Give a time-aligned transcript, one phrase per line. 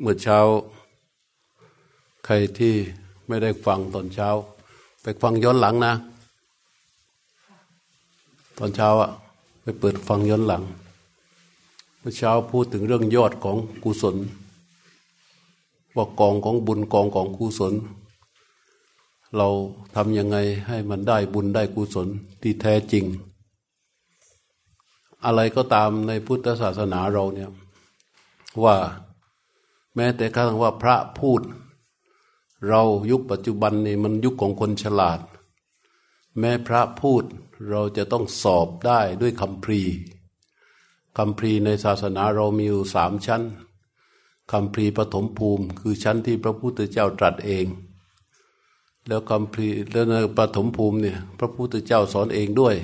[0.00, 0.38] เมื่อเช้า
[2.24, 2.74] ใครที่
[3.28, 4.28] ไม่ได้ฟังตอนเช้า
[5.02, 5.94] ไปฟังย้อนหลังนะ
[8.58, 9.10] ตอนเช้าอะ
[9.62, 10.62] ไปเปิดฟังย้อนหลัง
[11.98, 14.16] เมื่อเช้าพูดถึงเรื่องยอดของกุศล
[15.96, 17.74] ว่ากองของบุญกองของกุศล
[19.36, 19.48] เรา
[19.94, 20.36] ทำยังไง
[20.68, 22.08] ให้มันได้บุญได้กุศล
[22.42, 23.04] ที่แท้จริง
[25.24, 27.50] อะไรก็ตามในพุทธศาสนาเราเนี่ย
[28.64, 28.76] ว่า
[29.94, 31.40] แม้แต่กระทั่งว่าพระพูด
[32.68, 35.20] เรายุคปัจจุบันนี่มันยุคของคนฉลาด
[36.38, 37.24] แม้พระพูด
[37.70, 39.80] เราจะต้องสอบได้ด้วยคำพรี
[41.18, 43.42] คำพรีในศาสนาเรามีอยู่สามชั้น
[44.52, 47.66] คำพรีปฐมภูมิ คือชั้นที่พระพุทธเจ้าตรัสเอง
[49.06, 52.74] แล้วคำพรีแล้วในปฐมภูมิเนี่ยพระพุทธเจ้าสอนเองด้วย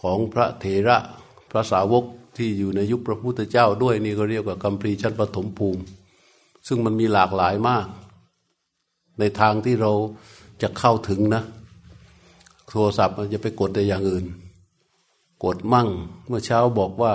[0.00, 0.98] ของพระเถระ
[1.50, 2.04] พระสาวก
[2.36, 5.82] ที่อยู่ในยุคพระพุทธเจ้าด้วยนี่ก็เรียกว่าคำพรีชั้นปฐมภูมิ
[6.68, 7.86] ซึ่งมันมีหลากหลายมาก
[9.18, 9.92] ในทางที่เรา
[10.62, 11.42] จะเข้าถึงนะ
[12.68, 14.24] โทรศัพท์มันจะไปกดแต่อย่างอื่น
[15.44, 15.88] กดมั่ง
[16.26, 17.12] เมื่อเช้าบอกว่า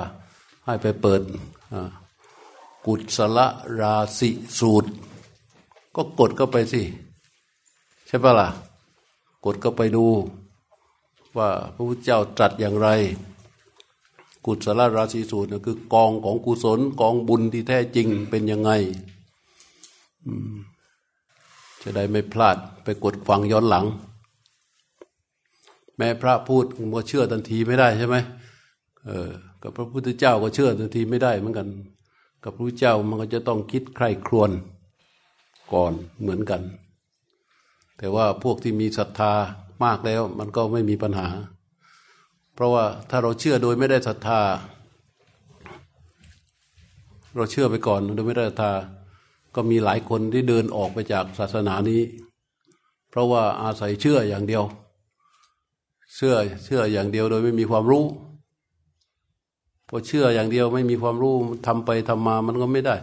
[0.65, 1.21] ให้ไปเปิด
[2.85, 3.39] กุศล
[3.79, 4.89] ราสิสูตร
[5.95, 6.81] ก็กดก็ไปสิ
[8.07, 8.49] ใช่ปะล่ะ
[9.45, 10.05] กดก็ไปดู
[11.37, 12.87] ว่าพระพุทธเจ้าตรัสอย่างไร
[14.45, 18.71] กุศลราศีสูตรนะคือกองของกุศลกองบุญที่แท้จริงเป็นยังไง
[21.81, 23.85] จะได้ไม่พลาดไปกดฟังย้อนหลัง
[25.97, 28.15] แม้พระพูดมัวเชื่อทันทีไม่ได้ใช่ไหม
[29.05, 29.29] เออ
[29.63, 31.67] กับพระพุทธเจ้าก็เชื่อทันทีไม่ได้เหมือนกัน
[32.43, 34.51] กับพระพุทธเจ้ามันก็จะต้องคิดใคร่ครวญ
[35.73, 36.61] ก่อนเหมือนกัน
[37.97, 39.33] แต่ว่าพวกที่มีศรัทธา
[39.83, 41.27] มากแล้วมันก็ไม่มีปัญหา
[42.53, 44.41] เพราะว่าถ้าเราเชื่อโดยไม่ได้ศรัทธา
[47.35, 48.73] เราเชื่อไปก่อนโดยไม่ได้ศรัทธา
[49.55, 52.01] ก็มีหลายคนที่เดินออกไปจากศาสนานี้
[53.09, 54.63] เพราะว่าอาศัยเชื่ออย่างเดียว
[56.15, 58.05] เชื่อเชื่ออย่างเดียวโดยไม่มีความรู้
[59.87, 61.33] พอเชื่ออย่างเดียวไม่มีความรู้
[61.65, 62.95] ทำไปทำมามันก็ไม่ได้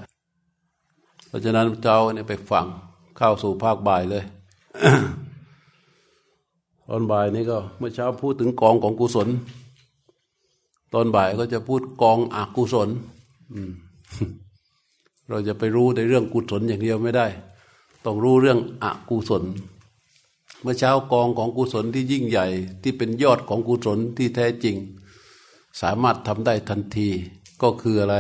[1.27, 2.67] เพราะฉะนั้นเจ้าเนี่ยไปฟัง
[3.17, 4.25] เข้าสู่ภาคบ่ายเลย
[6.89, 9.29] ตอนบ่ายนี้ก็เมื่อเช้าพูดถึงกองของกุศล
[10.95, 12.89] ตอนบ่ายก็จะพูดกองอกุศล
[13.53, 13.71] อืม
[15.31, 17.27] เราจะไปรู้ในเรื่องกุศลอย่างเดียวไม่ได้
[18.05, 19.45] ต้องรู้เรื่องอกุศล
[20.63, 22.47] เมื่อเช้ากองของกุศลที่ยิ่งใหญ่
[22.83, 24.77] ที่เป็นยอดของกุศลที่แท้จริง
[25.81, 27.09] สามารถทำได้ทันที
[27.63, 28.17] ก็คืออะไร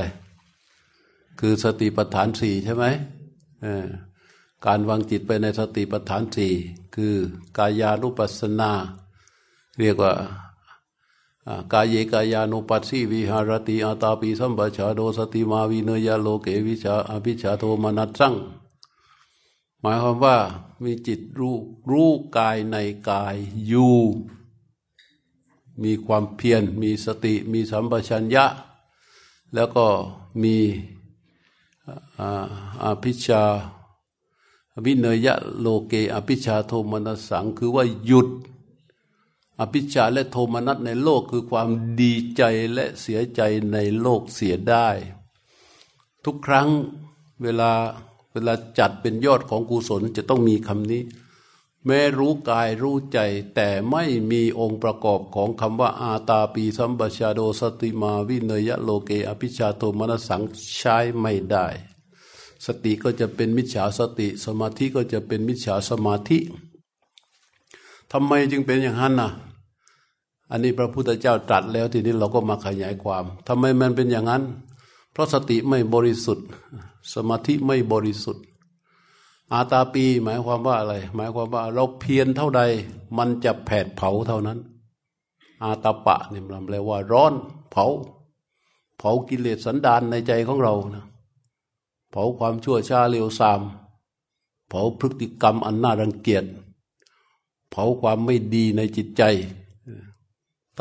[1.41, 2.84] คือสติปัฏฐานสี่ใช่ไหม
[4.66, 6.53] การวางจิตไปในสติปัฏฐานสี่
[6.94, 7.15] คือ
[7.59, 8.72] กายานุปัสสนา
[9.81, 10.12] เรียกว่า
[11.72, 18.34] กายเยกายานุปัสสีวิหารติอาตาปีสัมปชาโดสติมาวิเนยโลเกวิชาอภิชาโทมนัสสัง
[19.80, 20.36] หมายความว่า
[20.82, 21.56] มีจิตรู้
[21.90, 22.76] รู้กายใน
[23.08, 23.36] กาย
[23.66, 23.96] อยู่
[25.82, 28.46] มีความเพียรมีสติมีสัมปชัญญะ
[29.54, 29.86] แล้วก็
[30.42, 30.56] มี
[32.84, 33.42] อภิชา
[34.84, 38.28] วิเนยะโลเกอภิชาโทมนัสสังคือว่าหยุด
[39.60, 41.69] อภิชาและโทมนัสในโลกคือความ
[42.00, 43.41] ดีใจและเสียใจ
[43.72, 44.88] ในโลกเสียได้
[46.25, 46.69] ทุกครั้ง
[47.43, 47.72] เวลา
[48.32, 51.03] เวลาจัดเป็นยอดของกุศลจะต้องมีคำนี้
[51.87, 53.19] แม้รู้กายรู้ใจ
[53.54, 60.43] แต่ไม่มีองค์ประกอบของคำว่าอาตาปีสัมปชาโดสติมาวิเนยะโลเก อภิชาโทมนัสสัง
[60.76, 61.66] ใช้ไม่ได้
[62.66, 66.38] สติก็จะเป็นมิจฉาสติ สมาธิก็จะเป็นมิจฉาสมาธิ
[68.12, 69.31] ทำไมจึงเป็นอย่างนั้นน่ะ
[70.50, 74.43] อันนี้พระพุทธเจ้าตรัสแล้วทีนี้เราก็มาขยายความทำไมมันเป็นอย่างนั้น
[75.12, 76.47] เพราะสติไม่บริสุทธิ์
[77.15, 78.44] สมาธิไม่บริสุทธิ์
[79.53, 82.62] อาตาปีหมายความว่าอะไร หมายความว่าเราเพียรเท่าใด
[83.19, 84.59] มันจะแผดเผาเท่านั้น
[85.62, 87.32] อาตาปะนี่มันแปลว่าร้อน
[87.71, 87.87] เผา
[88.99, 91.05] เผากิเลสสันดานในใจของเรานะ
[92.11, 93.61] เผาความชั่วช้าเร็วซาม
[94.69, 96.44] เผาพฤติกรรมอันน่ารังเกียจ
[97.70, 99.23] เผาความไม่ดีในจิตใจ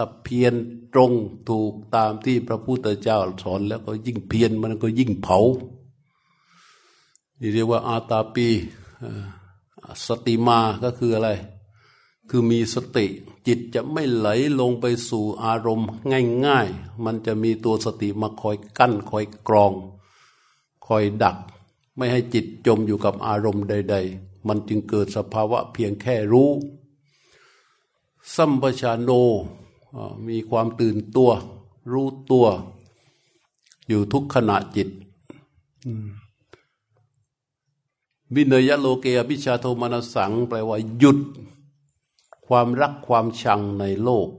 [0.02, 0.54] ถ้าเพียร
[0.94, 1.12] ตรง
[1.50, 5.40] ถูกตามที่พระพุทธเจ้าสอนแล้วก็ยิ่งเพียรมันก็ยิ่งเผา
[7.40, 8.48] นี่เรียกว่าอาตาปี
[10.08, 11.30] สติมาก็คืออะไร
[12.30, 13.06] คือมีสติ
[13.48, 14.28] จิตจะไม่ไหล
[14.60, 15.90] ลงไปสู่อารมณ์
[16.46, 19.74] ง่าย ๆ มันจะมีตัวสติมาคอยกั้นคอยกรอง
[20.88, 21.38] คอยดัก
[21.96, 26.52] ไม่ให้จิตจมอยู่กับอารมณ์ใด ๆ มันจึงเกิดสภาวะเพียงแค่รู้
[28.36, 29.12] สัมปชาโน
[30.28, 31.32] มีความตื่นตัว
[31.92, 32.46] รู้ตัว
[33.88, 34.90] อยู่ทุกขณะจิต
[38.36, 41.20] วินเนยโลเกอภิชาโทมนสัง แปลว่าหยุด
[42.48, 44.30] ความรักความชังในโลก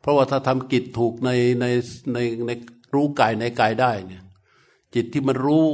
[0.00, 1.30] เพราะว่าถ้าทำกิจถูกใน
[1.60, 1.64] ใน
[2.12, 2.50] ในใน
[2.94, 4.22] รู้กายในกายได้เนี่ย
[4.94, 5.64] จิตที่มันรู้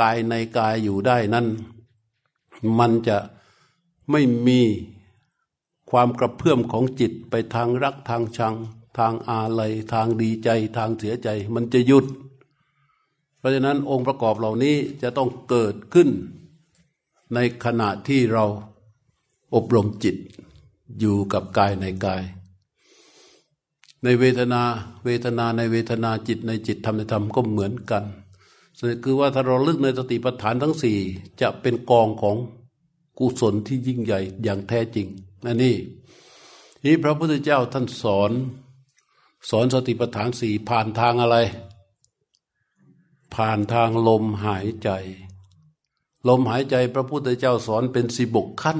[0.00, 1.46] กายในกายอยู่ได้นั้น
[2.78, 3.16] มันจะ
[4.10, 4.60] ไม่มี
[5.90, 8.54] ความกระเพื่อมของจิตไปทางรักทางชัง
[8.98, 12.06] ทางอาลัยทางดีใจทางเสียใจ มันจะหยุด
[13.38, 16.08] เพราะฉะนั้นองค์ประกอบเหล่านี้จะต้องเกิดขึ้น
[17.34, 18.44] ในขณะที่เรา
[19.54, 20.16] อบรมจิต
[20.98, 22.22] อยู่กับกายในกาย
[24.04, 24.62] ในเวทนา
[25.04, 28.04] เวทนาในเวทนาจิตในจิตธรรมในธรรมก็เหมือนกัน
[29.04, 30.98] คือว่าถ้าเราลึกในสติปัฏฐานทั้งสี่
[31.40, 32.36] จะเป็นกองของ
[33.18, 35.06] กุศลที่ยิ่งใหญ่อย่างแท้จริง
[35.44, 35.76] นั่นนี่
[36.82, 38.32] ที่พระพุทธเจ้าท่านสอน
[39.50, 41.36] สอนสติปัฏฐานสี่ผ่านทางอะไร
[43.34, 44.90] ผ่านทางลมหายใจ
[46.28, 48.78] ลมหายใจพระพุทธเจ้าสอนเป็นสี่บกขั้น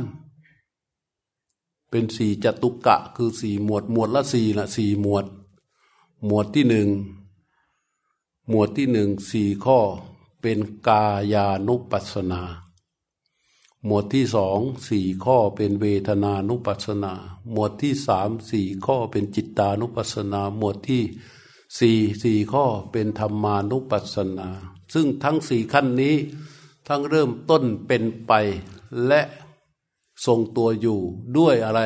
[1.90, 5.26] เป็นสี่จตุกะคือสี่หมวดหมวดละสี่ละสี่หมวด
[6.26, 6.88] หมวดที่หนึ่ง
[8.48, 9.78] หมวดที่หนึ่งสี่ข้อ
[10.40, 10.58] เป็น
[10.88, 12.42] กายานุปัสสนา
[13.86, 14.58] หมวดที่สอง
[14.88, 17.12] สี่ข้อเป็นเวทนานุปัสนา
[17.52, 21.02] หมวดที่สามสี่ข้อเป็นจิตตานุปัสนา หมวดที่
[21.78, 24.48] สี่สี่ข้อเป็นธรรมานุปัสสนา
[24.94, 26.16] ซึ่งทั้งสี่ขั้นนี้
[26.88, 28.32] ทั้งเริ่มต้นเป็นไป
[29.06, 29.20] และ
[30.26, 31.00] ทรงตัวอยู่
[31.36, 31.80] ด้วยอะไร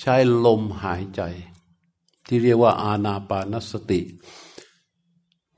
[0.00, 0.14] ใช้
[0.44, 1.22] ลมหายใจ
[2.26, 4.00] ที่เรียกว่าอาณาปานสติ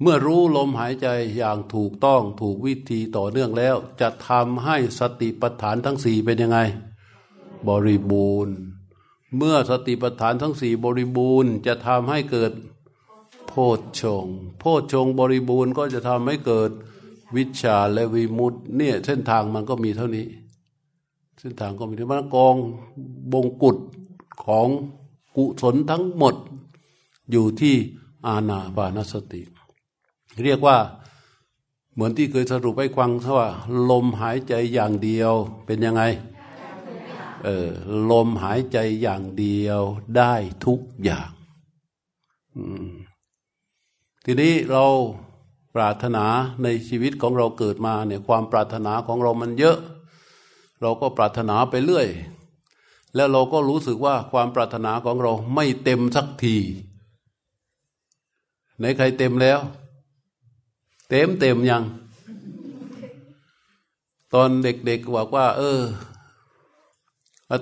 [0.01, 6.59] เมื่อรู้ลมหายใจอย่างถูกต้องถูกวิธีต่อเนื่องแล้ว จะทำให้สติปัฏฐานทั้งสี่เป็นยังไง
[7.69, 8.55] บริบูรณ์
[9.37, 12.53] เมื่อสติปัฏฐานทั้งสี่บริบูรณ์ จะทำให้เกิด
[13.49, 14.27] โพชฌง
[14.59, 16.71] โพชฌงบริบูรณ์ก็จะทำให้เกิด
[17.37, 20.27] วิชาและวิมุตเนี่ยเส้นทางมันก็มีเท่านี้
[21.41, 22.57] เส้นทางก็มีที่มันกอง
[23.33, 23.77] บงกุฎ
[24.45, 24.69] ของ
[25.37, 26.35] กุศลทั้งหมด
[27.31, 27.75] อยู่ที่
[28.27, 29.43] อาณาบานสติ
[30.43, 30.79] เรียกว่า
[31.95, 33.49] เหมือนที่เคยสรุปให้ฟังว่า
[33.91, 35.33] ลมหายใจอย่างเดียว
[35.67, 36.03] เป็นยังไง
[37.45, 37.69] เออ
[38.11, 39.81] ลมหายใจอย่างเดียว
[40.17, 40.35] ได้
[40.65, 41.31] ทุกอย่าง
[44.25, 44.85] ทีนี้เรา
[45.75, 46.25] ปรารถนา
[46.63, 49.79] ในชีวิตของเราเกิดมาเนี่ยความปรารถนาของเรามันเยอะ
[50.83, 52.09] เราก็ปรารถนาไปเรื่อย
[53.15, 56.57] แล้วเราก็รู้สึกว่าความปรารถนาของเราไม่เต็มสักที
[58.81, 59.61] ในใครเต็มแล้ว
[61.15, 61.85] ต็มเต็มยัง
[64.35, 65.81] ตอนเด็กๆบอกว่า เออ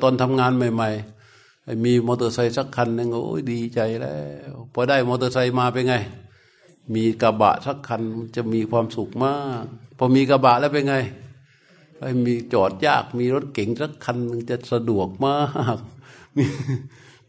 [0.02, 0.90] ตอนทำงานใหม่
[1.34, 4.14] ๆ มีมอเตอร์ไซค์สักคันนึงโอ้ยดีใจแล้
[4.52, 5.94] วพอได้มอเตอร์ไซค์มาเป็นไง
[6.94, 8.02] มีกระบะสักคัน
[8.37, 9.64] จะมีความสุขมาก
[9.99, 10.96] พอมีกระบะแล้วเป็นไง
[12.26, 15.38] มีจอดยากมีรถเก๋งสักคันนึงจะสะดวกมา
[15.76, 15.78] ก
[16.37, 16.44] มี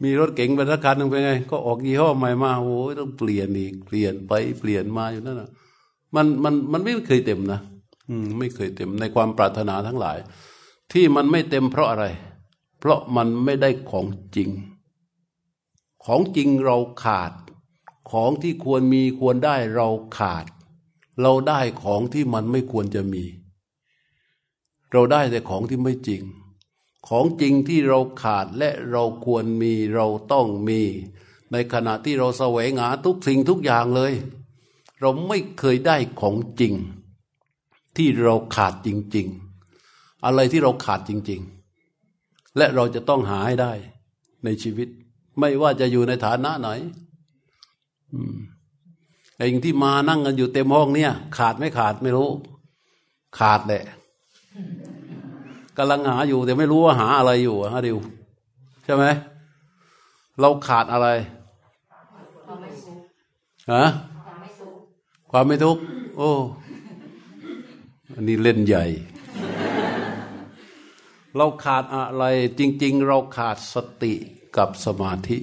[0.04, 5.50] มีรถเก๋งไปสักคันนึงเป็นไง ก็ออกยี่ห้อใหม่มาโอ้ยต้องเปลี่ยนอีกเปลี่ยนไปเปลี่ยนมาอยู่นั่นแหะ
[6.15, 7.60] มันมันมันไม่เคยเต็มนะ
[8.10, 10.18] อืมไม่เคยเต็มในความปรารถนาทั้งหลาย
[10.92, 12.06] ที่มันไม่เต็มเพราะอะไร
[12.80, 14.50] เพราะมันไม่ได้ของจริง
[16.06, 17.31] ของจริงเราขาด
[18.12, 20.45] ของที่ควรมีควรได้เราขาด
[21.21, 23.24] เราได้ของที่มันไม่ควรจะมี
[24.91, 26.22] เราได้แต่ของที่ไม่จริง
[27.08, 30.82] ของจริงที่เราขาดและเราควรมีเราต้องมี
[31.51, 34.13] ในขณะที่เราแสวงหาทุกสิ่งทุกอย่างเลย
[35.03, 36.74] เราไม่เคยได้ของจริง
[37.98, 39.27] ที่เราขาดจริง
[39.75, 41.41] ๆ อะไรที่เราขาดจริง
[42.00, 43.74] ๆ และเราจะต้องหาให้ได้
[44.45, 44.88] ในชีวิต
[45.39, 46.69] ไม่ว่าจะอยู่ในฐานะไหน
[49.38, 52.29] ไอ้ที่มานั่งกันอยู่เต็มห้องเนี่ย ขาดไม่ขาดไม่รู้
[53.39, 53.83] ขาดแหละ
[55.77, 57.98] กำลังหาอยู่ แต่ไม่รู้ว่าหาอะไรอยู่ฮะดิว
[58.86, 59.05] ใช่ไหม
[60.39, 61.07] เราขาดอะไร
[63.74, 63.86] ฮะ
[65.36, 65.82] ความไม่ทุกข์
[66.18, 66.32] โอ้
[68.13, 68.86] อันนี้เล่นใหญ่
[71.36, 72.24] เราขาดอะไร
[72.60, 74.13] จริง ๆ เราขาดสติ
[74.58, 75.38] กับสมาธิ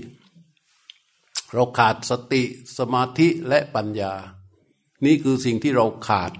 [1.54, 2.42] เราขาดสติ
[2.78, 4.12] สมาธิและปัญญา
[5.04, 6.32] นี่คือสิ่งที่เราขาด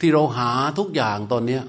[0.00, 1.60] ที่เราหาทุกอย่างตอนนี้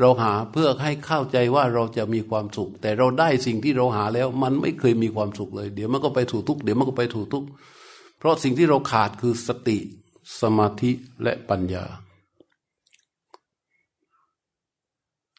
[0.00, 7.44] เราหาเพื่อให้เข้าใจว่าเราจะมีความสุข แต่เราได้สิ่งที่เราหาแล้ว มันไม่เคยมีความสุขเลย เดี๋ยวมันก็ไปถูกทุกเดี๋ยวมันก็ไปถูกทุก
[8.18, 9.78] เพราะสิ่งที่เราขาดคือสติ
[10.40, 10.90] สมาธิ
[11.22, 11.84] และปัญญา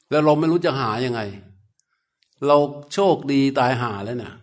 [0.10, 1.22] แล้วเราไม่รู้จะหายังไง
[2.48, 2.58] เรา
[2.94, 4.34] โชคดีตายหาแล้วเนี่ย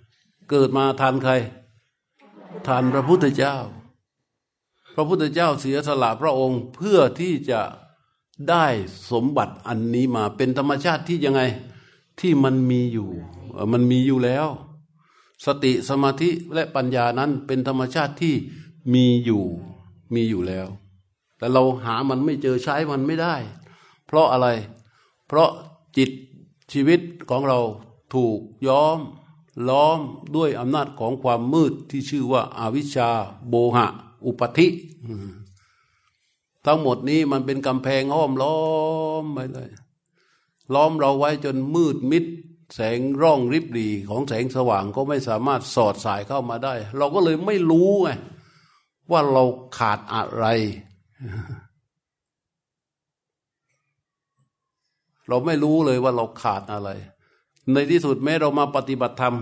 [0.51, 1.33] เกิดมาทานใคร
[2.67, 3.57] ทานพระพุทธเจ้า
[4.95, 7.61] พระพุทธเจ้าเสียสละพระองค์เพื่อที่จะ
[8.51, 8.67] ได้
[9.11, 11.43] สมบัติอันนี้มาเป็นธรรมชาติที่ยังไง
[12.21, 13.11] ที่มันมีอยู่
[13.73, 14.47] มันมีอยู่แล้ว
[15.45, 18.35] สติสมาธิและปัญญานั้นเป็นธรรมชาติที่
[18.95, 19.45] มีอยู่
[20.15, 20.69] มีอยู่แล้ว
[21.39, 23.35] แต่เราหามันไม่เจอใช้มันไม่ได้
[24.07, 24.49] เพราะอะไร
[25.27, 25.51] เพราะ
[25.97, 26.11] จิต
[26.73, 27.61] ชีวิตของเรา
[28.15, 28.99] ถูกย้อม
[29.69, 29.99] ล้อม
[30.37, 33.11] ด้วยอำนาจของความมืดที่ชื่อว่าอาวิชชา
[33.49, 33.87] โบหะ
[34.27, 34.69] อุปธิ
[36.67, 38.61] ทั้งหมดนี้มันเป็นกำแพงห้อมล้อ
[39.23, 39.71] มไปเลย
[40.75, 42.25] ล้อมเราไว้จนมืดมิด
[42.75, 48.11] แสงร่องริบหรี่ของแสงสว่างก็ไม่สามารถสอดสายเข้ามาได้ เราก็เลยไม่รู้ไง
[49.11, 49.45] ว่าเรา
[49.79, 50.47] ขาดอะไร
[55.29, 56.91] เราไม่รู้เลยว่าเราขาดอะไร
[57.73, 59.35] ในที่สุดแม้เรามาปฏิบัติธรรม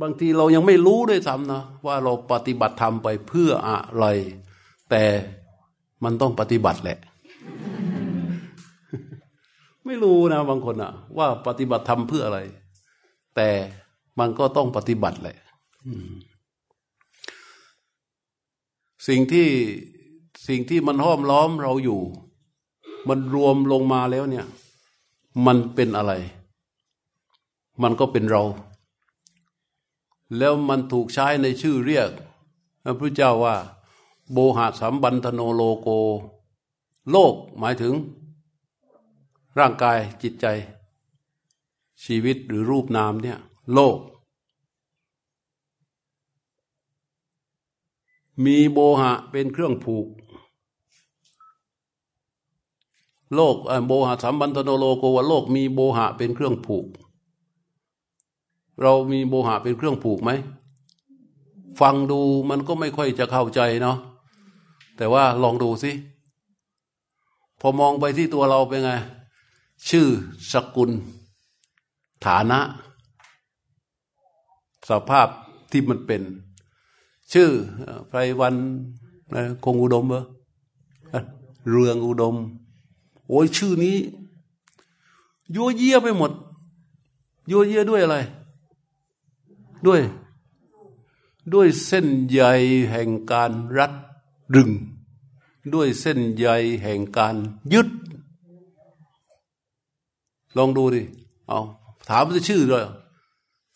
[0.00, 4.06] บางทีเรายังไม่รู้ด้วยซ้ำนะว่าเราปฏิบัติธรรมไปเพื่ออะไร
[4.90, 5.04] แต่
[6.04, 6.98] มันต้องปฏิบัติแหละ
[9.86, 12.40] ไม่รู้นะบางคนอะว่าปฏิบัติธรรมเพื่ออะไร
[13.36, 13.50] แต่
[14.18, 15.36] มันก็ต้องปฏิบัติแหละ
[19.08, 19.48] สิ่งที่
[20.48, 22.00] สิ่งที่มันห้อมล้อมเราอยู่
[23.08, 24.46] มันรวมลงมาแล้วเนี่ย
[25.46, 26.12] มันเป็นอะไร
[27.82, 28.42] มันก็เป็นเรา
[30.38, 32.10] แล้วมันถูกใช้ในชื่อเรียก
[32.84, 33.56] พระพุทธเจ้าว่า
[34.32, 35.88] โบหะสัมบันธโนโลโก
[37.10, 37.94] โลกหมายถึง
[39.58, 40.46] ร่างกายจิตใจ
[42.04, 43.38] ชีวิตหรือรูปนามเนี่ย
[43.74, 43.98] โลก
[48.44, 50.06] มีโบหะเป็นเครื่องผูก
[53.34, 53.56] โลก
[53.86, 56.86] โบหะสัมบันธโนโลโกว่าโลกมีโบหะเป็นเครื่องผูก
[58.82, 60.30] เรามีโบหะเป็นเครื่องผูกไหม
[61.80, 63.96] ฟังดูมันก็ไม่ค่อยจะเข้าใจเนาะ
[64.96, 65.92] แต่ว่าลองดูสิ
[67.60, 68.90] พอมองไปที่ตัวเราเป็นไง
[69.88, 70.06] ชื่อ
[70.52, 70.90] สกุล
[72.26, 72.60] ฐานะ
[74.88, 75.28] สภาพ
[75.70, 76.22] ที่มันเป็น
[77.32, 77.50] ชื่อ
[78.06, 78.54] ไพรวัน
[79.64, 80.22] คงอุดมเหรอ
[81.70, 82.36] เรืองอุดม
[83.28, 83.96] โอ้ยชื่อนี้
[85.54, 86.32] ยัวเยี่ยไปหมด
[87.50, 88.16] ยัวเยี่ยด้วยอะไร
[89.86, 90.00] ด้วย
[91.52, 92.40] ด้วยเส้นใย
[92.90, 93.92] แห่งการรัด
[94.54, 94.70] ดึง
[95.72, 96.46] ด้วยเส้นใย
[96.82, 97.36] แห่งการ
[97.72, 97.88] ยึด
[100.56, 101.02] ลองดูดิ
[101.48, 101.60] เอา
[102.08, 102.84] ถามจะชื่อด้วย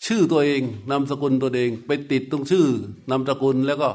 [0.06, 2.66] ชื่อตัวเองนามสกุลตัวเอง ไปติดตรงชื่อ
[3.10, 3.88] นามสกุลแล้วก็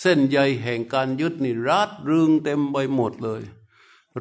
[0.00, 3.42] เส้นใยแห่งการยึดนี่รัดรึงเต็มไปหมดเลย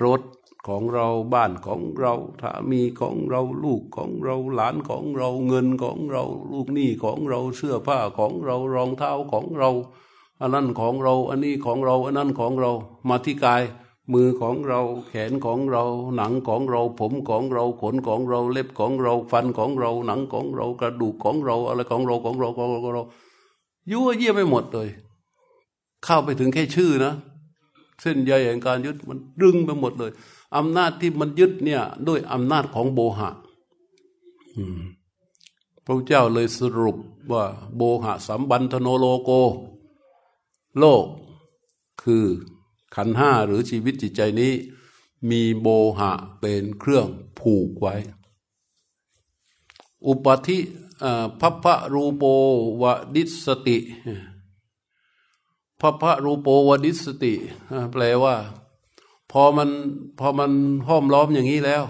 [0.03, 0.21] รถ
[0.67, 9.69] ของเราบ้านของเราสามีของเราลูกของเราหลานของเราเงินของเรา ลูกหนี้ของเราเสื้อผ้าของเรารองเท้าของเรา
[10.41, 12.71] อันนั้นของเรา อันนี้ของเรา อันนั้นของเรา
[13.09, 13.61] มาที่กาย
[14.13, 15.83] มือของเราแขนของเรา
[16.15, 23.03] หนังของเราผมของเราขนของเราเล็บของเราฟันของเราหนังของเรากระดูกของเราอะไรของเราของเราของเราของเรา
[23.91, 24.89] ยั่วเยี่ยไม่หมดเลย
[26.03, 27.13] เข้าไปถึงแค่ชื่อนะ
[28.01, 30.11] เส้นใยแห่งการยึดมันดึงไปหมดเลย
[30.57, 33.29] อำนาจที่มันยึดเนี่ยด้วยอำนาจของโบหะ
[35.85, 36.97] พระเจ้าเลยสรุป
[37.31, 37.43] ว่า
[37.75, 39.31] โบหะสัมบันธโนโลโก
[40.79, 41.05] โลก
[42.03, 42.25] คือ
[42.95, 44.53] ขันห้าหรือชีวิตจิตใจนี้
[45.29, 45.67] มีโบ
[45.99, 47.07] หะเป็นเครื่อง
[47.39, 47.95] ผูกไว้
[50.07, 50.59] อุปธิ
[51.41, 52.23] ภัพพรูโป
[52.81, 52.83] ว
[53.15, 53.77] ทิสสติ
[55.81, 57.33] ภัพพรูโปว ทิสสติ
[57.91, 58.35] แปลว่า
[59.31, 59.69] พอมัน
[60.19, 60.51] พอมัน
[60.87, 61.83] ห้อมล้อมอย่างนี้แล้ว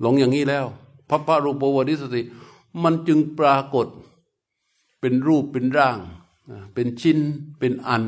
[0.00, 0.66] หลงอย่างนี้แล้ว
[1.10, 2.22] ภัพพรูโปว ทิสสติ
[2.82, 3.86] มันจึงปรากฏ
[5.00, 5.98] เป็นรูปเป็นร่าง
[6.74, 7.18] เป็นชิ้น
[7.58, 8.04] เป็นอัน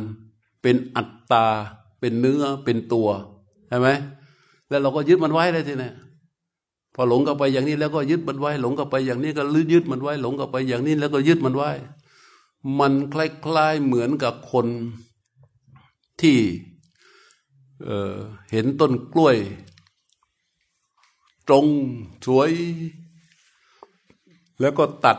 [0.62, 1.46] เป็นอัตตา
[2.00, 3.08] เป็นเนื้อเป็นตัว
[3.68, 3.88] ใช่ไหม
[4.68, 5.90] แล้วเราก็ยึดมันไว้เลยทีนี้
[6.94, 11.70] พอหลงกับไปอย่างนี้แล้วก็ยึดมันไว้ หลงกับไปอย่างนี้ก็ลืยึดมันไว้ หลงกับไปอย่างนี้แล้วก็ยึดมันไว้
[12.78, 14.66] มันคล้ายๆเหมือนกับคน
[16.20, 16.38] ที่
[17.84, 19.36] เเห็นต้นกล้วย
[21.48, 21.66] ตรง
[22.26, 22.50] สวย
[24.60, 25.18] แล้วก็ตัด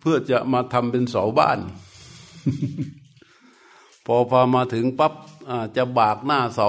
[0.00, 1.58] เพื่อจะมาทำเป็นเสาบ้าน
[4.10, 5.12] พอพอมาถึงปั๊บ
[5.76, 6.68] จะบากหน้าเสา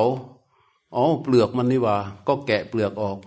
[0.95, 1.95] อ๋อเปลือกมันนี่ว่า
[2.27, 3.17] ก็แกะเปลือกออก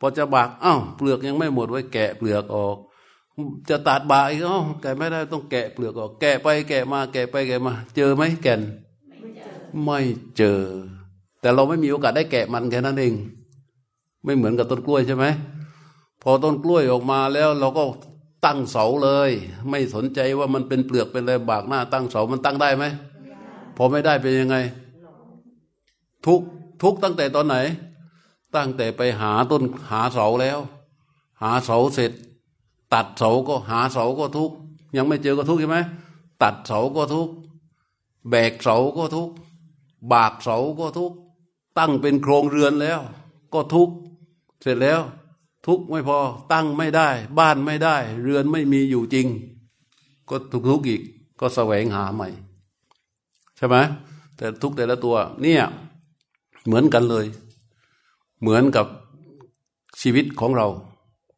[0.00, 2.76] พอจะบากอ้าวเปลือกยังไม่หมดไว้แกะเปลือกออก
[3.68, 8.60] จะตัดบากอีกอ๋อแกะไม่ได้ต้องแกะเปลือกออก แกะไปแกะมา แกะไปแกะมา เจอไหมแก่น
[9.84, 9.98] ไม่
[10.36, 10.60] เจอ
[11.40, 13.14] แต่เราไม่มีโอกาสได้แกะมันแค่นั้นเอง
[14.24, 15.26] ไม่เหมือนกับต้นกล้วยใช่ไหม
[16.22, 17.82] พอต้นกล้วยออกมาแล้วเราก็
[18.44, 19.30] ตั้งเสาเลย
[19.70, 22.84] ไม่สนใจว่ามันเป็นเปลือกเป็นอะไรบากหน้าตั้งเสามันตั้งได้ไหม
[23.76, 24.56] พอไม่ได้เป็นยังไง
[26.26, 26.40] ทุก
[26.82, 27.56] ทุกตั้งแต่ตอนไหน
[28.54, 30.58] ตั้งแต่ไปหาต้นหาเสาแล้ว
[31.42, 32.12] หาเสาเสร็จ
[32.94, 34.50] ตัดเสาก็หาเสาก็ทุก
[34.96, 35.78] ยังไม่เจอก็ทุกใช่ไหม
[36.42, 37.28] ตัดเสาก็ทุก
[38.30, 39.30] แบกเสาก็ทุก
[40.12, 41.12] บากเสาก็ทุก
[41.78, 43.00] ตั้งเป็นโครงเรือนแล้ว
[43.52, 43.90] ก็ทุก
[44.62, 45.00] เสร็จแล้ว
[45.66, 46.18] ทุกไม่พอ
[46.52, 49.26] ตั้งไม่ได้ บ้านไม่ได้ เรือนไม่มีอยู่จริง
[50.28, 51.02] ก็ทุกทุกอีก
[51.40, 52.28] ก็แสวงหาใหม่
[53.64, 53.78] ช่ไหม
[54.36, 55.62] แต่ทุกแต่ละตัวเนี่ย
[56.66, 57.26] เหมือนกันเลย
[58.40, 58.86] เหมือนกับ
[60.00, 60.68] ชีวิตของเรา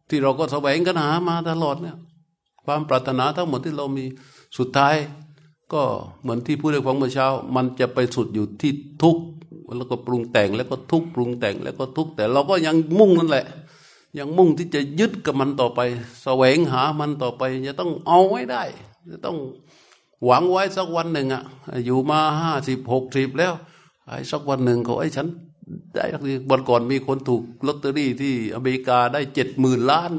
[0.08, 1.96] ที่เราก็แสวงกันหามาตลอดเนี่ย
[2.64, 4.04] ความปรารถนาทั้งหมดที่เรามี
[4.58, 4.94] สุดท้าย
[5.72, 5.82] ก็
[6.22, 7.26] เหมือนที่พูดในฟังเมื่อเช้า
[7.56, 9.16] มันจะไปสุดอยู่ที่ทุก
[9.76, 13.46] แล้วก็ปรุงแต่งแล้วก็ทุกปรุงแต่งแล้วก็ทุกแต่เราก็ยังมุ่งนั่นแหละ
[14.18, 15.80] ยังมุ่งที่จะยึดกับมันต่อไป
[16.22, 18.62] แสวงหามันต่อไปจะต้องเอาไว้ได้
[19.10, 19.36] จะต้อง
[20.24, 21.42] หวังไว้สักวันหนึ่งอะ
[21.86, 23.54] อยู่มาห้าสิบหกสิบแล้ว
[24.08, 25.26] ไอ้สักวันหนึ่งเขาไอ้ฉัน
[25.94, 30.12] ได้สักทีวันก่อนมีคนถูกลอตเตอรี่ที่อเมริกาได้เจ็ดหมื่นล้าน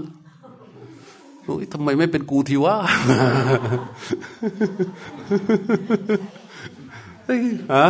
[1.43, 2.75] โอ้ยทำไมไม่เป็นกูทีวะ
[7.75, 7.87] ฮะ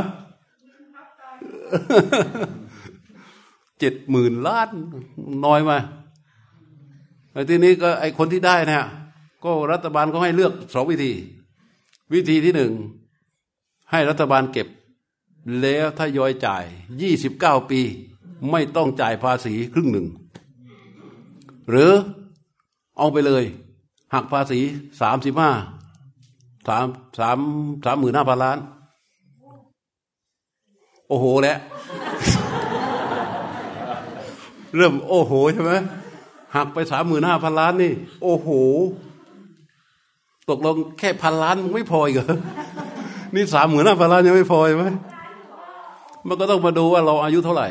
[3.79, 4.69] เจ็ดหมื่นล้าน
[5.45, 5.71] น้อยไหม
[7.31, 8.85] ไอ้ทีนี้ก็ไอ้คนที่ได้เนี่ย
[9.43, 11.11] ก็รัฐบาลก็ให้เลือกสองวิธี
[12.13, 12.73] วิธีที่หนึ่ง
[13.91, 14.67] ให้รัฐบาลเก็บ
[15.61, 16.65] แล้วถ้ายอยจ่าย
[17.01, 17.81] ยี่สิบเก้าปี
[18.51, 20.07] ไม่ต้องจ่ายภาษีครึ่งหนึ่ง
[21.69, 21.91] หรือ
[22.97, 23.43] เอาไปเลย
[24.13, 24.59] หักภาษี
[25.01, 25.51] สามสิบห้า
[26.67, 26.85] สาม
[27.19, 27.37] สาม
[27.85, 28.57] สามหมื่นห้าพันล้าน
[31.07, 31.57] โอ้โหแหละ
[34.75, 35.73] เริ่มโอ้โหใช่ไหม
[36.55, 37.93] หักไปสามหมื่นห้าพันล้านนี่
[38.23, 38.49] โอ้โห
[40.49, 42.37] ตกลงแค่พันล้านไม่พออีกเหรอ
[43.35, 44.85] นี่สามหมื่นห้าพันล้านยังไม่พอใช่ไหม
[46.27, 47.67] มันก็ต้องมาดูว่าเราอายุเท่าไหร่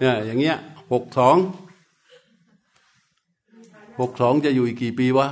[0.00, 0.56] เนี่ยอย่างเงี้ย
[0.92, 1.36] หกสอง
[4.00, 5.28] หกสองจะอยู่อีกกี่ปีวะ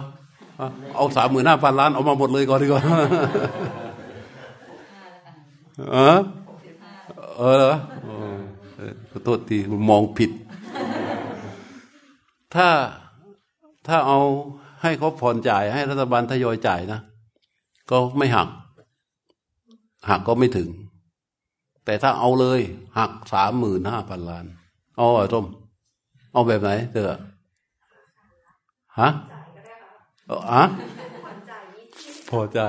[0.96, 2.82] เอาสามหมื่นห้าพันล้านเอามาหมดเลยก่อนดีกว่า
[5.92, 6.16] เออ
[7.38, 7.74] เออเหรอ
[9.10, 9.58] ขอโทษที
[9.90, 10.30] มองผิด
[12.54, 12.68] ถ้า
[13.86, 14.20] ถ้าเอา
[14.82, 17.00] ให้เขาผ่อนจ่ายให้รัฐบาลทยอยจ่ายนะ
[17.90, 18.48] ก็ไม่หัก
[20.08, 20.68] หักก็ไม่ถึง
[21.84, 22.60] แต่ถ้าเอาเลย
[22.98, 24.44] หักสามหมื่นห้าพันล้าน
[24.96, 25.46] เอาอะส้ม
[26.32, 27.14] เอาแบบไหนเธอ
[29.00, 29.08] ฮะ
[30.52, 30.62] อะ
[32.30, 32.60] พอใจ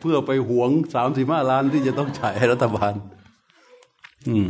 [0.00, 2.92] เพื่อไปหวงสามสิบห้าล้านที่จะต้องจ่ายให้รัฐบาล
[4.28, 4.48] อืม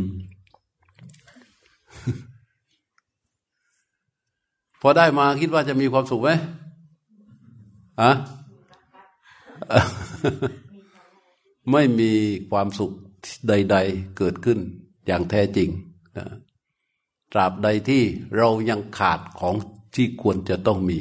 [4.81, 6.29] พอได้มาคิดว่าจะมีความสุขไหม
[8.01, 8.11] อะ
[11.71, 12.11] ไม่มี
[12.51, 12.93] ความสุข
[13.47, 14.59] ใด ๆ เกิดขึ้น
[15.05, 15.69] อย่างแท้จริง
[17.33, 18.03] ตราบใดที่
[18.37, 19.55] เรายังขาดของ
[19.95, 20.99] ที่ควรจะต้องมี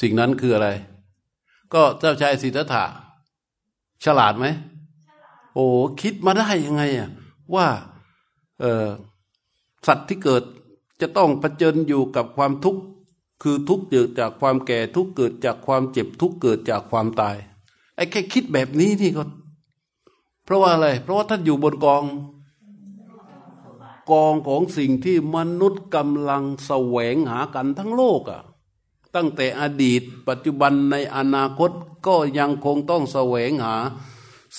[0.00, 0.68] สิ่งนั้นคืออะไร
[1.74, 2.84] ก็เจ้าชายสิทธัตถะ
[4.04, 4.46] ฉลาดไหม
[5.54, 5.66] โอ้
[6.00, 7.10] คิดมาได้ยังไงอะ
[7.54, 7.66] ว่า
[9.86, 10.42] สัตว์ที่เกิด
[11.00, 12.82] จะต้องเผชิญอยู่กับความทุกข์
[13.42, 17.36] คือทุกเกิดจากความแก่ทุกเกิดจากความเจ็บทุกเกิดจากความตาย
[17.96, 19.22] ไอ้แค่คิดแบบนี้นี่ก็
[20.44, 22.04] เพราะว่าอะไร เพราะว่าท่านอยู่บนกอง
[24.10, 28.42] กองของสิ่งที่มนุษย์กำลังแสวงหากันทั้งโลกอะ
[29.14, 31.70] ตั้งแต่อดีต ปัจจุบันในอนาคต
[32.06, 33.76] ก็ยังคงต้องแสวงหา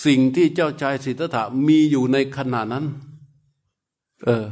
[0.05, 2.85] สิ่งที่เจ้าชายสิทธัตถะมีอยู่ในขณะนั้น
[4.25, 4.45] เออ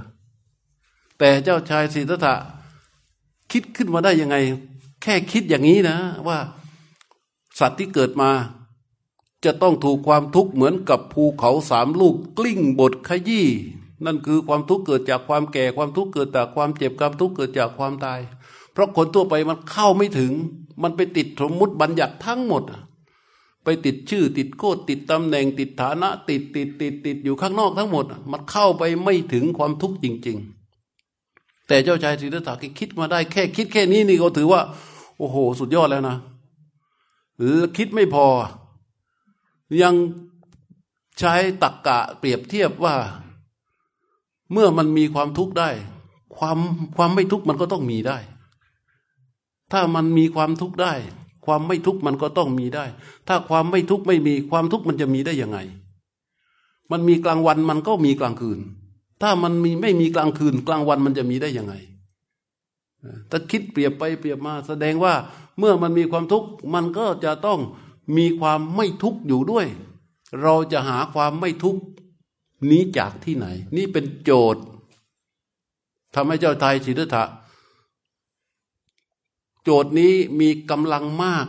[1.20, 2.36] แต่เจ้าชายสิทธัตถะ
[3.52, 4.36] คิดขึ้นมาได้ยังไง
[5.02, 6.38] แค่คิดอย่างนี้นะ ว่า
[7.60, 8.32] สัตว์ที่เกิดมา
[9.46, 13.48] จะต้องถูกความทุกข์เหมือนกับภูเขาสามลูกกลิ้งบทขยี้
[14.06, 18.20] นั่นคือความทุกข์เกิดจากความแก่ความทุกข์เกิดจากความเจ็บความทุกข์เกิดจากความตาย
[18.72, 20.32] เพราะคนทั่วไปมันเข้าไม่ถึง
[20.82, 22.64] มันไปติดสมมุติบัญญัติทั้งหมด
[23.64, 30.55] ไปติดชื่อติดโคตติดตำแหน่งติดฐานะ ติดติดติดติดอยู่ข้างนอกทั้งหมด มันเข้าไปไม่ถึงความทุกข์จริง ๆ
[31.68, 34.62] แต่เจ้าชายสิทธัตถะคิดมาได้แค่ คิดแค่นี้นี่ก็ถือว่า
[35.18, 36.18] โอ้โห สุดยอดแล้วนะ
[37.78, 38.26] คิดไม่พอ
[39.82, 39.96] ยัง
[41.20, 42.96] ใช้ตักกะเปรียบเทียบว่า
[44.52, 45.70] เมื่อมันมีความทุกข์ได้
[46.38, 46.58] ความ
[46.96, 48.18] ความไม่ทุกข์มันก็ต้องมีได้
[49.72, 50.94] ถ้ามันมีความทุกข์ได้
[51.46, 52.86] ความไม่ทุกข์มันก็ต้องมีได้
[53.28, 55.58] ถ้าความไม่ทุกข์ไม่มีความทุกข์มันจะมีได้ยังไง
[56.92, 58.60] มันมีกลางวันมันก็มีกลางคืน
[59.22, 61.74] ถ้ามันมีไม่มีกลางคืน กลางวันมันจะมีได้ยังไง
[63.30, 65.14] ถ้าคิดเปรียบไปเปรียบมา แสดงว่า
[65.58, 67.60] เมื่อมันมีความทุกข์มันก็จะต้อง
[68.18, 69.68] มีความไม่ทุกข์อยู่ด้วย
[70.42, 71.82] เราจะหาความไม่ทุกข์
[72.70, 74.64] นี้จากที่ไหน นี่เป็นโจทย์
[76.16, 77.24] ทำให้เจ้าชายสิทธัตถะ
[79.64, 81.48] โจทย์นี้มีกำลังมาก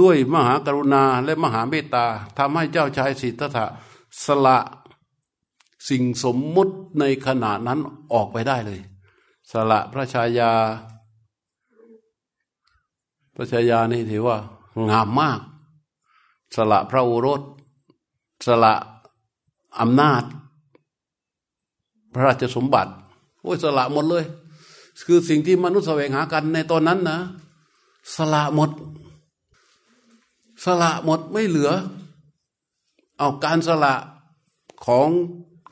[0.00, 2.06] ด้วยมหากรุณาและมหาเมตตา
[2.38, 3.66] ทำให้เจ้าชายสิทธัตถะ
[4.24, 4.58] สละ
[5.88, 7.78] สิ่งสมมุติในขณะนั้น
[8.12, 8.80] ออกไปได้เลย
[9.52, 10.52] สละพระชายา
[13.34, 14.36] พระชายานี่ถือว่า
[14.90, 15.40] งามมาก
[16.56, 17.40] สละพระโอรส
[18.46, 18.74] สละ
[19.80, 20.22] อำนาจ
[22.14, 22.92] พระราชสมบัติ
[23.42, 24.24] โอ้ยสละหมดเลย
[25.06, 27.18] คือสิ่งที่มนุษย์แสวงหากันในตอนนั้นนะ
[28.16, 28.70] สละหมด
[30.64, 31.70] สละหมดไม่เหลือ
[33.18, 33.94] เอาการสละ
[34.86, 35.08] ของ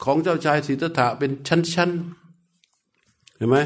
[0.05, 3.59] ของเจ้าชายสิทธัตถะเป็นชั้นๆเห็นไหม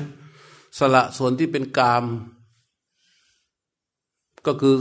[0.79, 2.05] สละส่วนที่เป็นกาม
[4.47, 4.75] ก็คือ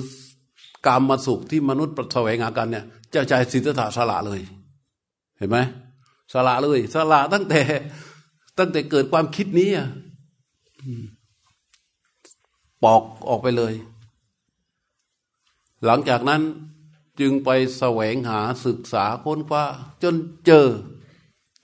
[0.86, 4.41] กามมาสุขที่มนุษย์ประแสวงหากันเนี่ย เจ้าชายสิทธัตถะสละเลย
[5.38, 5.58] เห็นไหม
[6.34, 7.62] สละเลยสละตั้งแต่
[8.58, 9.88] ตั้งแต่เกิดความคิดนี้อะ
[12.84, 13.74] ปอกออกไปเลย
[15.86, 16.41] หลังจากนั้น
[17.20, 19.63] จึงไปแสวงหาศึกษาค้นคว้า
[20.04, 20.15] จน
[20.46, 20.67] เจอ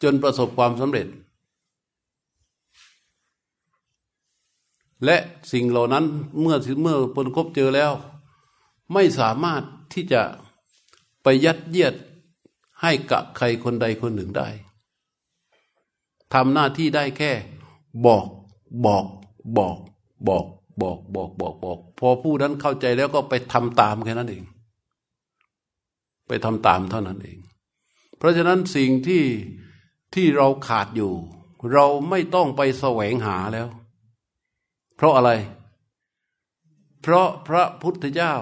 [0.04, 1.08] จนประสบความสำเร็จ
[5.06, 5.18] และ
[5.52, 6.06] สิ่งเหล่านั้น
[6.42, 7.92] เมื่อเมื่อพลครบเจอแล้ว
[8.94, 9.64] ไม่สามารถ
[9.94, 10.22] ที่จะ
[11.24, 11.94] ไปยัดเยียด
[12.82, 14.50] ให้กับใครคนใดคนหนึ่งได้
[16.34, 17.32] ทำหน้าที่ได้แค่
[18.06, 18.28] บอก
[18.86, 19.06] บอก
[19.58, 19.78] บอก
[20.28, 20.46] บอก
[20.82, 24.44] บอกบอกบอกบอก พอผู้นั้นเข้าใจแล้วก็ไปทำตามแค่นั้นเอง
[26.28, 27.38] ไปทำตามเท่านั้นเอง
[28.18, 29.24] เพราะฉะนั้นสิ่งที่
[30.14, 31.14] ที่เราขาดอยู่
[31.74, 33.68] เราไม่ต้องไปแสวงหาแล้ว
[34.96, 35.32] เพราะอะไร
[37.02, 38.34] เพราะพระพุทธเจ้า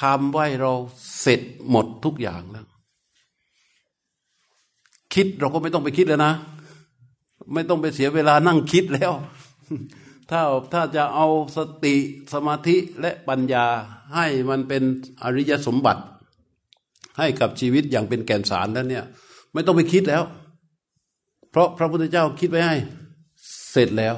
[0.00, 0.72] ทำไว้เรา
[1.20, 2.66] เสร็จหมดทุกอย่างแล้ว
[5.14, 6.34] คิดเราก็ไม่ต้องไปคิดแล้วนะ
[7.54, 9.12] ไม่ต้องไปเสียเวลานั่งคิดแล้ว
[10.30, 10.40] ถ้า
[10.72, 11.94] ถ้าจะเอาสติ
[12.32, 13.66] สมาธิและปัญญา
[14.14, 14.82] ให้มันเป็น
[15.22, 16.02] อริยสมบัติ
[17.18, 19.04] ให้กับชีวิตอย่างเป็นแก่นสารแล้วเนี่ย
[19.52, 20.22] ไม่ต้องไปคิดแล้ว
[21.52, 22.76] เพราะพระพุทธเจ้าคิดไว้ให้
[23.70, 24.16] เสร็จแล้ว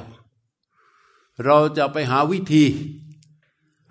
[1.45, 2.63] เราจะไปหาวิธี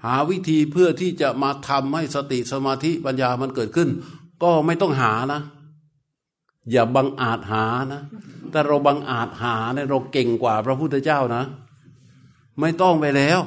[0.04, 3.88] หาวิธีเพื่อที่จะมาทำให้สติสมาธิปัญญามันเกิดขึ้น
[4.42, 5.40] ก็ไม่ต้องหานะ
[6.70, 8.02] อย่าบังอาจหานะ
[8.50, 11.44] แต่เราบังอาจหาเนี่ยเราเก่งกว่าพระพุทธเจ้านะ
[12.61, 13.40] ไม่ต้องไปแล้ว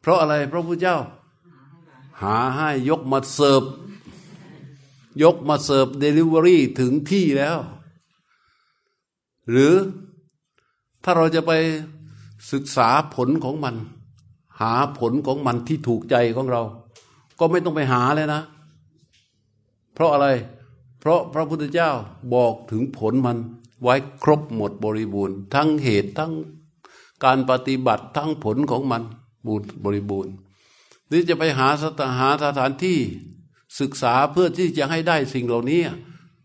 [0.00, 0.98] เพราะอะไรพระพุทธเจ้า
[2.22, 3.62] หาให้ยกมาเสิร์ฟ
[5.22, 7.58] ยกมาเสิร์ฟเดลิเวอรี่ถึงที่แล้ว
[9.50, 9.72] หรือ
[11.04, 11.52] ถ้าเราจะไป
[12.52, 13.74] ศึกษาผลของมัน
[14.60, 16.62] หาผลของมันที่ถูกใจของเรา
[17.38, 18.42] ก็ไม่ต้องไปหาเลยนะ
[19.94, 20.28] เพราะอะไร
[21.00, 21.90] เพราะพระพุทธเจ้า
[22.34, 23.38] บอกถึงผลมัน
[23.82, 26.32] ไว้ครบหมดบริบูรณ์ ทั้งเหตุทั้ง
[27.24, 29.02] การปฏิบัติทั้งผลของมัน
[29.46, 30.32] บูรบริบูรณ์
[31.06, 32.98] หรือจะไปหาสถหาสถานที่
[33.80, 35.80] ศึกษาเพื่อที่จะให้ได้สิ่งเหล่านี้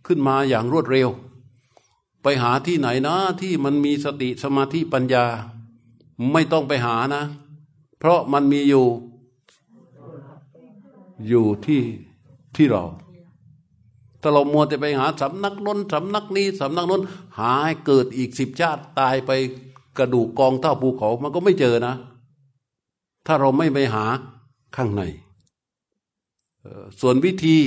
[0.08, 1.10] ขึ้นมาอย่างรวดเร็ว
[2.24, 5.26] ไปหาที่ไหนนะที่มันมีสติสมาธิปัญญา
[6.32, 7.24] ไม่ต้องไปหานะ
[7.98, 8.88] เพราะมันมีอยู่
[11.28, 11.82] อยู่ที่
[12.56, 12.84] ที่เรา
[14.22, 17.02] ถ้าเรามัวแต่ไปหาสำนักน้นสำนักนี้สำนักน้น
[17.38, 19.32] หาให้เกิดอีกสิบชาติตายไป
[19.98, 21.96] กระดูกกองเท่าภูเขา มันก็ไม่เจอนะ
[23.26, 24.06] ถ้าเราไม่ไปหา
[24.76, 25.04] ข้างใน
[27.00, 27.58] ส่วนวิธี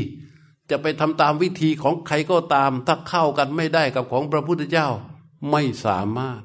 [0.71, 4.89] จะไปทำตามวิธีของใครก็ตาม ถ้าเข้ากันไม่ได้กับของพระพุทธเจ้า
[5.51, 6.43] ไม่สามารถ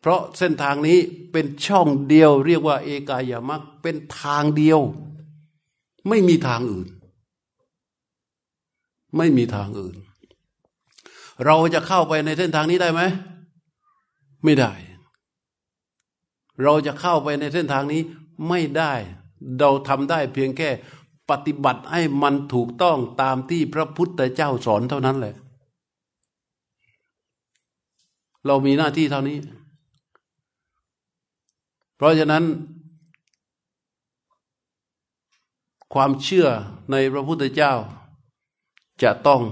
[0.00, 0.98] เพราะเส้นทางนี้
[1.32, 4.80] เป็นช่องเดียว เรียกว่า เอกายามักเป็นทางเดียว
[6.08, 6.88] ไม่มีทางอื่น
[9.16, 9.96] ไม่มีทางอื่น
[11.44, 13.00] เราจะเข้าไปในเส้นทางนี้ได้ไหม
[14.44, 14.72] ไม่ได้
[16.62, 18.02] เราจะเข้าไปในเส้นทางนี้
[18.48, 18.92] ไม่ได้
[19.58, 20.70] เราทำได้เพียงแค่
[21.30, 25.34] ปฏิบัติให้มันถูกต้องตามที่พระพุทธเจ้าสอนเท่านั้นแหละ
[28.46, 29.38] เรามีหน้าที่เท่านี้
[31.96, 32.44] เพราะฉะนั้น
[35.94, 36.46] ความเชื่อ
[36.90, 37.72] ในพระพุทธเจ้า
[39.02, 39.42] จะต้อง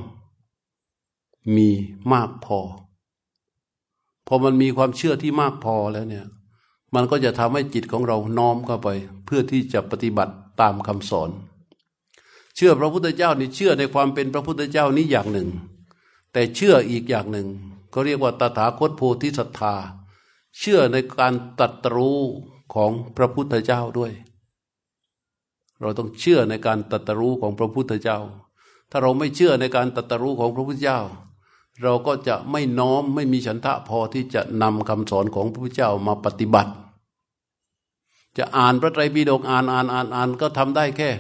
[1.57, 1.69] มี
[2.13, 2.59] มากพอ
[4.27, 6.27] พอมันมีความเชื่อที่มากพอแล้วเนี่ย
[6.95, 8.89] มันก็จะทำให้จิตของเราน้อมเข้าไป
[9.25, 11.31] เพื่อที่จะปฏิบัติตามคำสอน
[12.57, 15.49] เชื่อพระพุทธเจ้านี่เชื่อในความเป็นพระพุทธเจ้านี้อย่างหนึ่ง
[16.33, 17.49] แต่เชื่ออีกอย่างหนึ่ง
[17.91, 19.75] เขาเรียกว่าตถาคตโพธิสัตธา
[20.59, 22.21] เชื่อในการตัตรู้
[22.75, 24.13] ของพระพุทธเจ้าด้วย
[25.81, 28.19] เราต้องเชื่อในการตัตรู้ของพระพุทธเจ้า
[28.91, 31.01] ถ้าเราไม่เชื่อในการตัตรู้ของพระพุทธเจ้า
[31.83, 36.73] เราก็จะไม่น้อมไม่มีฉันทะพอที่จะนำคำสอนของพระพุทธเจ้ามาปฏิบัติ
[38.39, 41.11] จะอ่านพระไตรปิฎกอ่านอ่านอ่านอ่านก็ทำได้แค่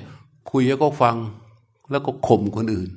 [0.50, 1.16] คุยแล้วก็ฟัง
[1.90, 2.90] แล้วก็ข่มคนอื่น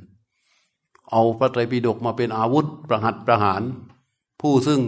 [1.12, 3.62] เอาพระไตรปิฎกมาเป็นอาวุธประหัตประหาร
[4.42, 4.82] ผู้ซึ่ง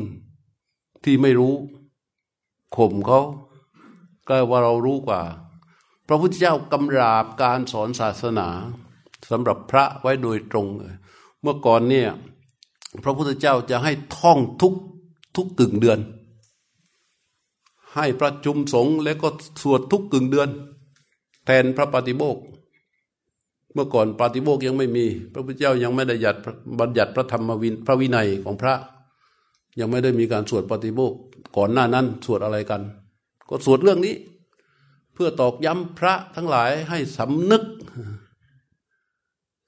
[1.04, 1.54] ที่ไม่รู้
[2.78, 3.21] ข่มเขา
[4.28, 5.21] ก็ว่าเรารู้กว่า
[6.08, 8.47] พระพุทธเจ้ากำราบการสอนศาสนา
[9.32, 10.67] สำหรับพระไว้โดยตรง
[11.41, 12.10] เมื่อก่อนเนี่ย
[13.04, 14.74] พระพุทธเจ้าจะให้ท่องทุก
[15.36, 16.00] ทุกกึ่งเดือน
[17.95, 19.28] ให้ประชุมสงฆ์แล้วก็
[19.62, 20.50] สวดทุกกึ่งเดือน
[21.45, 22.38] แทนพระปฏิโมก
[23.73, 26.36] เมื่อก่อนปฏิโมกยังไม่มี พระพุทธเจ้ายังไม่ได้ยัด
[26.80, 28.73] บัญญัติพระธรรมวินพระวินัยของพระ
[29.80, 31.13] ยังไม่ได้มีการสวดปฏิโมก
[31.58, 32.82] ก่อนหน้านั้นสวดอะไรกัน
[33.49, 34.15] ก็สวดเรื่องนี้
[35.13, 37.63] เพื่อตอกย้ำพระทั้งหลายให้สำนึก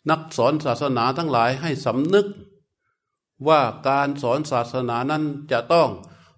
[0.09, 2.27] นักสอนศาสนาทั้งหลายให้สำนึก
[3.47, 5.89] ว่าการสอนศาสนานั้นจะต้อง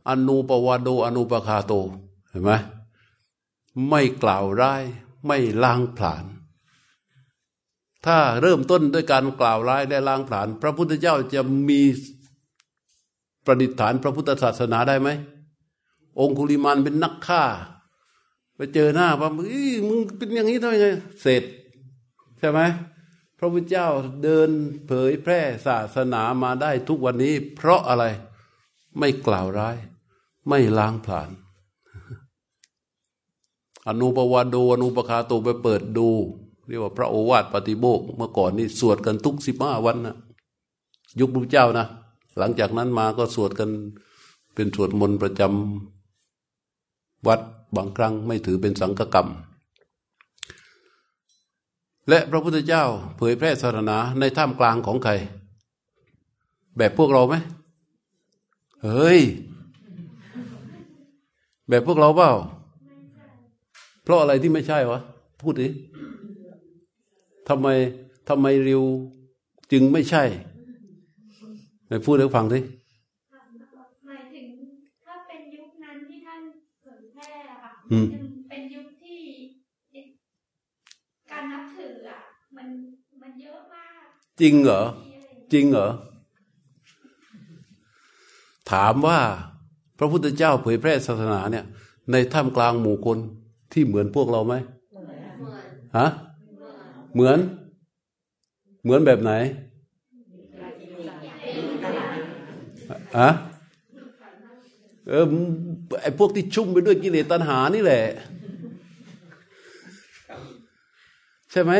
[0.09, 1.73] อนุปวาโดอนุปคาโต
[2.29, 2.51] เห็นไหม
[3.89, 4.83] ไม่กล่าวร้าย
[5.27, 6.25] ไม่ล้างผลาญ
[8.05, 11.81] ถ้าเริ่มต้นด้วยการกล่าวร้ายและล้างผลาญพระพุทธเจ้าจะมี
[13.45, 15.09] ประดิษฐานพระพุทธศาสนาได้ไหม
[16.19, 17.43] องคุลิมานเป็นนักฆ่า
[18.55, 20.87] ไปเจอหน้าว่ามึงเป็นอย่างนี้ทำไง
[21.21, 21.43] เสร็จ
[22.39, 22.59] ใช่ไหม
[23.37, 23.87] พระพุทธเจ้า
[24.23, 24.49] เดิน
[24.87, 28.03] เผยแพร่ศาสนามาได้ทุกวันนี้ เพราะอะไร
[28.99, 29.77] ไม่กล่าวร้าย
[30.49, 31.29] ไม่ล้างผลาญ
[33.87, 36.07] อนุปวาโดอนุปคาโตไปเปิดดู
[36.67, 40.15] เรียกว่าพระโอวาทปฏิโบกเมื่อก่อนนี่สวดกันทุกสิบห้าวันนะ
[41.19, 41.85] ยุคพระเจ้านะ
[42.37, 43.69] หลังจากนั้นมาก็สวดกัน
[44.55, 47.39] เป็นสวดมนต์ประจำวัด
[47.75, 49.27] บางครั้งไม่ถือเป็นสังฆกรรม
[52.09, 52.83] และพระพุทธเจ้า
[53.17, 55.11] เผยแพร่ศาสนาในท่ามกลางของใคร
[56.77, 57.35] แบบพวกเราไหม
[58.83, 59.19] เฮ้ย
[61.69, 62.31] แบบพวกเราเปล่า
[64.05, 64.99] เพราะอะไรที่ไม่ใช่วะ
[65.41, 65.67] พูดดิ
[67.49, 67.67] ทำไม
[68.29, 68.83] ทำไมเร็ว
[69.71, 70.23] จึงไม่ใช่
[71.87, 72.59] ไหนพูดให้ฟังสิ
[74.07, 74.47] หมายถึง
[75.05, 76.41] ถ้าเป็นยุคนั้นที่ท่าน
[76.81, 77.31] เผยแพร่
[77.63, 77.71] ค่ะ
[78.49, 79.21] เป็นยุคที่
[81.31, 82.19] การนับถืออะ
[82.57, 82.67] มัน
[83.21, 83.91] มันเยอะมาก
[84.41, 84.81] จริงเหรอ
[85.53, 85.87] จริงเหรอ
[88.71, 89.19] ถามว่า
[89.97, 91.65] พระพุทธเจ้าเผยแพร่ศาสนาเนี่ย
[92.11, 93.17] ในท่ามกลางหมู่คน
[93.75, 94.53] ที่เหมือนพวกเราไหม
[95.97, 96.07] ฮะ
[97.13, 97.37] เหมือน
[98.83, 99.31] เหมือนแบบไหน
[103.19, 103.29] ฮะ
[105.09, 105.25] เออ
[106.01, 108.03] ไอพวกที่ชุ่มไปด้วยกิเลสตัณหานี่แหละ
[111.55, 111.73] ช่ไหม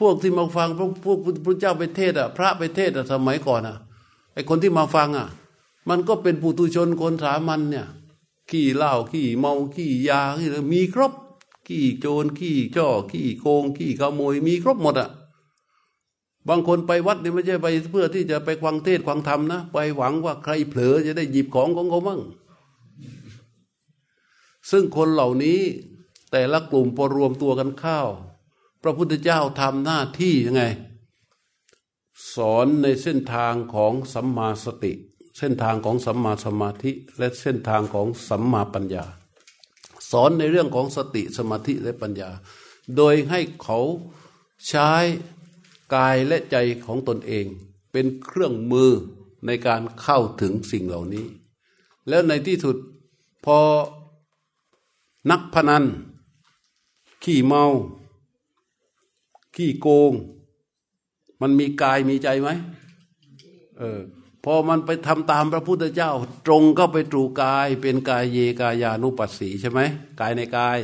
[0.00, 3.76] พวกที่มาฟังพระพวกพระเจ้าไปเทศอะ พระไปเทศอะสมัยก่อนอะ
[4.34, 5.28] ไอคนที่มาฟังอะ
[5.88, 7.86] มันก็เป็นปุถุชนคนสามัญเนี่ย
[8.50, 11.12] ขี้เหล้าขี้เมาขี้ยาขี้มีครบ
[11.66, 15.10] ขี้โจรขี้จ่อขี้โกงขี้ขโมยมีครบหมดอะ
[16.48, 22.20] บางคนไปวัดเนี่ยไม่ใช่ไปเพื่อที่จะไปควังเทศควังธรรมนะไปหวังว่าใครเผลอจะได้หยิบของของเขามั่ง
[24.70, 25.60] ซึ่งคนเหล่านี้
[26.30, 28.00] แต่ละกลุ่มพอรวมตัวกันเข้า
[28.82, 30.62] พระพุทธเจ้าทำหน้าที่ยังไง
[32.34, 34.92] สอนในเส้นทางของสัมมาสติ
[35.38, 39.04] เส้นทางของสัมมาสมาธิ และเส้นทางของสัมมาปัญญา
[40.10, 42.30] สอนในเรื่องของสติสมาธิและปัญญา
[42.96, 43.78] โดยให้เขา
[44.68, 44.90] ใช้
[45.94, 47.46] กายและใจของตนเอง
[47.92, 48.90] เป็นเครื่องมือ
[49.46, 51.26] ในการเข้าถึงสิ่งเหล่านี้
[52.08, 52.76] แล้วในที่สุด
[53.44, 53.58] พอ
[55.30, 55.84] นักพนัน
[57.24, 57.64] ขี่เมา
[59.56, 60.12] ขี้โกง
[61.40, 62.48] มันมีกายมีใจไหม
[63.78, 64.00] เออ
[64.48, 66.10] พอมันไปทำตามพระพุทธเจ้า
[66.46, 69.80] ตรงก็ไปตรูกาย เป็นกายเยกายานุปัสสีใช่ไหม
[70.20, 70.78] กายในกาย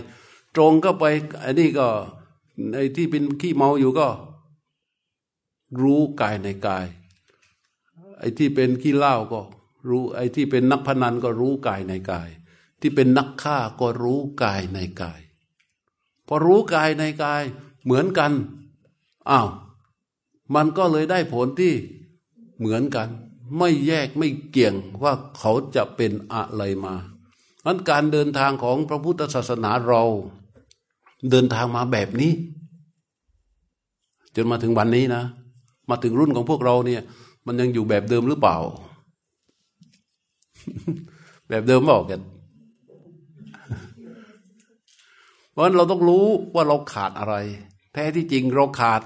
[0.55, 1.05] ตรงก็ไป
[1.43, 1.89] อันนี้ก็
[2.73, 4.09] ในที่เป็นขี้เมาอยู่ก็
[5.81, 6.87] รู้กายในกาย
[8.19, 9.41] ไอ้ที่เป็นขี้เล่าก็
[9.89, 12.29] รู้ไอ้ที่เป็นนักพนันก็รู้กายในกาย
[12.81, 15.21] ที่เป็นนักฆ่าก็รู้กายในกาย
[16.27, 17.43] พอรู้กายในกาย
[17.85, 18.33] เหมือนกัน
[19.31, 19.49] อ้าว
[20.55, 21.75] มันก็เลยได้ผลที่
[22.59, 23.09] เหมือนกัน
[23.59, 26.95] ไม่แยกไม่เกี่ยงว่าเขาจะเป็นอะไรมา
[27.65, 30.03] นั้นการเดินทางของพระพุทธศาสนาเรา
[31.31, 32.33] เดินทางมาแบบนี้
[34.35, 35.25] จนมาถึงวันนี้นะ
[35.91, 37.03] มาถึงรุ่นของพวกเราเนี่ย
[37.47, 38.59] มันยังอยู่แบบเดิมหรือเปล่า
[41.49, 42.21] แบบเดิมบอกกัน
[45.51, 47.35] เพราะฉะนั้นเราต้องรู้ว่าเราขาดอะไร
[47.93, 49.03] แท้ที่จริงเราขาด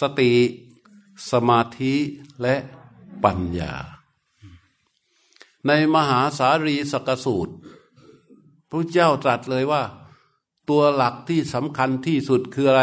[0.00, 0.32] สติ
[1.30, 1.94] สมาธิ
[2.42, 2.54] และ
[3.24, 3.72] ปัญญา
[5.66, 7.54] ในมหาสารีสกสูตร
[8.70, 9.82] พระเจ้าตรัสเลยว่า
[10.68, 12.82] ตัวหลักที่สำคัญที่สุดคืออะไร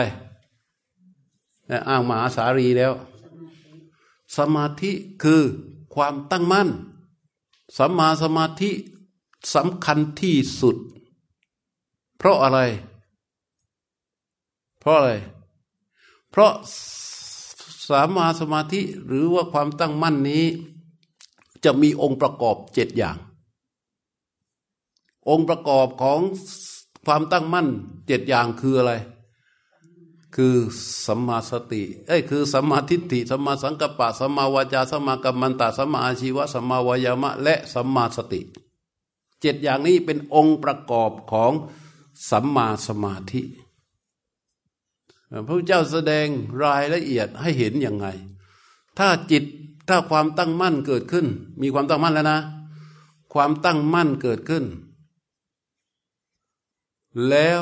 [1.87, 2.93] อ้างมหาสารีแล้ว
[4.37, 4.91] สมาธิ
[5.23, 5.41] คือ
[5.95, 6.69] ความตั้งมั่น
[7.77, 8.71] สัมมาสมาธิ
[9.55, 10.77] สำคัญที่สุด
[12.17, 12.59] เพราะอะไร
[14.79, 15.11] เพราะอะไร
[16.29, 16.51] เพราะ
[17.91, 20.45] สามาสมาธิหรือว่าความตั้งมั่นนี้
[21.63, 23.17] จะมีองค์ประกอบเจ็ดอย่าง
[25.29, 26.19] องค์ประกอบของ
[27.05, 27.67] ความตั้งมั่น
[28.07, 28.93] เจ็ดอย่างคืออะไร
[30.35, 30.55] คือ
[31.05, 38.41] สัมมาสติเอ้ยคือสัมมาทิฏฐิสัมมาสังกัปปะสัมมาวาจาสัมมากัมมันตะสัมมาอาชีวะสัมมาวายามะ และสัมมาสติ
[39.41, 41.51] เจ็ดอย่างนี้เป็นองค์ประกอบของ
[42.29, 43.41] สัมมาสมาธิ
[45.47, 46.27] พระเจ้าแสดง
[46.63, 48.07] รายละเอียดให้เห็นยังไง
[48.97, 49.43] ถ้าจิต
[49.87, 51.27] ถ้าความตั้งมั่นเกิดขึ้น
[51.61, 52.39] มีความตั้งมั่นแล้วนะ
[53.33, 54.65] ความตั้งมั่นเกิดขึ้น
[57.29, 57.61] แล้ว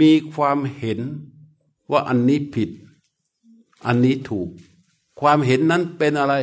[0.00, 1.00] มีความเห็น
[1.90, 2.70] ว่าอันนี้ผิด
[3.86, 4.48] อันนี้ถูก
[5.20, 6.34] ความเห็นนั้นเป็นอะไร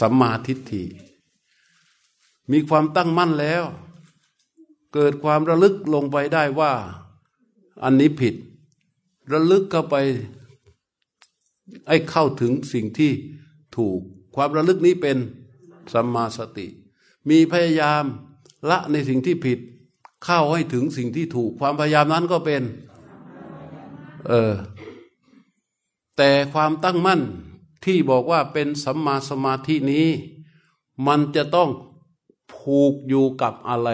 [0.00, 0.82] สัมมาทิฏฐิ
[2.50, 3.64] มีความตั้งมั่นแล้ว
[4.94, 6.72] เกิดความระลึกลงไปได้ว่า
[7.84, 8.34] อันนี้ผิด
[9.32, 9.96] ระลึกเข้าไป
[11.86, 13.12] ไอ้เข้าถึงสิ่งที่
[13.76, 14.00] ถูก
[14.34, 15.18] ความระลึกนี้เป็น
[15.92, 16.66] สัมมาสติ
[17.28, 18.04] มีพยายาม
[18.70, 19.58] ละในสิ่งที่ผิด
[20.24, 22.62] เข้าให้ถึงสิ่งที่ถูก ความพยายามนั้นก็เป็น
[24.28, 24.54] เออ
[26.16, 27.20] แต่ความตั้งมั่น
[27.84, 30.06] ที่บอกว่าเป็นสัมมาสมาธินี้
[31.06, 31.70] มันจะต้อง
[32.54, 33.90] ผูกอยู่กับอะไร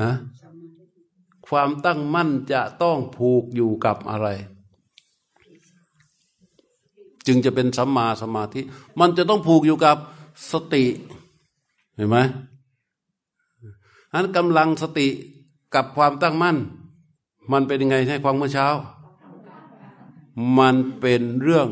[0.00, 0.10] อะ
[1.52, 4.28] ความตั้งมั่นจะต้องผูกอยู่กับอะไร
[7.26, 8.60] จึงจะเป็นสัมมาสมาธิ
[9.00, 9.96] มันจะต้องผูกอยู่กับ
[10.50, 10.84] สติ
[11.96, 12.16] เห็นไหม
[14.14, 15.08] อันกำลังสติ
[15.74, 16.56] กับความตั้งมั่น
[17.52, 18.66] มันเป็นยังไงให้ความเมื่อเช้า
[20.58, 21.68] มันเป็นเรื่อง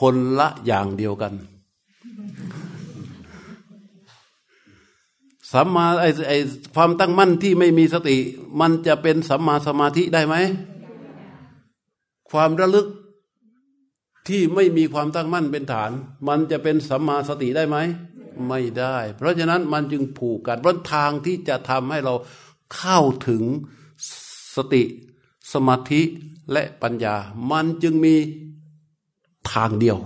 [0.00, 1.32] คนละอย่างเดียวกัน
[5.52, 6.32] สัมมาไอไอ
[6.74, 8.16] ความตั้งมั่นที่ไม่มีสติ
[8.60, 10.34] มันจะเป็นสัมมาสมาธิได้ไหม
[12.30, 12.86] ความระลึก
[14.28, 15.90] ที่ไม่มีความตั้งมั่นเป็นฐาน
[16.28, 17.76] มันจะเป็นสัมมาสติได้ไหม
[18.48, 22.14] ไม่ได้ เพราะฉะนั้นมันจึงผูกกันเพราะทางที่จะทำให้เรา
[22.76, 23.42] เข้าถึง
[24.56, 24.82] สติ
[25.52, 26.02] สมาธิ
[26.52, 27.16] และปัญญา
[27.50, 28.14] มันจึงมี
[29.52, 29.98] ทางเดียว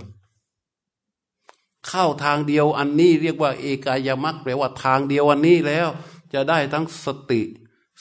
[1.88, 5.88] เข้าทางเดียวอันนี้เรียกว่า เอกายมักแปลว่าทางเดียวอันนี้แล้ว
[6.34, 7.42] จะได้ทั้งสติ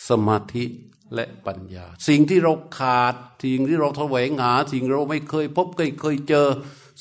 [0.08, 0.66] สมาธิ
[1.14, 6.48] และปัญญา สิ่งที่เราขาด สิ่งที่เราแสวงหา สิ่งเราไม่เคยพบเคยเคยเจอ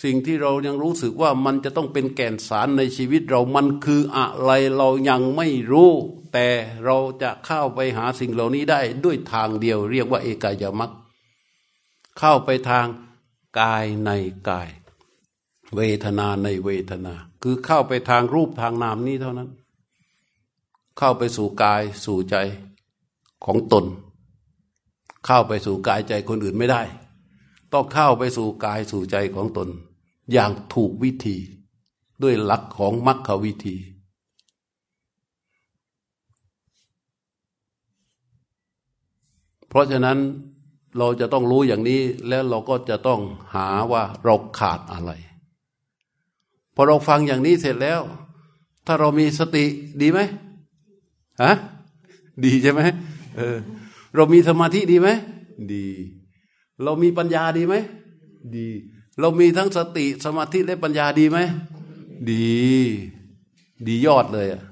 [0.04, 5.92] สิ่งที่เรายังรู้สึกว่ามันจะต้องเป็นแก่นสารในชีวิตเรามันคืออะไรเรายังไม่รู้
[6.32, 6.48] แต่
[6.84, 10.90] เราจะเข้าไปหาสิ่งเหล่านี้ได้ด้วยทางเดียว เรียกว่าเอกายมัก
[12.18, 12.86] เข้าไปทาง
[13.60, 14.10] กายใน
[14.48, 14.68] กาย
[15.76, 19.50] เวทนาในเวทนา คือเข้าไปทางรูปทางนามนี้เท่านั้น
[20.98, 22.36] เข้าไปสู่กายสู่ใจ
[23.44, 23.84] ของตน
[25.26, 26.82] เข้าไปสู่กายใจคนอื่นไม่ได้
[27.72, 29.68] ต้องเข้าไปสู่กายสู่ใจของตน
[30.32, 31.36] อย่างถูกวิธี
[32.22, 33.76] ด้วยหลักของมรรควิธี
[39.68, 40.18] เพราะฉะนั้น
[40.98, 43.20] เราจะต้องรู้อย่างนี้แล้วเราก็จะต้อง
[43.54, 45.10] หาว่าเราขาดอะไร
[46.80, 48.00] อเราฟังอย่างนี้เสร็จแล้ว
[48.86, 49.64] ถ้าเรามีสติ
[50.02, 50.20] ดีไหม
[51.42, 51.52] ฮะ
[52.44, 52.80] ดีใช่ไหม
[53.36, 53.56] เออ
[54.14, 55.08] เรามีสมาธิดีไหม
[55.72, 55.86] ดี
[56.82, 57.74] เรามีปัญญาดีไหม
[58.56, 58.68] ดี
[59.20, 61.38] เรามีทั้งสติสมาธิและปัญญาดีไหม
[62.30, 62.48] ดี
[63.86, 64.62] ดียอดเลยอะ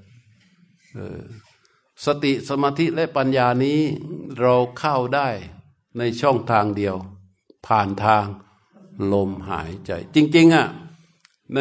[2.07, 3.79] สติสมาธิและปัญญานี้
[4.41, 5.29] เราเข้าได้
[5.99, 6.97] ในช่องทางเดียว
[7.67, 8.25] ผ่านทาง
[9.13, 10.67] ลมหายใจ จริง ๆอะ
[11.55, 11.61] ใน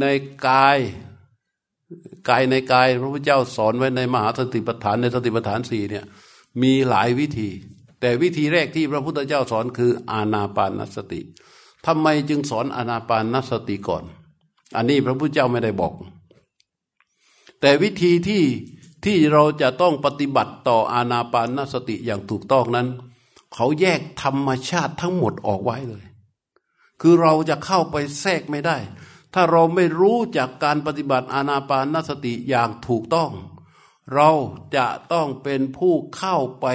[0.00, 0.06] ใน
[0.48, 0.78] กาย
[2.28, 6.04] กายในกาย พระพุทธเจ้าสอนไว้ในมหาสติปัฏฐานในสติปัฏฐานสี่เนี่ย
[6.62, 7.48] มีหลายวิธี
[8.00, 11.20] แต่วิธีแรกที่พระพุทธเจ้าสอนคืออานาปานสติ
[11.86, 14.04] ทำไมจึงสอนอานาปานสติก่อน
[14.76, 15.92] อันนี้พระพุทธเจ้าไม่ได้บอก
[17.60, 18.44] แต่วิธีที่
[19.04, 22.88] ที่เราจะต้องปฏิบัติต่ออานาปานสติอย่างถูกต้องนั้น
[23.54, 26.04] เขาแยกธรรมชาติทั้งหมดออกไว้เลย
[27.02, 28.76] คือเราจะเข้าไปแทรกไม่ได้
[29.34, 33.30] ถ้าเราไม่รู้จากการปฏิบัติอานาปานสติอย่างถูกต้อง
[34.14, 34.30] เรา
[34.76, 36.66] จะต้องเป็นผู้เข้าไป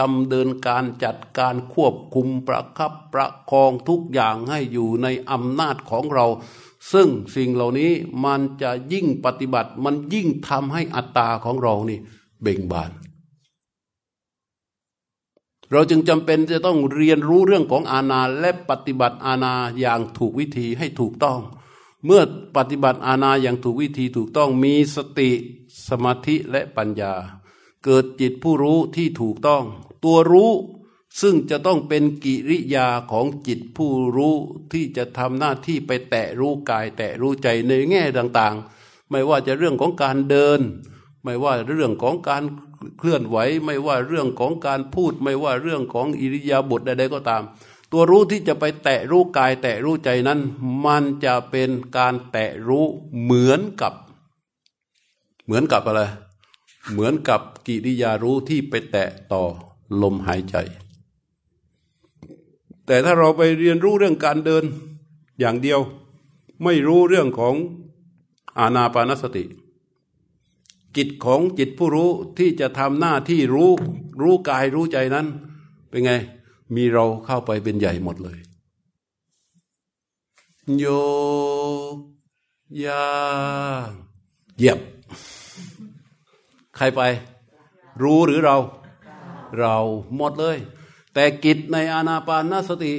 [0.00, 6.26] ดำเนินการจัดการควบคุมประคับประคองทุกอย่างให้อยู่ในอำนาจของเรา
[6.92, 7.92] ซึ่งสิ่งเหล่านี้
[8.24, 11.98] มันจะยิ่งปฏิบัติมันยิ่งทำให้อัตตาของเรานี่
[12.42, 12.90] เบ่งบาน
[15.70, 21.40] เราจึงจำเป็นจะต้องเรียนรู้เรื่องของอาณาและปฏิบัติอาณาอย่างถูกวิธีให้ถูกต้อง
[22.04, 22.22] เมื่อ
[22.56, 25.30] ปฏิบัติอาณาอย่างถูกวิธีถูกต้องมีสติ
[25.88, 27.14] สมาธิและปัญญา
[27.84, 29.64] เกิดจิตผู้รู้ที่ถูกต้อง
[30.04, 30.52] ตัวรู้
[31.20, 34.34] ซึ่งจะต้องเป็นกิริยาของจิตผู้รู้
[34.72, 40.60] ที่จะทำหน้าที่ไปแตะรู้กาย แตะรู้ใจในแง่ต่างๆ ไม่ว่าจะเรื่องของการเดิน
[41.26, 42.42] ไม่ว่าเรื่องของการ
[42.98, 47.42] เคลื่อนไหว ไม่ว่าเรื่องของการพูด ไม่ว่าเรื่องของอิริยาบถใดๆก็ตาม
[47.92, 50.40] ตัวรู้ที่จะไปแตะรู้กาย แตะรู้ใจนั้น
[50.84, 52.84] มันจะเป็นการแตะรู้
[53.22, 53.92] เหมือนกับ
[55.44, 56.02] เหมือนกับอะไร
[56.92, 59.42] เหมือนกับกิริยารู้ที่ไปแตะต่อ
[60.02, 60.56] ลมหายใจ
[62.86, 64.64] แต่ถ้าเราไปเรียนรู้เรื่องการเดิน
[65.40, 65.80] อย่างเดียว
[66.64, 67.54] ไม่รู้เรื่องของ
[68.58, 69.44] อาณาปานสติ
[70.96, 73.70] จิตของจิตผู้รู้ที่จะทำหน้าที่รู้
[74.20, 75.26] รู้กายรู้ใจนั้น
[75.90, 76.12] เป็นไง
[76.74, 78.38] มีเราเข้าไปเป็นใหญ่หมดเลย
[80.78, 80.84] โย
[82.84, 83.06] ยา
[84.56, 84.78] เหยียบ
[86.76, 87.00] ใครไป
[88.02, 88.56] รู้หรือเรา
[89.58, 89.76] เรา
[90.16, 90.56] หมดเลย
[91.14, 92.94] แต่กิจในอานาปานสติ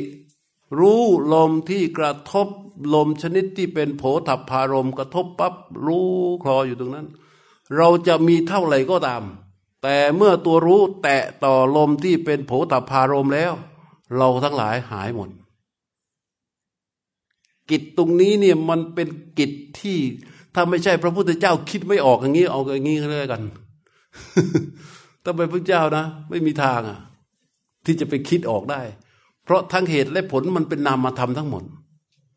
[0.80, 1.02] รู้
[1.34, 2.48] ลมที่กระทบ
[2.93, 5.54] ลมชนิดที่เป็นโผฏฐารมกระทบปับ๊บ
[5.86, 6.08] รู้
[6.43, 7.08] คลออยู่ตรงนั้น
[7.76, 9.24] เราจะมีเท่าไหร่ก็ตาม
[9.84, 13.53] แต่เมื่อตัวรู้แตะต่อลมที่เป็นโผฏฐารมแล้ว
[14.18, 15.30] เราทั้งหลายหายหมด
[17.70, 19.07] กิจตรงนี้เนี่ยมันเป็น
[19.39, 19.97] กิจที่
[20.55, 23.41] ถ้าไม่ใช่พระพุทธเจ้าคิดไม่ออกอย่างนี้เอาอย่างนี้เรื่อยกัน
[25.24, 26.99] ถ้าเป็นพระเจ้านะ ไม่มีทางอะ
[27.86, 28.82] ที่จะไปคิดออกได้
[29.43, 31.63] เพราะทั้งเหตุและผลมันเป็นนามธรรมทั้งหมด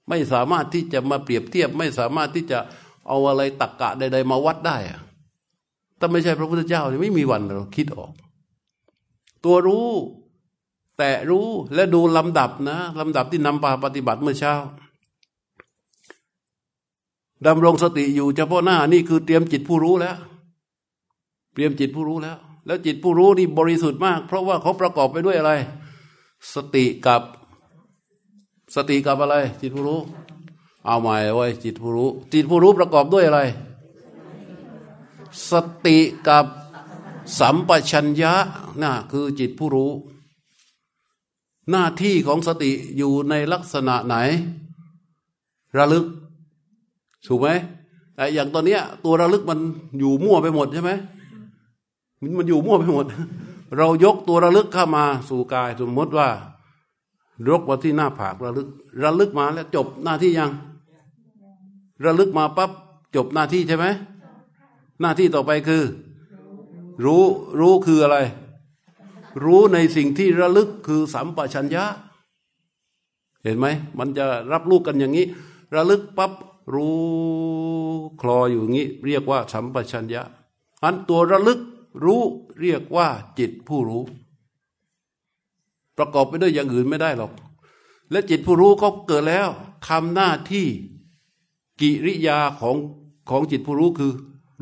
[0.08, 2.58] ไม่สามารถที่จะมาเปรียบเทียบ ไม่สามารถที่จะ
[3.08, 5.00] เอาอะไรตักกะใด ๆ มาวัดได้อะ
[6.00, 8.12] ถ้าไม่ใช่พระพุทธเจ้านี่ไม่มีวันเราคิดออก
[9.44, 9.88] ตัวรู้
[10.98, 14.54] แต่รู้และดูลำดับนะลำดับที่นำปาปฏิบัติเมื่อเช้า
[17.46, 20.16] ดำรงสติอยู่เฉพาะหน้านี่คือเตรียมจิตผู้รู้แล้ว
[21.54, 22.36] เตรียมจิตผู้รู้แล้ว
[22.66, 25.52] แล้วจิตผู้รู้นี่บริสุทธิ์มาก เพราะว่าเขาประกอบไปด้วยอะไร
[26.54, 27.22] สติกับ
[28.74, 30.00] สติกับอะไร จิตผู้รู้
[30.86, 33.40] เอาใหม่ไว้จิตผู้รู้ จิตผู้รู้ประกอบด้วยอะไร
[35.50, 35.52] ส
[35.86, 36.46] ติกับ
[37.38, 38.34] สัมปชัญญะ
[38.82, 39.92] น่ะคือจิตผู้รู้
[41.70, 44.16] หน้าที่ของสติอยู่ในลักษณะไหน
[45.78, 46.06] ระลึก
[47.26, 47.48] ถูกไหม
[48.14, 49.60] แต่อย่างตอนนี้ตัวระลึกมัน
[49.98, 50.92] อยู่มั่วไปหมดใช่ไหม
[52.38, 53.06] มันอยู่มั่วไปหมด
[53.76, 56.28] เรายกตัวระลึกเข้ามาสู่กายสมมติว่า
[57.48, 58.68] ยกมาที่หน้าผากระลึก
[59.02, 60.50] ระลึกมาแล้วจบหน้าที่ยัง
[62.04, 62.70] ระลึกมาปั๊บ
[63.16, 63.86] จบหน้าที่ใช่ไหม
[65.00, 65.84] หน้าที่ต่อไปคือ
[67.04, 67.24] รู้
[67.60, 68.18] รู้คืออะไร
[69.44, 71.84] รู้ในสิ่งที่ระลึกคือสัมปชัญญะ
[73.42, 73.66] เห็นไหม
[73.98, 75.26] มันจะรับรู้กันอย่างนี้
[75.74, 76.32] ระลึกปั๊บ
[76.74, 76.96] รู้
[78.20, 80.22] คลออยู่อย่างนี้ เรียกว่าสัมปชัญญะ
[80.84, 81.60] อันตัวระลึก
[82.04, 82.22] รู้
[82.60, 84.02] เรียกว่าจิตผู้รู้
[85.96, 87.32] ประกอบไปด้วยอย่างอื่นไม่ได้หรอก
[88.10, 89.48] และจิตผู้รู้ก็เกิดแล้ว
[89.88, 90.66] ทำหน้าที่
[91.80, 92.76] กิริยาของ
[93.30, 94.12] ของจิตผู้รู้คือ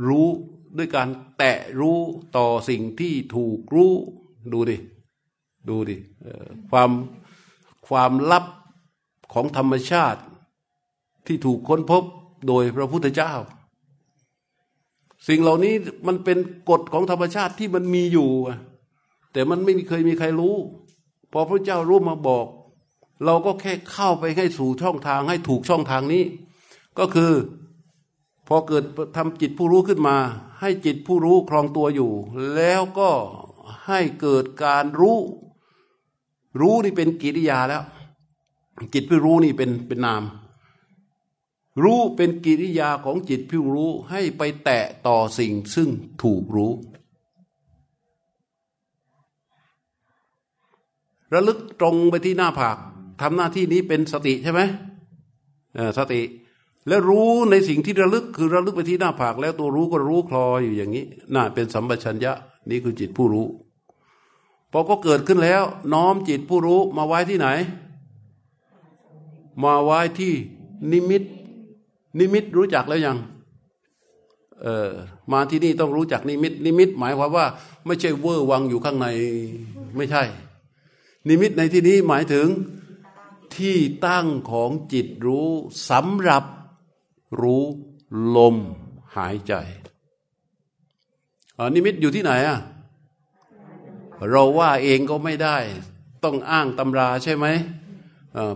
[0.06, 0.28] รู้
[0.76, 1.98] ด้วยการแตะรู้
[2.36, 3.92] ต่อสิ่งที่ถูกรู้
[4.52, 4.76] ดูดิ
[5.68, 5.96] ดูดิ
[6.70, 6.90] ความ
[7.88, 8.44] ความลับ
[9.32, 10.20] ของธรรมชาติ
[11.26, 12.02] ที่ถูกค้นพบ
[12.46, 13.32] โดยพระพุทธเจ้า
[15.28, 15.74] สิ่งเหล่านี้
[16.06, 16.38] มันเป็น
[16.70, 18.30] กฎของธรรมชาติที่มันมีอยู่
[19.32, 20.54] แต่มันไม่เคยมีใครรู้
[21.32, 22.46] พอพระเจ้ารู้มาบอก
[23.24, 26.24] เราก็แค่เข้าไปให้สู่ช่องทางให้ถูกช่องทางนี้
[26.98, 27.32] ก็คือ
[28.48, 28.84] พอเกิด
[29.16, 30.16] ทำจิตผู้รู้ขึ้นมา
[30.60, 32.12] ให้จิตผู้รู้ครองตัวอยู่
[32.54, 33.10] แล้วก็
[33.86, 35.18] ให้เกิดการรู้
[36.60, 37.82] รู้นี่เป็นกิริยาแล้ว
[38.94, 40.22] จิตผู้รู้นี่เป็นเป็นนาม
[41.82, 45.88] รู้เป็นกิริยาของจิตผู้รู้ให้ไปแตะต่อสิ่งซึ่ง
[46.22, 46.72] ถูกรู้
[51.32, 52.76] ระลึกตรงไปที่หน้าผาก
[53.20, 54.60] ทำหน้าที่นี้เป็นสติใช่ไหม
[55.98, 56.20] สติ
[56.88, 61.04] แล้วรู้ในสิ่งที่ระลึกคือระลึกไปที่หน้าผากแล้วตัวรู้ก็รู้คลออยู่อย่างนี้
[61.34, 62.32] น่าเป็นสัมปชัญญะ
[62.70, 63.46] นี่คือจิตผู้รู้
[64.72, 65.62] พอก็เกิดขึ้นแล้ว
[65.94, 67.48] น้อมจิตผู้รู้มาไว้ที่ไหน
[69.64, 70.32] มาไว้ที่
[70.92, 71.22] นิมิต
[72.18, 73.18] นิมิตรู้จักแล้วยัง
[74.62, 74.90] เออ
[75.32, 77.46] มาที่นี่ต้องรู้จักนิมิต นิมิต หมายความว่า
[77.86, 79.06] ไม่ใช่เวอร์วังอยู่ข้างใน
[79.96, 80.22] ไม่ใช่
[81.28, 82.46] นิมิตในที่นี้หมายถึง
[83.56, 83.76] ที่
[84.06, 85.48] ตั้งของจิตรู้
[85.90, 86.44] สำหรับ
[87.40, 87.64] รู้
[88.36, 88.56] ลม
[89.16, 89.52] หายใจ
[91.74, 92.58] นิมิตอยู่ที่ไหนอะ
[94.30, 95.56] เราว่าเองก็ไม่ได้
[96.24, 97.46] ต้องอ้างตำราใช่ไหม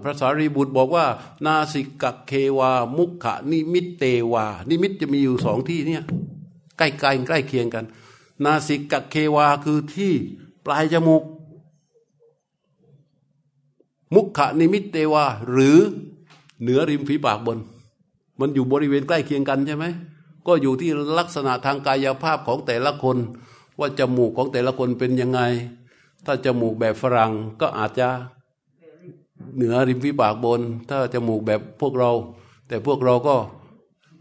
[0.02, 1.06] พระสารีบุตรบอกว่า
[1.46, 6.02] นาสิกัคเควา มุขนิมิตเตวา นิมิตจะมีอยู่สองที่เนี่ย
[6.78, 7.84] ใกล้ใกล้ใกล้เคียงกัน
[8.44, 10.12] นาสิกัคเควาคือที่
[10.64, 11.22] ปลายจมูก
[14.14, 15.78] มุขนิมิตเตวา หรือ
[16.60, 17.58] เหนือริมฝีปากบน
[18.40, 19.84] มันอยู่บริเวณใกล้เคียงกันใช่ไหม
[20.46, 23.16] ก็อยู่ที่ลักษณะทางกายภาพของแต่ละคน
[23.78, 25.40] ว่าจมูกของแต่ละคนเป็นยังไง
[26.26, 28.08] ถ้าจมูกแบบฝรั่งก็อาจจะ
[29.54, 32.10] เหนือริมฝีปากบน ถ้าจมูกแบบพวกเรา
[32.68, 33.34] แต่พวกเราก็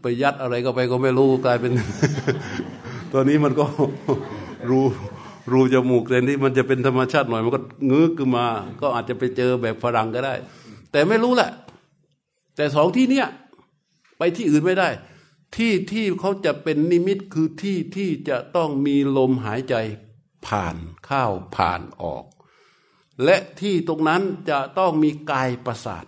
[0.02, 1.72] ไปยัดอะไรก็ไปก็ไม่รู้กลายเป็น
[3.12, 3.64] ตอนนี้มันก็
[4.70, 4.80] รู
[5.52, 7.60] รูจมูกแต่นี่มันจะเป็นธรรมชาติหน่อยมันก็
[7.90, 8.46] งื้อขึ้นมา
[8.80, 10.34] ก็อาจจะไปเจอแบบฝรั่งก็ได้
[10.92, 11.50] แต่ไม่รู้แหละ
[12.56, 13.26] แต่สองที่เนี้ย
[14.22, 14.88] ไปที่อื่นไม่ได้
[15.56, 19.74] ที่ที่เขาจะเป็นนิมิตคือที่ที่จะต้องมีลมหายใจ
[20.46, 21.24] ผ่านเข้า
[21.56, 22.24] ผ่านออก
[23.24, 26.04] และที่ตรงนั้นจะต้องมีกายประสาท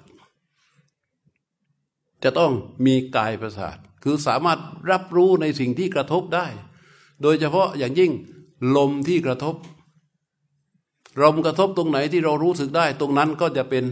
[2.23, 2.53] จะต้อง
[2.87, 4.59] มีกายประสาท คือสามารถ
[4.91, 6.47] รับรู้ในสิ่งที่กระทบได้
[7.23, 8.13] โดยเฉพาะอย่างยิ่ง
[8.77, 9.57] ลมที่กระทบ
[11.23, 13.85] ลมกระทบตรงไหนที่เรารู้สึกได้ ตรงนั้นก็จะเป็น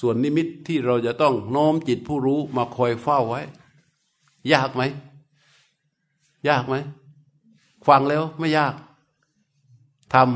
[0.00, 3.42] ส่วนนิมิตที่เราจะต้องโน้มจิตผู้รู้มาคอยเฝ้าไว้
[4.52, 4.82] ยากไหม
[6.48, 6.74] ยากไหม
[7.88, 8.74] ฟังแล้วไม่ยาก
[10.14, 10.26] ทำ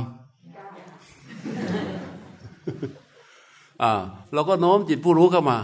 [3.83, 3.93] อ่า
[4.33, 5.59] เราก็โน้มจิตผู้รู้เข้ามา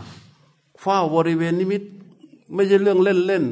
[0.82, 1.82] เฝ้าบริเวณนิมิต
[2.54, 3.44] ไม่ใช่เรื่องเล่นเล่น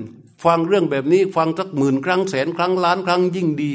[0.45, 3.73] ฟังเรื่องแบบนี้ฟังสักหมื่นครั้งแสนครั้งล้านครั้งยิ่งดี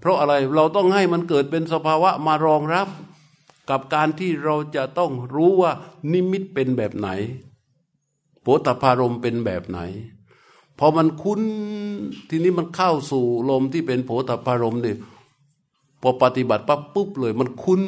[0.00, 2.88] เพราะอะไรเราต้องให้มันเกิดเป็นสภาวะมารองรับ
[3.70, 5.72] กับการที่เราจะต้องรู้ว่า
[6.12, 7.08] นิมิตเป็นแบบไหน
[8.42, 9.78] โพธพารมเป็นแบบไหน
[10.78, 11.40] พอมันคุ้น
[12.28, 14.96] ทีนี้มันเข้าสู่ลมที่เป็นโผฏฐารมเนี่ย
[16.02, 17.82] พอปฏิบัติปั๊บปุ๊บเลย มันคุ้น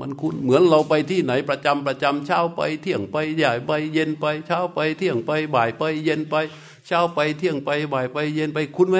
[0.00, 6.34] มันคุ้นเหมือนเราไปที่ไหนประจำประจำเช้าไป เที่ยงไปใหญ่ไปเย็นไป เช้าไปเที่ยงไปบ่ายไป เย็นไป
[6.86, 8.98] เช้าไปเที่ยงไปบ่ายไป เย็นไปคุ้นไหม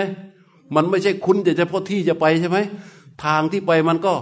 [0.74, 2.59] มันไม่ใช่คุ้นแต่เฉพาะที่จะไปใช่ไหม
[3.24, 4.14] ทางที่ไปมันก็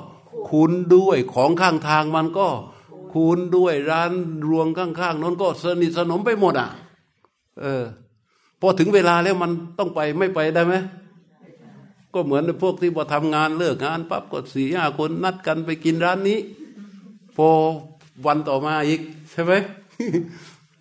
[0.49, 2.49] คุ้นด้วยของข้างทางมันก็
[3.13, 4.13] คุ้นด้วยร้าน
[4.49, 6.69] รวงข้างๆนั้นก็สนิทสนมไปหมดอะ
[7.61, 7.85] เออ
[8.61, 10.75] พอถึงเวลาแล้วมันต้องไปไม่ไปได้ไหม
[12.15, 16.39] ก็เหมือนพวกที่พอทำงานเลิกงานปั๊บก็สี่ห้าคนนัดกันไปกินร้านนี้
[17.37, 17.49] พอ
[18.27, 19.53] วันต่อมาอีก ใช่ไหม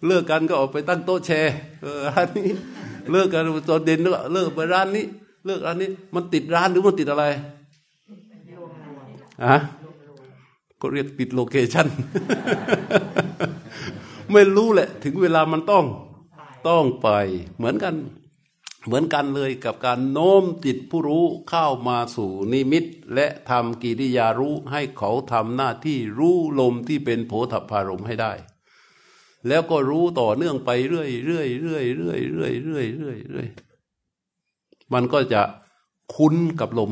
[0.08, 1.53] เลิกกันก็ออกไปตั้งโต๊ะแชร์
[2.08, 2.49] ร้านนี้
[3.12, 3.99] เลิกกันตอนเด่น
[4.34, 5.05] เลิกไปร้านนี้
[5.45, 7.26] เลิกร้านนี้ มันติดร้านหรือมันติดอะไร
[9.43, 9.55] อะ
[10.81, 11.88] ก็เรียกติดโลเคชัน
[14.31, 15.85] ไม่รู้แหละ ถึงเวลามันต้อง
[16.67, 17.09] ต้องไป
[17.57, 17.95] เหมือนกัน
[18.85, 28.33] เหมือนกันเลยกับการโน้มจิตผู้รู้เข้ามาสู่นิมิต และทำกิริยารู้ให้เขาทำหน้าที่รู้ลมที่เป็นโผฏฐารมให้ได้
[29.47, 33.47] แล้วก็รู้ต่อเนื่องไปเรื่อยเรื่อยเรื่อยเรื่อยเรื่อยเรื่อยเรื่อยเรื่อย
[34.93, 35.41] มันก็จะ
[36.15, 36.91] คุ้นกับลม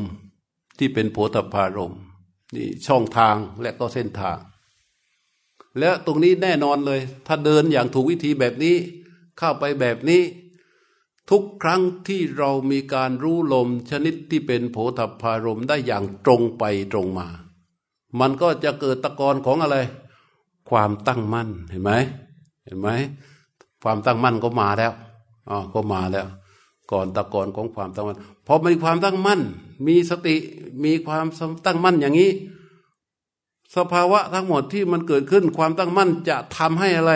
[0.78, 1.94] ที่เป็นโผฏฐารม
[2.56, 4.38] นี่ช่องทางและก็เส้นทาง
[5.78, 8.74] และตรงนี้แน่นอนเลย ถ้าเดินอย่างถูกวิธีแบบนี้
[9.38, 10.22] เข้าไปแบบนี้
[11.30, 17.28] ทุกครั้งที่เรามีการรู้ลมชนิดที่เป็นโผฏฐารมได้อย่างตรงไปตรงมา
[18.20, 19.76] มันก็จะเกิดตะกอนของอะไร
[20.70, 21.92] ความตั้งมั่นเห็นไหม
[22.64, 22.88] เห็นไหม
[23.82, 24.92] ความตั้งมั่นก็มาแล้ว
[25.50, 26.26] อ๋อก็มาแล้ว
[26.90, 29.40] ก่อนตะกอนของความตั้งมั่น พอมีความตั้งมั่น
[29.86, 30.36] มีสติ
[30.84, 31.26] มีความ
[31.66, 32.32] ตั้งมั่นอย่างนี้
[33.76, 37.12] สภาวะทั้งหมดที่มันเกิดขึ้นความตั้งมั่นจะทำให้อะไร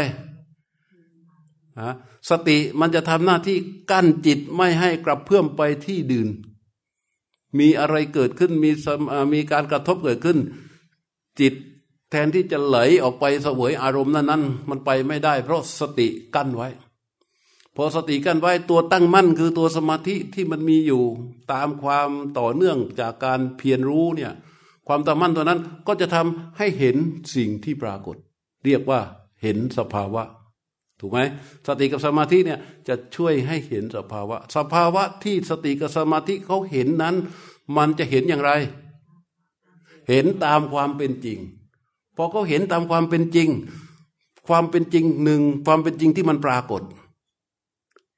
[1.81, 1.93] ฮะ
[2.31, 3.59] สติมันจะทำหน้าที่
[3.91, 6.29] กั้นจิตไม่ให้กลับเพื่อมไปที่ดื่น
[7.59, 8.71] มีอะไรเกิดขึ้นมี
[9.35, 10.39] มีการกระทบเกิดขึ้น
[11.41, 11.55] จิต
[12.11, 16.69] แทนที่จะไหลออกไปเสวยอารมณ์นั้นนั้นมันไปไม่ได้ เพราะสติกั้นไว้
[17.77, 21.03] พอสติกั้นไว้ตัวตั้งมั่นคือตัวสมาธิที่มันมีอยู่
[21.53, 24.33] ตามความต่อเนื่องจากการเพียรรู้เนี่ย
[24.87, 26.97] ความตั้งมั่นตัวนั้นก็จะทำให้เห็น
[27.35, 28.17] สิ่งที่ปรากฏ
[28.65, 29.01] เรียกว่า
[29.43, 30.23] เห็นสภาวะ
[31.01, 31.19] ถูกไหม
[31.67, 32.59] สติกับสมาธิเนี่ย
[32.89, 37.17] จะช่วยให้เห็นสภาวะ สภาวะที่สติกับสมาธิเขาเห็นนั้น
[37.77, 38.53] มันจะเห็นอย่างไร
[40.09, 41.39] เห็นตามความเป็นจริง
[42.17, 43.49] พอเขาเห็นตามความเป็นจริง
[44.49, 46.83] ความเป็นจริงหนึ่งความเป็นจริงที่มันปรากฏ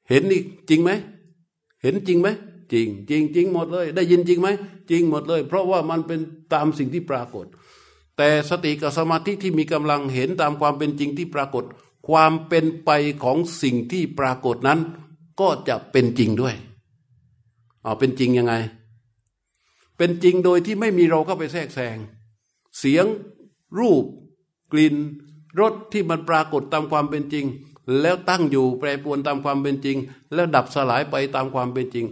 [0.09, 0.91] เห็นนี่จริงไหม
[1.83, 2.29] เห็นจริงไหม
[2.73, 4.49] จริงจริงจริงหมดเลย ได้ยินจริงไหม
[4.91, 6.21] จริงหมดเลย เพราะว่ามันเป็น
[6.53, 7.47] ตามสิ่งที่ปรากฏ
[8.17, 11.65] แต่สติกับสมาธิที่มีกำลังเห็นตามความเป็นจริงที่ปรากฏ
[12.09, 12.91] ความเป็นไป
[13.25, 14.81] ของสิ่งที่ปรากฏนั้น
[15.41, 16.55] ก็จะเป็นจริงด้วย
[17.83, 18.55] เอาเป็นจริงยังไง
[19.97, 21.97] เป็นจริงโดยที่ไม่มีเราเข้าไปแทรกแซง
[22.79, 23.07] เสียง
[23.79, 24.05] รูป
[24.73, 24.95] กลิ่น
[25.61, 27.47] รสที่มันปรากฏตามความเป็นจริง
[28.01, 29.97] แล้วตั้งอยู่แปรปวนตามความเป็นจริง
[30.35, 32.07] แล้วดับสลายไปตามความเป็นจริง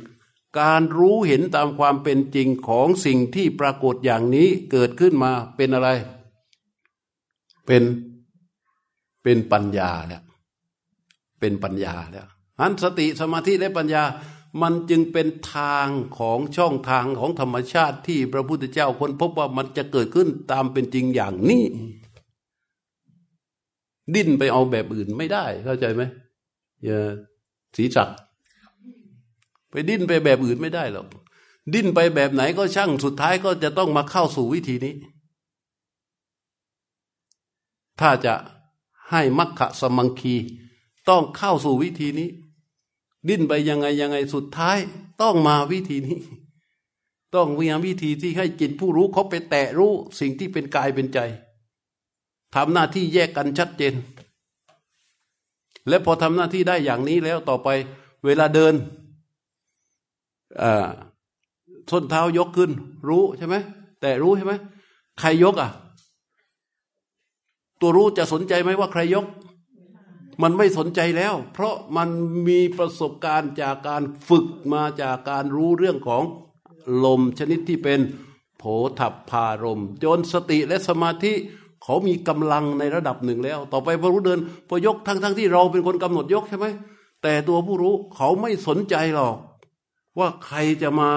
[0.61, 5.89] การรู้เห็นตามความเป็นจริงของสิ่งที่ปรากฏอย่างนี้เกิดขึ้นมาเป็นอะไร
[7.66, 7.83] เป็น
[9.23, 10.23] เป็นปัญญาแล้ว
[11.41, 12.27] เป็นปัญญาแล้ว
[12.61, 14.03] อันสติสมาธิและปัญญา
[14.62, 21.64] มันจึงเป็นทางของช่องทางของธรรมชาติที่พระพุทธเจ้าคนพบว่ามันจะเกิดขึ้นตามเป็นจริงอย่างนี้
[24.14, 26.02] ดิ้นไปเอาแบบอื่นไม่ได้ เข้าใจไหม
[26.84, 26.98] อย่า
[27.76, 28.08] สีสัก
[29.70, 31.06] ไปดิ้นไปแบบอื่นไม่ได้หรอก
[31.74, 34.94] ดิ้นไปแบบไหนก็ช่างสุดท้ายก็จะต้องมาเข้าสู่วิธีนี้
[38.00, 38.34] ถ้าจะ
[39.11, 40.34] ให้มัคคะสมังคี
[41.08, 42.30] ต้องเข้าสู่วิธีนี้
[43.28, 44.78] ดิ้นไปยังไงยังไงสุดท้าย
[45.22, 46.18] ต้องมาวิธีนี้
[47.34, 51.18] ต้องพยายามวิธีที่ให้จิตผู้รู้เขาไปแตะรู้สิ่งที่เป็นกายเป็นใจ
[52.55, 53.94] ทำหน้าที่แยกกันชัดเจน
[55.88, 57.68] และพอทำหน้าที่ได้อย่างนี้แล้วต่อไป
[58.24, 58.74] เวลาเดิน
[61.90, 62.70] ส้นเท้ายกขึ้น
[63.09, 63.57] รู้ใช่ไหม
[64.01, 64.53] แต่รู้ใช่ไหม
[65.20, 65.70] ใครยกอะ
[67.80, 69.26] ตัวรู้จะสนใจไหมว่าใครยก
[70.42, 72.09] มันไม่สนใจแล้ว เพราะมัน
[72.48, 76.22] มีประสบการณ์จากการฝึกมาจากการรู้เรื่องของ
[77.05, 78.01] ลมชนิดที่เป็น
[78.59, 78.62] โผ
[78.98, 81.32] ถับพารมจนสติและสมาธิ
[81.91, 84.38] เขามีกำลังในระดับหนึ่งแล้ว ต่อไปพอรู้เดิน
[84.68, 86.66] พอยกทั้งทั้งที่เราเป็นคนกำหนดยกใช่ไหม
[87.22, 89.36] แต่ตัวผู้รู้เขาไม่สนใจหรอก
[90.18, 91.11] ว่าใครจะมา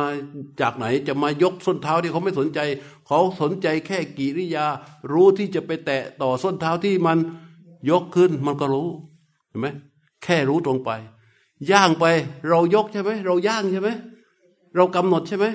[0.61, 2.59] จากไหนจะมายกส้นเท้าที่เขาไม่สนใจ
[3.07, 4.65] เขาสนใจแค่กิริยา
[5.11, 7.17] รู้ที่จะไปแตะต่อส้นเท้าที่มัน
[7.89, 8.87] ยกขึ้นมันก็รู้
[9.49, 9.67] เห็นไหม
[10.23, 10.91] แค่รู้ตรงไป
[11.71, 12.05] ย่างไป
[12.49, 13.89] เรายกใช่ไหมเราย่างใช่ไหม
[14.75, 15.45] เรากำหนดใช่ไหม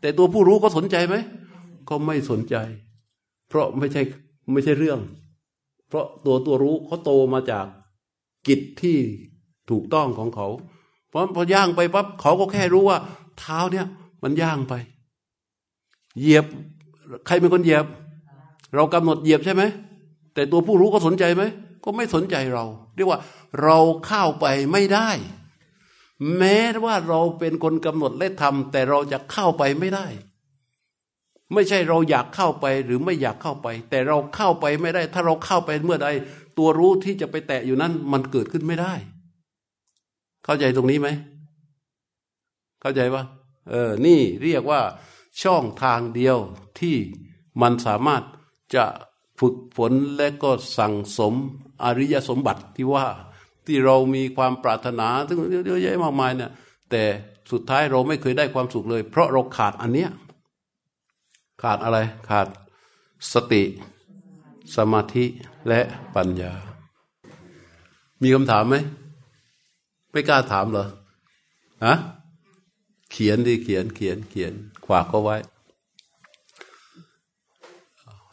[0.00, 1.16] แต่ตัวผู้รู้ก็สนใจไหม
[1.88, 2.56] ก็ไม่สนใจ
[3.48, 4.02] เพราะไม่ใช่
[4.52, 5.00] ไม่ใช่เรื่อง
[5.88, 7.66] เพราะตัวตัวรู้เขาโตมาจาก
[8.46, 8.98] กิจที่
[9.70, 10.46] ถูกต้องของเขา
[11.08, 12.98] เพราะพอย่างไปปั๊บเขาก็แค่รู้ว่า
[13.38, 13.86] เท้าเนี่ย
[14.22, 14.74] มันย่างไป
[16.18, 16.44] เหยียบ
[17.26, 17.86] ใครเป็นคนเหยียบ
[18.74, 19.62] เรากำหนดเหยียบใช่ไหม
[20.34, 21.42] แต่ตัวผู้รู้ก็สนใจไหม
[21.84, 22.64] ก็ไม่สนใจเรา
[22.96, 23.20] เรียกว่า
[23.62, 25.10] เราเข้าไปไม่ได้
[26.36, 30.06] แม้ว่าเราเป็นคนกำหนดและทำแต่เราจะเข้าไปไม่ได้
[31.54, 36.08] ไม่ใช่เราอยากเข้าไปหรือไม่อยากเข้าไป แต่เราเข้าไปไม่ได้ ถ้าเราเข้าไปเมื่อใด
[36.58, 38.94] ตัวรู้ที่จะไปแตะอยู่นั้น มันเกิดขึ้นไม่ได้
[40.44, 41.08] เข้าใจตรงนี้ไหม
[42.80, 43.24] เข้าใจปะ
[43.70, 44.80] เออ นี่เรียกว่า
[45.42, 46.38] ช่องทางเดียว
[46.80, 46.96] ที่
[47.62, 48.22] มันสามารถ
[48.74, 48.84] จะ
[49.40, 51.34] ฝึกฝนและก็สั่งสม
[51.84, 53.06] อริยสมบัติที่ว่า
[53.66, 56.50] ที่เรามีความปรารถนาซึ่งเยอะแยะมากมายเนี่ย
[56.90, 57.02] แต่
[57.52, 60.10] สุดท้ายเราไม่เคยได้ความสุขเลย เพราะเราขาดอันเนี้ย
[61.62, 61.98] ขาดอะไร
[62.28, 62.46] ขาด
[63.32, 63.62] สติ
[64.76, 65.24] สมาธิ
[65.68, 65.80] และ
[66.14, 66.52] ปัญญา
[68.22, 68.76] มีคำถามไหม
[70.12, 70.88] ไม่กล้าถามเหรอ
[71.84, 71.94] ฮะ
[73.12, 74.52] เขียนดิเขียนเขียนเขียน
[74.84, 75.36] ขวากก็ไว้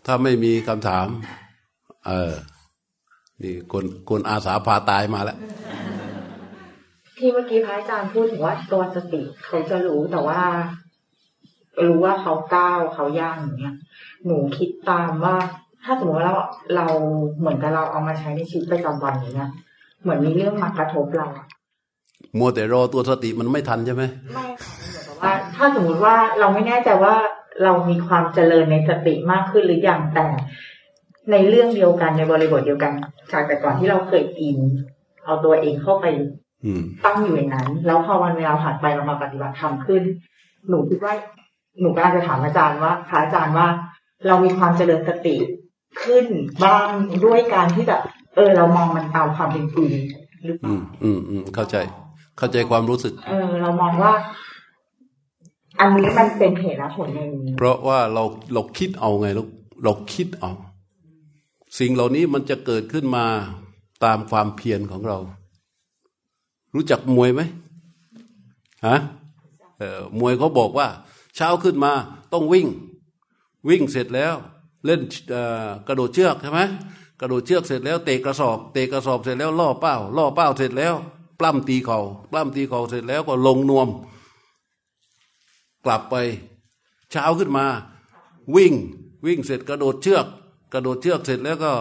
[0.06, 1.08] ถ้าไม่มีคำถาม
[2.08, 2.34] เออ
[3.42, 5.38] นี่คนคนอาสาพาตายมาแล้ว
[7.18, 10.42] ที่เมื่อกี้พระอาจารย์พูดถึงว่าตัวสติเขาจะรู้แต่ว่า
[11.88, 13.76] รู้ว่าเขาก้าวเขาย่างอย่างเงี้ย
[14.26, 15.36] หนูคิดตามว่า
[15.84, 16.44] ถ้าสมมติว่าเรา
[16.76, 16.86] เรา
[17.40, 19.52] เหมือนกับเราเอามาใช้ในชีวิตประจำวันอย่างเงี้ย
[20.02, 21.28] เหมือนมีเรื่องมากระทบเรา
[22.38, 24.04] มัวแต่รอตัวสติมันไม่ทันใช่ไหม
[24.34, 24.74] ไม่ค่ะ
[25.04, 27.14] แต่ว่า ถ้าสมมุติว่าเราไม่แน่ใจว่า
[27.64, 30.26] เรามีความเจริญในสติมากขึ้นหรือยังแต่
[31.32, 32.94] ในเรื่องเดียวกันในบริบทเดียวกัน
[33.32, 34.60] จากแต่ก่อนที่เราเคยอิน
[35.26, 36.06] เอาตัวเองเข้าไป
[37.06, 40.04] ตั้งอยู่ในนั้น แล้วพอวันเวลาผ่านไปเรามาปฏิบัติธรรมขึ้น
[40.70, 41.14] หนูคิดว่า
[41.80, 43.68] หนูก็อาจจะถามอาจารย์ว่าพระอาจารย์ว่า
[44.28, 45.36] เรามีความเจริญสติ
[46.02, 46.26] ขึ้น
[46.64, 46.88] บ้าง
[47.26, 48.02] ด้วยการที่แบบ
[48.36, 49.92] เออ เรามองมันตามความเป็นจริง
[50.46, 50.70] หรือเปล่า
[51.04, 51.76] อืมอืมเข้าใจ
[52.38, 54.14] เข้าใจความรู้สึก เออ เรามองว่า
[55.80, 57.20] อันนี้มันเป็นเหตุและผลใน
[57.58, 58.24] เพราะว่าเรา
[58.54, 59.50] เราคิดเอาไงลูก
[59.84, 60.52] เราคิดเอา
[61.80, 63.26] สิ่งเหล่านี้มันจะเกิดขึ้นมา
[64.06, 65.18] ตามความเพียรของเรา
[66.76, 67.42] รู้จักมวยไหม
[68.88, 68.98] ฮะ
[70.20, 70.88] มวยเขาบอกว่า
[71.36, 71.92] เช้าขึ้นมา
[72.34, 72.68] ต้องวิ่ง
[73.70, 74.36] วิ่งเสร็จแล้ว
[74.86, 75.02] เล่น
[75.88, 76.62] กระโดดเชือกใช่ไหม
[77.20, 80.96] กระโดดเชือกเสร็จแล้วเตะกระสอบ เตะกระสอบเสร็จแล้วล่อเป้าล่อเป้าเสร็จแล้ว
[81.40, 82.00] ปล้ำตีเขา
[82.32, 83.88] ปล้ำตีเข่าเสร็จแล้วก็ลงนวม
[85.86, 86.16] กลับไป
[87.12, 87.66] เช้าขึ้นมา
[88.56, 88.74] วิ่ง
[89.26, 90.26] วิ่งเสร็จกระโดดเชือก
[90.74, 91.72] กระโดดเชือกเสร็จแล้วก็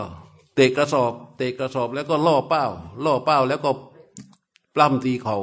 [0.54, 2.64] เตะกระสอบ เตะกระสอบแล้วก็ล่อเป้า
[3.04, 3.70] ล่อเป้าแล้วก็
[4.74, 5.36] ปล้ำตีเขา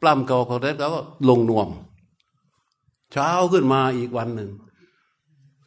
[0.00, 1.68] ปล้ำเขาเขาแล้วก็ลงนวม
[3.12, 4.50] เช้าขึ้นมาอีกวันหนึ่ง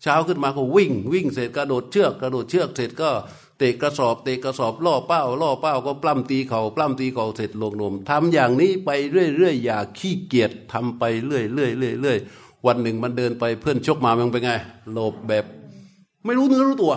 [0.01, 3.09] เช้าขึ้นมาก็วิ่ง วิ่งเสร็จกระโดดเชือกกระโดดเชือกเสร็จก็
[3.57, 14.51] เตะกระสอบเตะกระสอบล่อเป้าล่อเป้าก็ปล้ำตีเขาปล้ำตีเขาเสร็จลงนมทำอย่างนี้ไปเรื่อยๆอย่าขี้เกียจทำไปเรื่อยๆเรื่อยๆวันหนึ่งมันเดินไปเพื่อนชกมามันเป็นไง
[14.93, 15.45] หลบแบบ
[16.25, 16.93] ไม่รู้เนื้อรู้ตัว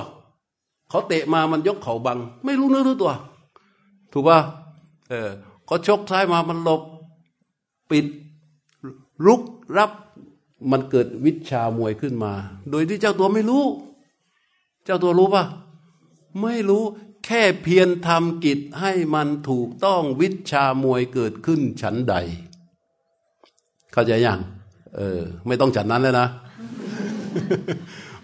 [0.90, 3.12] เขาเตะมามันยกเข่าบัง ไม่รู้เนื้อรู้ตัว
[4.12, 4.38] ถูกป่ะ
[5.10, 5.28] เออ
[5.66, 6.82] เขาชกซ้ายมามันหลบ
[7.90, 8.06] ปิด
[9.26, 9.40] รุก
[9.76, 9.90] รับ
[10.70, 12.32] มันเกิดวิชามวยขึ้นมา
[12.70, 13.64] โดยที่เจ้าตัวไม่รู้
[14.84, 15.44] เจ้าตัวรู้ป่ะ
[16.42, 16.84] ไม่รู้
[17.26, 22.14] แค่เพียรทำกิจให้มันถูกต้องวิชามวยเกิดขึ้นฉันใด
[23.92, 24.40] เข้าใจยัง
[24.96, 26.28] เออ ไม่ต้องฉันนั้นเลยนะ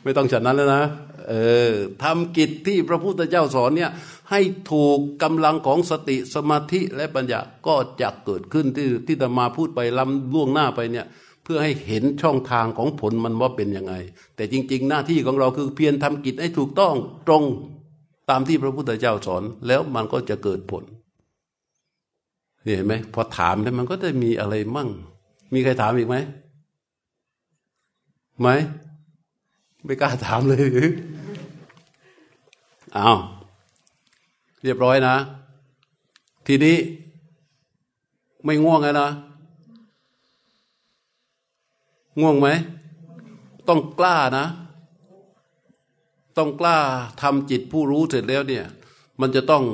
[0.03, 0.85] ไม่ต้องฉันนั้นแล้วนะ
[1.29, 1.35] เอ
[1.71, 1.73] อ
[2.03, 3.91] ทำกิจที่พระพุทธเจ้าสอนเนี่ย
[4.31, 4.41] ให้
[4.73, 11.07] ถูกกำลังของสติสมาธิและปัญญาก็จะเกิดขึ้นที่ที่ตมาพูดไปลำล่วงหน้าไปเนี่ย
[11.43, 13.95] เพื่อให้เห็นช่องทางของผลมันว่าเป็นยังไง
[14.37, 16.95] แต่จริง ๆ หน้าที่ของเราคือเพียรทำกิจให้ถูกต้อง
[17.27, 17.45] ตรง
[18.31, 20.85] ตามที่พระพุทธเจ้าสอน แล้วมันก็จะเกิดผล
[22.65, 24.89] เห็นไหมพอถามแล้วมันก็จะมีอะไรมั่ง
[25.55, 26.17] มีใครถามอีกไหม
[28.41, 28.49] ไหม
[29.85, 30.91] ไม่กล้าถามเลยหรือ
[32.97, 33.19] อ้าว
[34.63, 35.17] เรียบร้อยนะ
[36.47, 36.77] ทีนี้
[38.45, 39.09] ไม่ง่วงไงนะ
[42.21, 42.49] ง่วงไหม
[43.69, 44.47] ต้องกล้านะ
[46.39, 46.79] ต้องกล้า
[47.23, 48.65] ทำจิตผู้รู้เสร็จแล้วเนี่ย
[49.21, 49.65] มันจะต้อง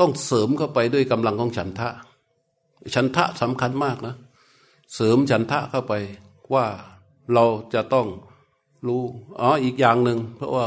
[0.00, 1.88] ต้องเสริมเข้าไปด้วยกำลังของฉันทะ
[2.94, 4.14] ฉันทะสำคัญมากนะ
[4.94, 5.92] เสริมฉันทะเข้าไป
[6.54, 6.66] ว่า
[7.32, 7.44] เรา
[7.74, 8.06] จะต้อง
[8.86, 9.02] รู้
[9.40, 10.66] อ๋ออีกอย่างหนึ่งเพราะว่า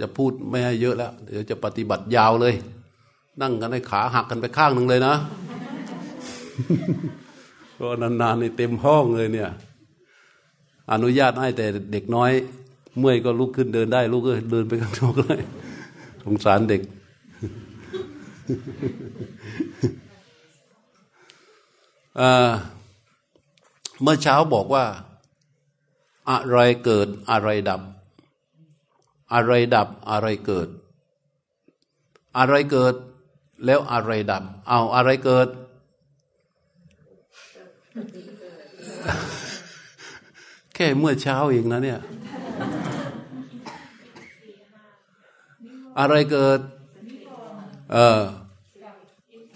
[0.00, 2.54] จะพูดไม่ให้เยอะแล้ว เดี๋ยวจะปฏิบัติยาวเลย
[3.40, 5.14] นั่งกันให้ขาหักกันไปข้างหนึ่งเลยนะ
[7.78, 9.50] ก็นานๆในเต็มห้องเลยเนี่ย
[10.92, 12.30] อนุญาตให้แต่เด็กน้อย
[12.98, 15.40] เมื่อยก็ลุกขึ้นเดินได้ลูกก็เดินไปข้างนอกเลย
[16.24, 16.82] สงสารเด็ก
[24.02, 24.84] เมื่อเช้าบอกว่า
[26.30, 27.80] อะไรเกิดอะไรดับ
[29.32, 30.68] อะไรดับอะไรเกิด
[32.38, 32.94] อะไรเกิด
[33.64, 35.48] แล้วอะไรดับ เอาอะไรเกิด
[40.76, 42.00] แค่เมื่อเช้าเองนะเนี่ย
[45.98, 46.60] อะไรเกิด
[47.92, 48.20] เออ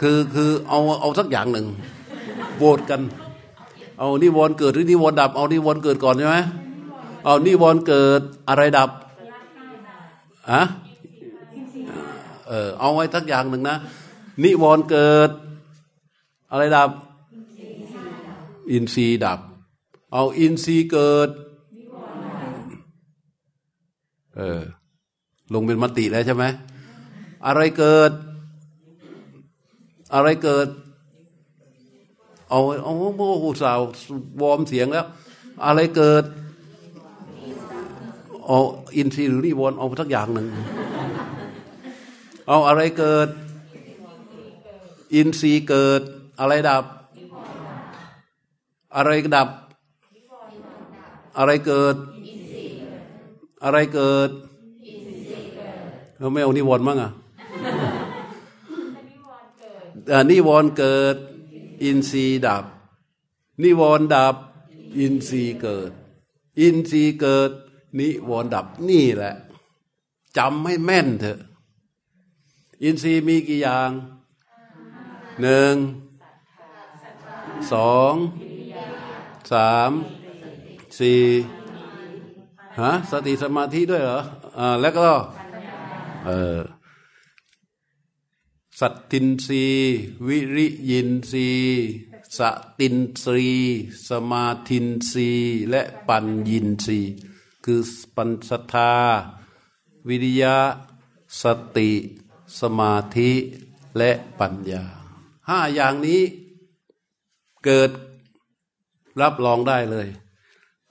[0.01, 1.66] คือคือเอาเอาสักอย่างหนึ่ง
[2.57, 3.01] โหวตกัน
[3.99, 6.37] เอานิวรณ์เกิดหรือนิวรณ์ดับ เอานิวรณ์เกิดก่อนใช่ไหม
[7.25, 8.91] เอานิวรณ์เกิดอะไรดับ
[10.51, 10.62] อะ
[12.49, 13.77] เออเอาไว้สักอย่างหนึ่งนะ
[14.45, 15.31] นิวรณ์เกิด
[16.51, 16.91] อะไรดับ
[18.71, 19.41] อินทรีย์ดับ
[20.13, 21.31] เอาอินทรีย์เกิด
[24.37, 24.63] เออ
[25.55, 26.45] ลงเป็นมติแล้วใช่ไหม
[27.47, 28.13] อะไรเกิด
[30.15, 30.69] อะไรเกิด
[32.51, 33.81] เอาเอาโอ้โหสาว
[34.41, 35.07] วอมเสียงแล้ว
[35.65, 36.25] อะไรเกิด
[38.47, 38.59] เอา
[38.97, 40.47] อินทรีย์หรือนิวรณ์เอาสักอย่างหนึ่ง
[42.49, 43.29] เอาอะไรเกิด
[45.15, 46.03] อินทรีย์เกิด
[46.41, 46.85] อะไรดับ
[48.97, 49.49] อะไรดับ
[51.39, 51.97] อะไรเกิด
[53.64, 54.31] อะไรเกิด
[56.18, 57.11] เราไม่เอานิวรณ์มั้งอะ
[60.31, 61.16] นิวรณ์เกิด
[61.83, 62.64] อินทรีย์ดับ
[63.62, 64.37] นิวรณ์ดับ
[64.99, 65.93] อินทรีย์เกิด
[66.61, 67.51] อินทรีย์เกิด
[67.99, 69.35] นิวรณ์ดับนี่แหละ
[70.39, 71.41] จำให้แม่นเถอะ
[72.83, 73.91] อินทรีย์มีกี่อย่าง
[75.43, 75.74] หนึ่ง
[77.72, 78.14] สอง
[79.53, 79.91] สาม
[81.01, 81.23] สี่
[82.81, 84.21] ฮะสติสมาธิด้วยเหรอ
[84.59, 85.09] อ่าแล้วก็
[86.27, 86.59] เออ
[88.81, 89.67] สัตตินรี
[90.27, 91.51] วิริยินรี
[92.37, 92.41] ส
[92.79, 92.97] ติน
[93.35, 93.51] รี
[94.09, 95.31] สมาธินรี
[95.71, 97.01] และปัญญินรี
[97.65, 97.81] คือ
[98.17, 98.93] ปัญสทา
[100.09, 100.57] วิริยะ
[101.43, 101.45] ส
[101.77, 101.91] ติ
[102.61, 103.31] สมาธิ
[103.97, 104.85] และปัญญา
[105.49, 106.23] ห้าอย่างนี้
[107.65, 107.91] เกิด
[109.21, 110.09] รับรองได้เลย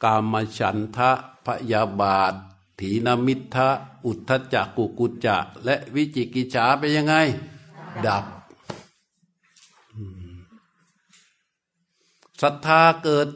[0.04, 1.12] กามฉันทะ
[1.46, 2.34] พยาบาท
[2.80, 3.70] ถีนมิทะ
[4.06, 7.16] อุทธจักกุกุจจะ และวิจิกิจฉาเป็นยังไง
[8.06, 8.26] ดับ
[12.42, 13.28] ศรัทธาเกิด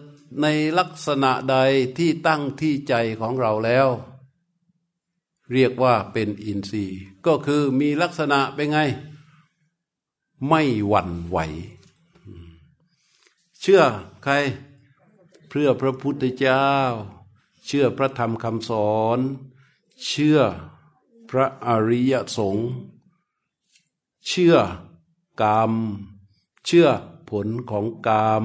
[0.41, 0.47] ใน
[0.77, 1.55] ลักษณะใด
[1.97, 3.87] ที่ตั้งที่ใจของเราแล้ว
[5.53, 8.79] เรียกว่าเป็นอินทรีย์ ก็คือมีลักษณะเป็นไง
[10.47, 11.37] ไม่หวั่นไหว
[13.61, 13.83] เชื่อ
[14.23, 14.33] ใคร
[15.55, 16.69] เพื่อพระพุทธเจ้า
[17.65, 19.19] เชื่อพระธรรมคำสอน
[20.05, 20.39] เชื่อ
[21.29, 22.69] พระอริยสงฆ์
[24.27, 24.55] เชื่อ
[25.41, 25.71] กรรม
[26.65, 26.87] เชื่อ
[27.29, 28.43] ผลของกรรม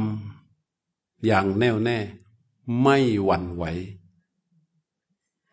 [1.24, 1.98] อย่างแน่วแน่
[2.82, 3.64] ไม่หวั่นไหว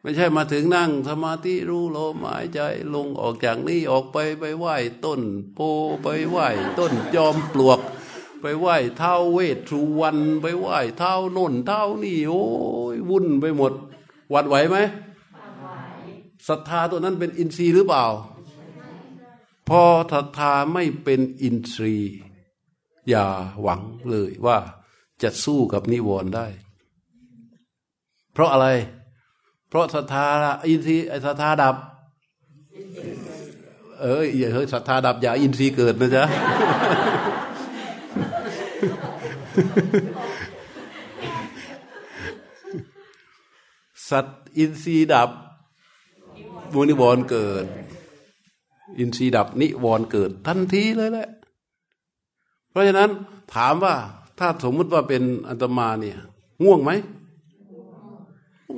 [0.02, 2.60] ไม่ใช่มาถึงนั่งสมาธิรู้ลมหายใจ
[2.94, 4.76] ลงออกจากนี้ออกไปไปไหว้
[5.06, 5.22] ต้น
[5.54, 5.60] โพ
[6.04, 6.48] ไปไหว้
[6.80, 7.80] ต้นจอมปลวก
[8.48, 12.44] ไปไหว้เท้าเวทสุวรรณไปไหว้เท้าโน่นเท้านี่โอ้
[12.94, 13.74] ยวุ่นไปหมด
[14.32, 14.78] หวั่นไหวไหม
[16.48, 18.06] ศรัทธาตัวนั้นเป็นอินทรีย์หรือเปล่า
[19.70, 19.82] พอ
[20.14, 22.16] ศรัทธาไม่เป็นอินทรีย์
[23.10, 23.26] อย่า
[23.62, 23.82] หวัง
[24.12, 24.58] เลยว่า
[25.22, 26.48] จะสู้กับนิวรณ์ได้
[28.34, 28.68] เพราะอะไร
[29.70, 30.26] เพราะศรัทธา
[30.70, 31.76] อินทรีย์ศรัทธาดับ
[34.02, 36.26] เอออย่าเฮ้ยศรัทธาดับอย่าอินทรีย์เกิดนะจ๊ะ
[44.10, 45.30] สัตว์อินทรีย์ดับ
[46.74, 47.66] มูนิวรณ์เกิด
[49.00, 51.30] อินทรีย์ดับนิวรณ์เกิด ทันทีเลยแหละ
[52.70, 53.10] เพราะฉะนั้น
[53.54, 53.96] ถามว่า
[54.40, 56.18] ถ้าสมมุติว่าเป็นอัตมาเนี่ย
[56.64, 56.92] ง่วงไหม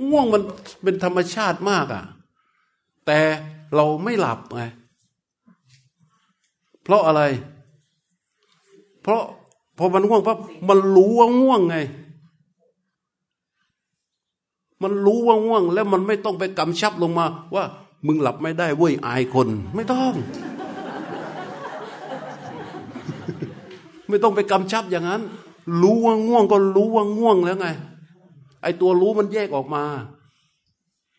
[0.10, 0.42] ง่วงมัน
[0.84, 2.04] เป็นธรรมชาติมากอะ่ะ
[3.06, 3.20] แต่
[3.76, 4.64] เราไม่หลับไง
[6.84, 7.22] เพราะอะไร
[9.02, 9.24] เพราะ
[9.78, 10.38] พอมันง่วงปั๊บ
[10.70, 11.78] มันรู้ว่าง่วงไง
[14.84, 17.26] มันรู้ว่าง่วง แล้วมันไม่ต้องไปกำชับลงมา
[17.56, 17.64] ว่า
[18.08, 20.14] มึงหลับไม่ได้เว้ยอายคน ไม่ต้อง
[24.10, 25.22] ไม่ต้องไปกำชับอย่างนั้น
[25.82, 27.68] รู้ว่าง่วงก็รู้ว่าง่วงแล้วไง
[28.62, 29.84] ไอตัวรู้มันแยกออกมา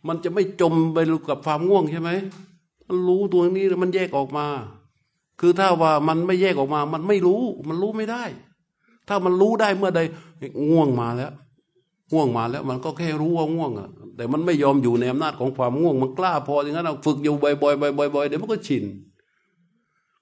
[0.09, 0.99] มันจะไม่จมไป
[1.29, 2.11] กับความง่วงใช่ไหม
[2.89, 4.47] มันรู้ตัวนี้แล้วมันแยกออกมา
[5.41, 8.25] คือถ้าว่ามันไม่แยกออกมา มันไม่รู้ มันรู้ไม่ได้
[9.09, 10.01] ถ้ามันรู้ได้เมื่อใด
[10.71, 11.33] ง่วงมาแล้ว
[12.13, 18.85] ง่วงมาแล้ว มันก็แค่รู้ว่าง่วงอะแต่มันไม่ยอมอยู่ในอำนาจของความง่วง มันกล้าพออย่างนั้นเราฝึกอยู่บ่อยๆบ่อยๆเดี๋ยวมันก็ชิน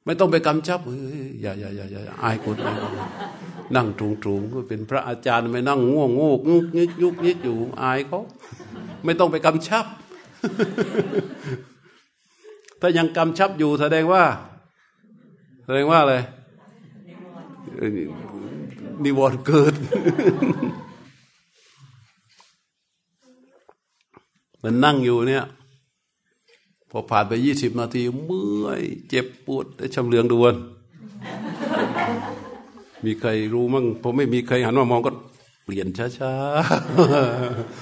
[0.04, 2.94] ไม่ต้องไปกำชับเฮ้ยอย่าอย่าอย่าอย่าอายคนอายคน
[3.76, 4.06] นั่งตร
[4.38, 8.20] งๆก็เป็นพระอาจารย์ไม่นั่งง่วงงูกงุกยิกยุกยิกอยู่อายเขา
[9.04, 9.84] ไม่ต้องไปกำชับ
[12.80, 14.22] ถ้ายังกำชับอยู่แสดงว่า
[15.64, 16.14] แสดงว่าอะไร
[19.04, 19.74] นิวรณ์เกิด
[24.62, 25.44] มันนั่งอยู่เนี่ย
[26.90, 30.54] พอผ่านไปยี่สิบนาที เมื่อย เจ็บปวดได้ชำเลืองดวน
[33.04, 35.12] มีใครรู้มั่งผมไม่มีใครหันมามองก็
[35.64, 35.88] เปลี่ยน
[36.18, 36.34] ช้า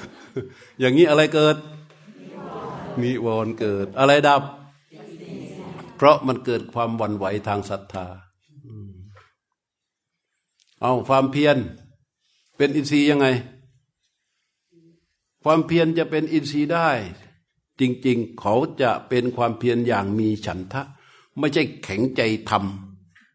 [0.01, 1.57] ๆ อย่างนี้อะไรเกิด
[3.03, 4.43] นิวรณ์เกิด อะไรดับ
[5.97, 8.07] เพราะมันเกิดความวันไหวทางศรัทธา
[10.85, 11.57] เอาความเพียร
[12.57, 13.27] เป็นอินทรีย์ยังไง
[15.43, 16.89] ความเพียรจะเป็นอินทรีย์ได้
[17.81, 20.83] จริง ๆ เขาจะเป็นความเพียรอย่างมีฉันทะ
[21.39, 22.53] ไม่ใช่แข็งใจท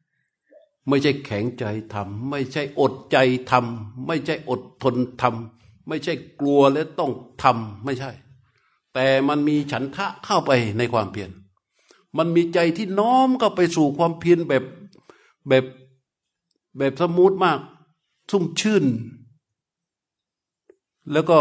[0.02, 3.18] ำไม่ใช่แข็งใจทำไม่ใช่อดใจ
[3.50, 7.12] ทำไม่ใช่อดทนทำไม่ใช่กลัวและต้อง
[7.44, 8.12] ทำไม่ใช่
[8.94, 11.30] แต่มันมีฉันทะเข้าไปในความเพียร
[12.18, 14.64] มันมีใจที่น้อมเข้าไปสู่ความเพียรแบบ
[15.50, 15.66] แบบ
[16.78, 17.60] แบบสมูทมาก
[18.30, 18.86] ชุ่มชื่น
[21.12, 21.40] แล้วก็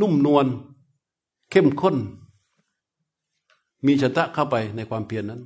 [0.00, 0.46] นุ่มนวล
[1.50, 1.96] เข้มข้น
[3.86, 5.42] มีฉันทะเข้าไปในความเพียรนนั้น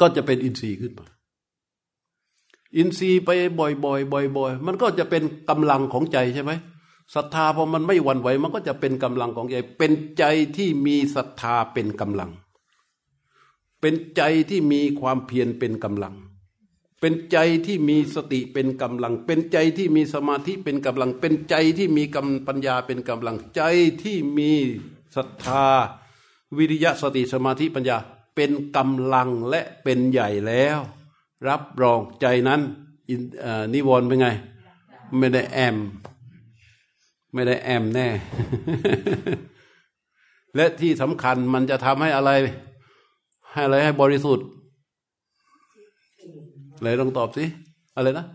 [0.00, 1.06] ก็จะเป็นอินทรีย์ขึ้นมา
[2.76, 6.52] อินทรีย์ไปบ่อยๆบ่อยๆมันก็จะเป็นกำลังของใจใช่ไหม
[7.14, 10.24] ศรัทธาพอมันไม่หวั่นไหวมันก็จะเป็นกำลังของใจ เป็นใจ
[10.56, 12.30] ที่มีศรัทธาเป็นกำลัง
[13.80, 16.14] เป็นใจที่มีความเพียรเป็นกำลัง
[17.06, 23.62] เป็นใจที่มีสติเป็นกำลัง เป็นใจที่มีสมาธิเป็นกำลัง เป็นใจที่มีกำปัญญาเป็นกำลังใจ
[24.02, 24.52] ที่มี
[25.16, 25.68] ศรัทธา
[26.56, 27.96] วิริยะสติสมาธิปัญญา
[28.36, 30.78] เป็นกำลังและเป็นใหญ่แล้ว
[31.48, 32.60] รับรองใจนั้น
[33.74, 34.28] นิวรณ์เป็นไง
[35.18, 35.76] ไม่ได้แอม
[37.32, 38.08] ไม่ได้แอมแน่
[40.56, 42.30] และที่สำคัญมันจะทำให้อะไร
[43.52, 44.46] ให้อะไรให้บริสุทธิ์
[46.84, 47.44] อะไรลองตอบสิ
[47.96, 48.26] อะไรนะ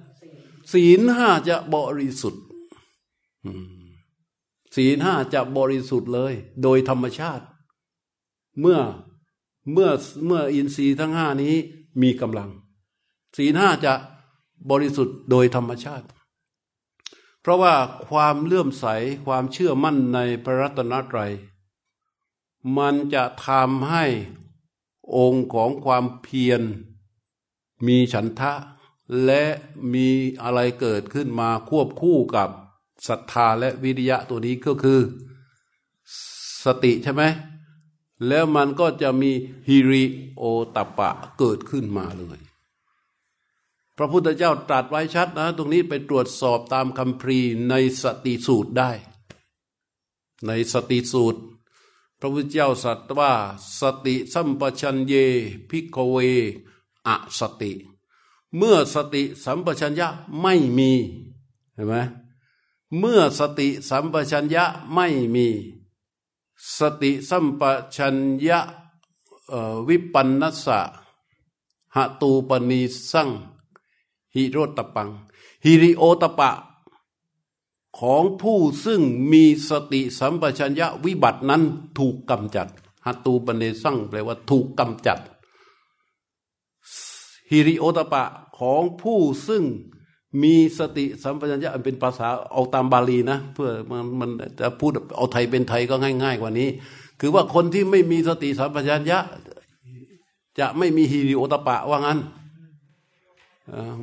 [0.73, 2.43] ศีลห้าจะบริสุทธิ์
[4.75, 6.33] ศีลห้าจะบริสุทธิ์เลย
[6.63, 7.45] โดยธรรมชาติ
[8.59, 8.79] เมื่อ
[9.73, 9.89] เมื่อ
[10.25, 11.53] เมื่ออินทรีย์ทั้งห้านี้
[12.01, 12.49] มีกำลัง
[13.37, 13.93] ศีลห้าจะ
[14.71, 16.07] บริสุทธิ์โดยธรรมชาติ
[17.41, 17.73] เพราะว่า
[18.07, 18.85] ความเลื่อมใส
[19.25, 21.31] ความเชื่อมั่นในพระรัตนตรัย
[22.77, 24.05] มันจะทำให้
[25.17, 26.61] องค์ของความเพียร
[27.87, 28.53] มีฉันทะ
[29.25, 29.43] และ
[29.93, 30.07] มี
[30.43, 32.49] อะไรเกิดขึ้นมาควบคู่กับ
[33.07, 34.99] ศรัทธาและวิริยะตัวนี้ก็คือ
[36.65, 37.23] สติใช่ไหม
[38.27, 39.31] แล้วมันก็จะมี
[39.67, 40.03] ฮิริ
[40.37, 40.43] โอ
[40.75, 41.09] ตปะ
[41.39, 42.39] เกิดขึ้นมาเลย
[43.97, 48.91] พระพุทธเจ้าตรัสไว้ชัดนะ ตรงนี้ไปตรวจสอบตามคำพรีในสติสูตรได้
[50.47, 51.41] ในสติสูตร
[52.19, 53.33] พระพุทธเจ้าสัตว์ว่า
[53.79, 55.13] สติสัมปชัญเย
[55.69, 56.17] ภิกขเว
[57.09, 57.71] อสติ
[58.57, 60.07] เมื่อสติสัมปชัญญะ
[60.41, 60.91] ไม่มี
[61.73, 61.95] เห็นไหม
[62.97, 65.47] เมื่อสติสัมปชัญญะไม่มี
[66.77, 67.61] สติสัมป
[67.95, 68.59] ชัญญะ
[69.87, 70.79] วิปันนัสสะ
[71.95, 72.81] หตูปนิ
[73.11, 73.29] สัง
[74.35, 75.09] หิโรตตัปปัง
[75.65, 76.51] หิริโอตตัปปะ
[77.99, 79.01] ของผู้ซึ่ง
[79.31, 81.63] มีสติสัมปชัญญะวิบัตินั้น
[81.97, 82.67] ถูกกำจัด
[83.05, 85.19] หตูปนีสังแปลว่าถูกกำจัด
[87.51, 88.23] ฮิริโอตปะ
[88.59, 89.63] ของผู้ซึ่ง
[90.43, 94.29] มีสติสัมปชัญญะเป็นภาษาเอาตามบาลีนะ เพื่อมันมัน
[94.59, 96.69] จะพูดเอาไทยเป็นไทยก็ง่าย ๆ กว่านี้
[97.19, 99.19] คือว่าคนที่ไม่มีสติสัมปชัญญะ
[100.59, 102.19] จะไม่มีฮิริโอตปะว่างั้น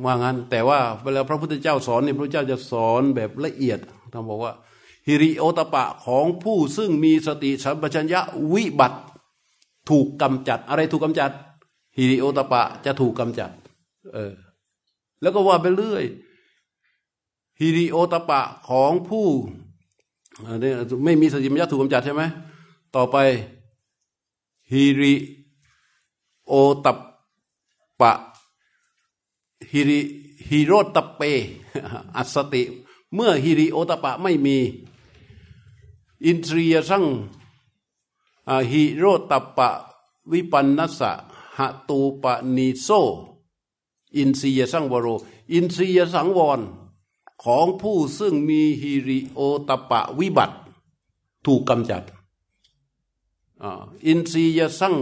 [0.05, 3.79] ว่างั้น แต่ว่าเวลาพระพุทธเจ้าสอนเนี่ยพระเจ้าจะสอนแบบละเอียด
[4.13, 4.53] ท่านบอกว่า
[5.07, 8.21] ฮิริโอตปะของผู้ซึ่งมีสติสัมปชัญญะ
[8.53, 8.99] วิบัติ
[9.89, 11.31] ถูกกำจัดอะไรถูกกำจัด
[11.97, 13.51] ฮิริโอตปะจะถูกกำจัด
[14.13, 14.33] เออ
[15.21, 16.05] แล้วก็ว่าไปเรื่อย
[17.59, 19.27] ฮิริโอตปะของผู้
[20.63, 20.71] นี่
[21.05, 22.23] ไม่มีสติมัญญาถูกกำจัดใช่ไหม
[22.95, 23.15] ต่อไป
[24.71, 25.13] ฮิริ
[26.47, 26.53] โอ
[26.85, 26.87] ต
[27.99, 28.11] ปะ
[29.71, 29.99] หิริ
[30.49, 31.21] หิโรตตัปเป
[32.15, 32.63] อสติ
[33.13, 34.57] เมื่อหิริโอตตัปปะไม่มี
[36.25, 37.03] อินทรียสัง
[38.71, 39.69] หิโรตตัปปะ
[40.31, 41.11] วิปันนัสสะ
[41.57, 42.89] หตูปนิโส
[44.15, 45.07] อินทริยสังวโร
[45.53, 46.61] อินทรียสังวร
[47.43, 50.55] ของผู้ซึ่งมีหิริโอตตัปปะวิบัติ
[51.45, 52.03] ถูกกำจัด
[54.05, 54.95] อินทรียสัง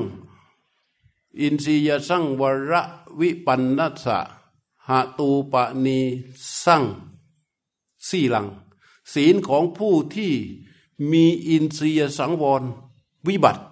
[1.42, 2.42] อินทรียสังว
[2.72, 2.74] ร
[3.20, 4.20] วิปันนัสสะ
[4.88, 5.54] หาตูป
[5.86, 6.00] นี
[6.64, 6.84] สัง
[8.08, 8.48] สี่หลัง
[9.14, 10.34] ศีลของผู้ที่
[11.12, 12.64] มีอินทรียสังวร
[13.28, 13.64] วิบัติ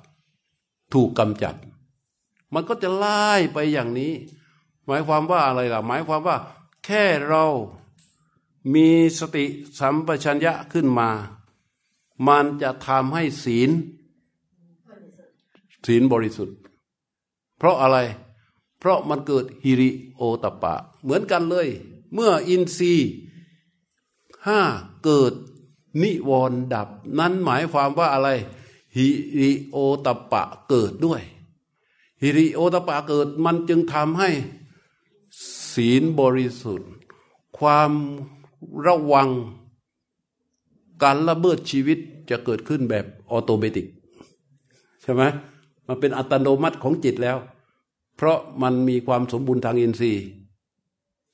[0.93, 1.55] ถูกกำจัด
[2.54, 3.20] มันก็จะไล่
[3.54, 4.14] ไปอย่างนี้
[4.86, 6.38] หมายความว่าอะไรล่ะ หมายความว่า
[6.86, 7.45] แค่เรา
[8.74, 8.89] มี
[9.20, 9.45] สติ
[9.80, 11.10] สัมปชัญญะขึ้นมา
[12.28, 13.70] มันจะทำให้ศีล
[15.86, 16.58] ศีลบริสุทธิ์
[17.58, 17.97] เพราะอะไร
[18.80, 20.74] เพราะมันเกิดฮิริโอตปะ
[21.04, 21.68] เหมือนกันเลย
[22.14, 22.93] เมื่ออินทรี
[24.47, 24.62] ห้า
[25.04, 25.34] เกิด
[26.01, 26.88] นิวรณ์ดับ
[27.20, 28.30] นั้นหมายความว่าอะไร
[28.95, 29.08] ฮิ
[29.41, 31.22] ริโอตปะเกิดด้วย
[32.24, 34.30] ฮิริโอตปะเกิดมันจึงทำให้
[35.74, 36.91] ศีลบริสุทธิ์
[37.57, 37.91] ความ
[38.88, 39.30] ระวัง
[41.03, 41.97] การละเมิดชีวิต
[42.30, 43.88] จะเกิดขึ้นแบบ automatic
[45.01, 45.24] ใช่ไหม
[45.88, 47.38] มันเป็นอัตโนมัติของจิตแล้ว
[48.17, 50.24] เพราะมันมีความสมบูรณ์ทางอินทรีย์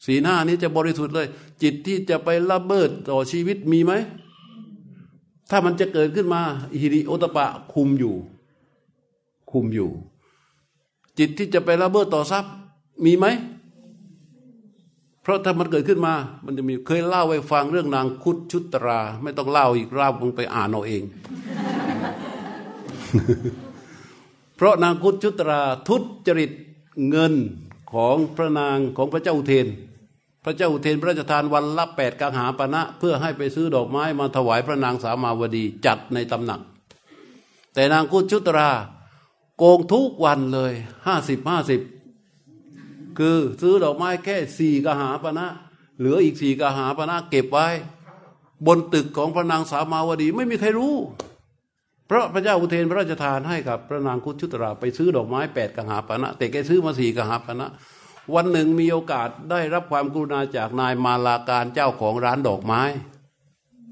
[0.05, 1.27] ศีลห้านี้จะบริสุทธิ์เลย
[1.61, 3.93] จิตที่จะไปละเมิดต่อชีวิตมีไหม
[5.49, 6.41] ถ้ามันจะเกิดขึ้นมา
[6.79, 8.15] หิริโอตตัปปะคุมอยู่
[9.51, 9.89] คุมอยู่
[11.19, 12.51] จิตที่จะไปละเมิดต่อทรัพย์
[13.05, 13.25] มีไหม
[15.23, 16.13] เพราะถ้ามันเกิดขึ้นมา
[16.45, 21.03] มันจะมีเคยเล่าไว้ฟังเรื่องนางคุดชุตรา ไม่ต้องเล่าอีกรอบมึงไปอ่านเอาเอง
[24.55, 25.97] เพราะนางคุดชุตราทุ
[26.27, 26.51] จริต
[27.09, 27.33] เงิน
[27.93, 29.67] ของพระนางของพระเจ้าอุเทน
[30.43, 36.61] พระเจ้าอุเทนพระราชทานวันละแปดกังหาปณะเพื่อให้ไปซื้อดอกไม้มาถวายพระนางสามาวดีจัดในตำหนัก
[37.73, 38.69] แต่นางคุดชุตรา
[39.59, 40.73] โกงทุกวันเลย
[41.07, 41.81] ห้าสิบห้าสิบ
[43.19, 45.47] คือซื้อดอกไม้แค่สี่กหาปณะ
[45.97, 47.67] เหลืออีกสี่กหาปณะเก็บไว้
[48.67, 50.95] บนตึกของพระนางสามาวดี ไม่มีใครรู้
[52.07, 57.67] เพราะพระเจ้าอุเทนพระราชทานให้กับพระนางคุชุตราไปซื้อดอกไม้แปดกหาปณะแต่แกซื้อมาสี่กหาปณะ
[58.35, 62.81] วันหนึ่งมีโอกาสได้รับความกรุณาจากนายมาลาการเจ้าของร้านดอกไม้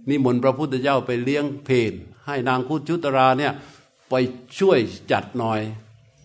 [0.09, 1.93] นิมนต์พระพุทธเจ้าไปเลี้ยงเพน
[2.27, 3.53] ให้นางคุชุตราเนี่ย
[4.09, 4.13] ไป
[4.59, 4.79] ช่วย
[5.11, 5.61] จัดหน่อย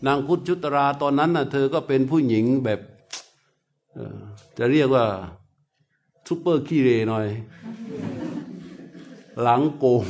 [0.06, 2.80] นางคุทธชุตราตอนนั้นน่ะ เธอก็เป็นผู้หญิงแบบ
[4.58, 5.04] จะเรียกว่า
[6.26, 7.26] ซุปเปอร์ขี้เรหน่อย
[9.40, 10.04] หลังโกง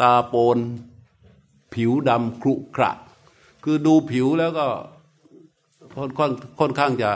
[0.00, 0.58] ตาโปน
[1.74, 2.90] ผิวดำครุขระ
[3.64, 4.66] คือดูผิวแล้วก็
[5.96, 7.10] ค่อนค่อนค่อนข้างจะ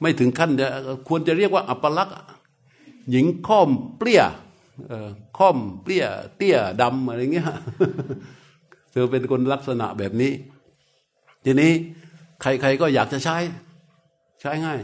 [0.00, 0.66] ไม่ถึงขั้นจะ
[1.08, 2.16] ควรจะเรียกว่าอัปลักษณ์
[3.10, 4.22] หญิงค่อมเปรี้ย
[5.38, 6.06] ค่อมเปรี้ย
[6.36, 7.50] เตี้ยดำอะไรเงี้ย
[8.92, 10.32] เธอเป็นคนลักษณะแบบนี้
[11.44, 11.72] ทีนี้
[12.42, 13.36] ใครๆก็อยากจะใช้
[14.40, 14.80] ใช้ง่าย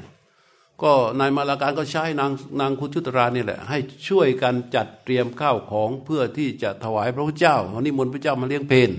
[0.82, 2.30] ก็นายมาลาการก็ใช้นาง
[2.60, 3.78] นางคุชุตรานี่แหละ ให้
[4.08, 8.90] ช่วยกันจัดเตรียมข้าวของเพื่อที่จะถวายพระพุทธเจ้าวันนี้มนต์พระเจ้ามาเลี้ยงเพน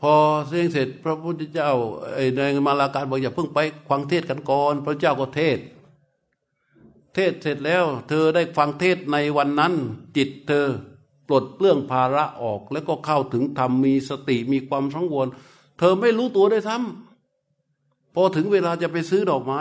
[0.00, 0.12] พอ
[0.46, 1.70] เสียงเสร็จพระพุทธเจ้า
[2.14, 3.58] ไอ้นายมาลาการบอกอย่าเพิ่งไป
[3.90, 5.58] ฟังเทศกันก่อน พระเจ้าก็เทศ
[7.14, 9.72] เทศเสร็จแล้ว เธอได้ฟังเทศในวันนั้น
[10.16, 10.66] จิตเธอ
[11.28, 15.28] ปลดเปลื้องภาระออก แล้วก็เข้าถึงธรรมมีสติมีความสังวร
[15.78, 19.60] เธอไม่รู้ตัวได้ทำพอถึงเวลาจะไปซื้อดอกไม้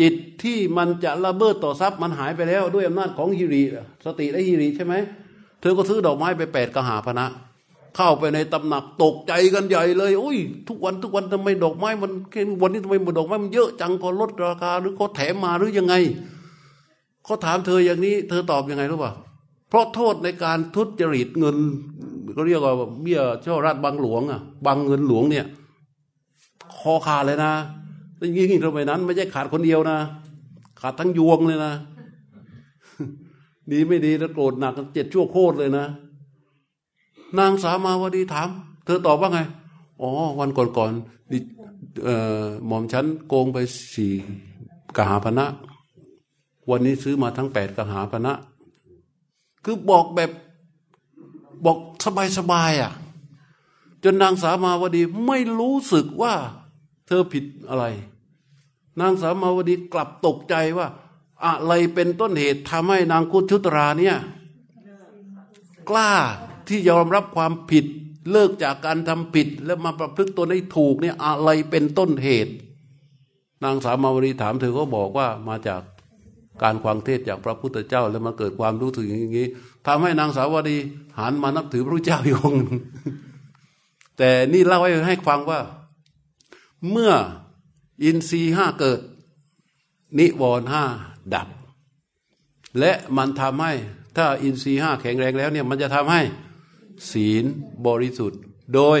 [0.00, 3.62] จิตที่มันจะระเบิดต่อทรัพย์มันหายไปแล้ว ด้วยอำนาจของฮิริ
[4.04, 4.94] สติและฮิริใช่ไหม
[5.60, 7.26] เธอก็ซื้อดอกไม้ไปแปดกหาพนะ
[7.96, 10.38] เข้าไปในตำหนักตกใจกันใหญ่เลยโอ้ย
[10.68, 12.12] ทุกวันทุกวันทำไมดอกไม้มัน
[12.62, 15.94] วันนี้ทำไมดอกไม้มันเยอะจังก็ลดราคาหรือเขาแถมมาหรือยังไง
[17.24, 19.12] เขาถามเธออย่างนี้ เธอตอบยังไงรู้ป่ะ
[19.68, 21.56] เพราะโทษในการทุจริตเงิน
[22.36, 25.46] ก็เรียกว่าเบี้ยเจ้าราชบางหลวงอะบางเงินหลวงเนี่ย
[26.78, 27.52] คอขาดเลยนะ
[28.36, 29.98] ยิ่งยิ่งทำไมนั้น ไม่ใช่ขาดคนเดียวนะ
[30.80, 31.72] ขาดทั้งยวงเลยนะ
[33.72, 35.86] ดีไม่ดีถ้าโกรธหนักเจ็ดชั่วโคตรเลยนะ
[37.38, 38.48] นางสามาวดีถาม
[38.84, 39.40] เธอตอบว่าไง
[40.00, 40.08] อ๋อ
[40.38, 43.58] วันก่อนๆหม่อมฉันโกงไป
[43.94, 44.12] สี่
[44.96, 45.46] กหาพนะ
[46.70, 48.32] วันนี้ซื้อมาทั้งแปดกหาพนะ
[49.64, 50.30] คือบอกแบบ
[51.64, 51.78] บอก
[52.38, 52.92] สบายๆอะ
[54.04, 56.34] จนนางสามาวดีไม่รู้สึกว่า
[57.06, 57.84] เธอผิดอะไร
[59.00, 60.88] นางสามาวดีกลับตกใจว่า
[61.44, 64.16] อะไรเป็นต้นเหตุทำให้นางกุชุตราเนี่ย
[65.88, 66.12] กล้า
[66.68, 67.84] ที่ยอมรับความผิด
[68.30, 72.52] เลิกจากการทำผิด แล้วมาประพฤติตัวให้ถูกเนี่ยอะไรเป็นต้นเหตุ
[73.64, 75.82] นางสามาวดีถามเธอก็บอกว่ามาจาก
[76.62, 79.48] การควางเทศจากพระพุทธเจ้าแล้วมาเกิดความรู้สึกอย่างนี้
[79.86, 80.78] ทำให้นางสาวดี
[81.18, 82.54] หันมานับถือพระเจ้าอยู่อง
[84.18, 85.60] แต่นี่เล่าให้ให้ฟังว่า
[86.90, 87.12] เมื่อ
[88.04, 89.00] อินทรีห้าเกิด
[90.18, 90.84] นิวรห้า
[91.34, 91.48] ดับ
[92.78, 93.72] และมันทำให้
[94.16, 96.22] ถ้าอินทรีห้าแข็งแรงแล้วเนี่ยมันจะทำให้
[97.12, 97.44] ศีล
[97.86, 98.40] บริสุทธิ์
[98.74, 98.98] โดย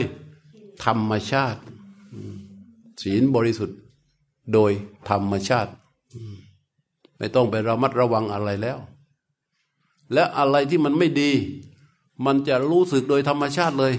[0.84, 1.60] ธรรมชาติ
[3.02, 3.78] ศีลบริสุทธิ์
[4.52, 4.70] โดย
[5.08, 5.70] ธรรมชาติ
[7.18, 8.78] ไม่ต้องไประมัดระวังอะไรแล้ว
[10.12, 11.30] และอะไรที่มันไม่ดี
[12.24, 13.94] มันจะรู้สึกโดยธรรมชาติเลย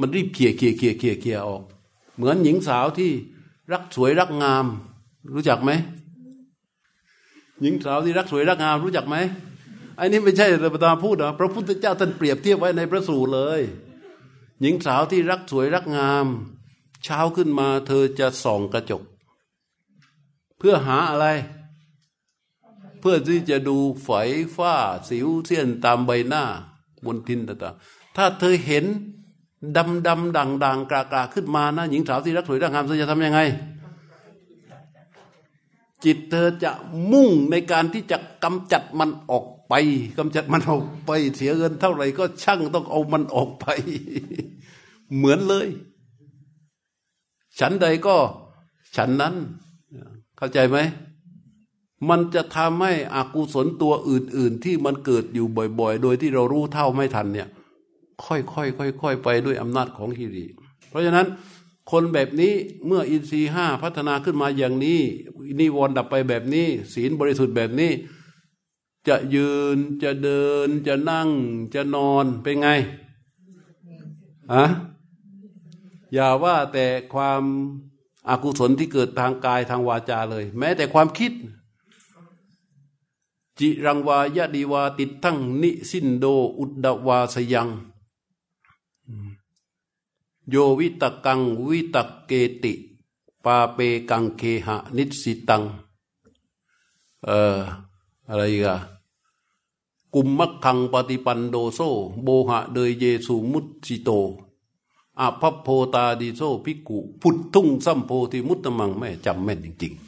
[0.00, 1.62] มันรีบเขี่ยเขี่ยเขี่ยเขี่ยเขี่ยออก
[2.16, 3.10] เหมือนหญิงสาวที่
[3.72, 4.64] รักสวยรักงาม
[5.34, 5.70] รู้จักไหม
[7.62, 9.16] หญิงสาวที่รักสวยรักงามรู้จักไหม
[9.98, 13.60] อันนี้ไม่ใช่เราตาพูดนะพระพุทธเจ้าท่านเปรียบเทียบไว้ในพระสูตรเลย
[14.60, 16.26] หญิงสาวที่รักสวยรักงาม
[17.04, 19.02] เช้าขึ้นมาเธอจะส่องกระจก
[20.58, 21.26] เพื่อหาอะไร
[23.00, 24.08] เพื่อที่จะดูไฝ
[24.56, 24.76] ฝ้า
[25.08, 26.44] สิวเสี้ยนตามใบหน้า
[27.04, 28.84] บนทินต่างๆถ้าเธอเห็น
[29.76, 33.40] ดำดำด่างด่างกากาขึ้นมานะหญิงสาวที่รักสวยรักงามเธอจะทำยังไง
[36.04, 36.70] จิตเธอจะ
[37.12, 39.74] มุ่งในการที่จะกำจัดมันออกไป
[40.18, 43.66] กำจัดมันออกไป เสียเงินเท่าไหร่ก็ช่างต้องเอามันออกไป
[45.16, 45.68] เหมือนเลย
[47.58, 48.16] ฉันใดก็
[48.96, 49.34] ฉันนั้น
[50.36, 50.78] เข้าใจไหม
[52.08, 55.46] มันจะทำให้อากุศลตัวอื่น ๆ ที่มันเกิดอยู่
[55.80, 57.48] บ่อย ๆ โดยที่เรารู้เท่าไม่ทันเนี่ย
[58.24, 60.46] ค่อยๆค่อยๆไปด้วยอำนาจของฮิริ
[60.88, 61.26] เพราะฉะนั้น
[61.90, 62.52] คนแบบนี้
[62.86, 65.00] เมื่ออินทรีห้าพัฒนาขึ้นมาอย่างนี้
[65.60, 67.92] นิวรณ์ดับไปแบบนี้ ศีลบริสุทธิ์แบบนี้
[69.08, 71.28] จะยืนจะเดิน จะนั่ง
[71.74, 72.68] จะนอนเป็นไง
[74.52, 74.64] อะ
[76.14, 77.42] อย่าว่าแต่ความ
[78.28, 81.32] อากุศลที่เกิดทางกายทางวาจาเลย แม้แต่ความคิด
[83.58, 86.24] จิรังวายดีวาติดทั้งนิสินโด
[86.58, 87.68] อุดดวาสยัง
[90.50, 92.32] โยวิตกังวิตกเก
[92.62, 92.72] ติ
[93.44, 93.78] ปาเป
[94.10, 95.62] กังเคหะนิสิตัง
[97.24, 97.58] เอ่อ
[98.28, 98.76] อะไรกะ
[100.14, 101.80] กุมมักขังปฏิปันโดโซ
[102.22, 104.10] โบหะเดยเยสุมุตสิโต
[105.20, 110.02] อาภัพโพตาดีโซพิกุพุททุ่งสัมโพธิมุตตมังแม่จำแม่นจริง ๆ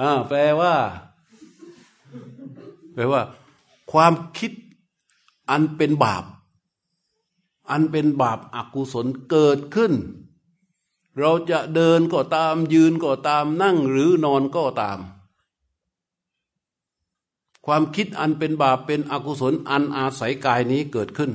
[0.00, 0.74] อ่าแปลว่า
[2.94, 3.22] แปลว่า
[3.92, 4.52] ความคิด
[5.50, 6.24] อันเป็นบาป
[7.70, 9.92] อันเป็นบาปอากุศลเกิดขึ้น
[11.18, 14.98] เราจะเดินก็ตามยืนก็ตามนั่งหรือนอนก็ตาม
[17.66, 21.32] ความคิดอันเป็นบาปเป็นอกุศลอันอาศัยกายนี้เกิดขึ้น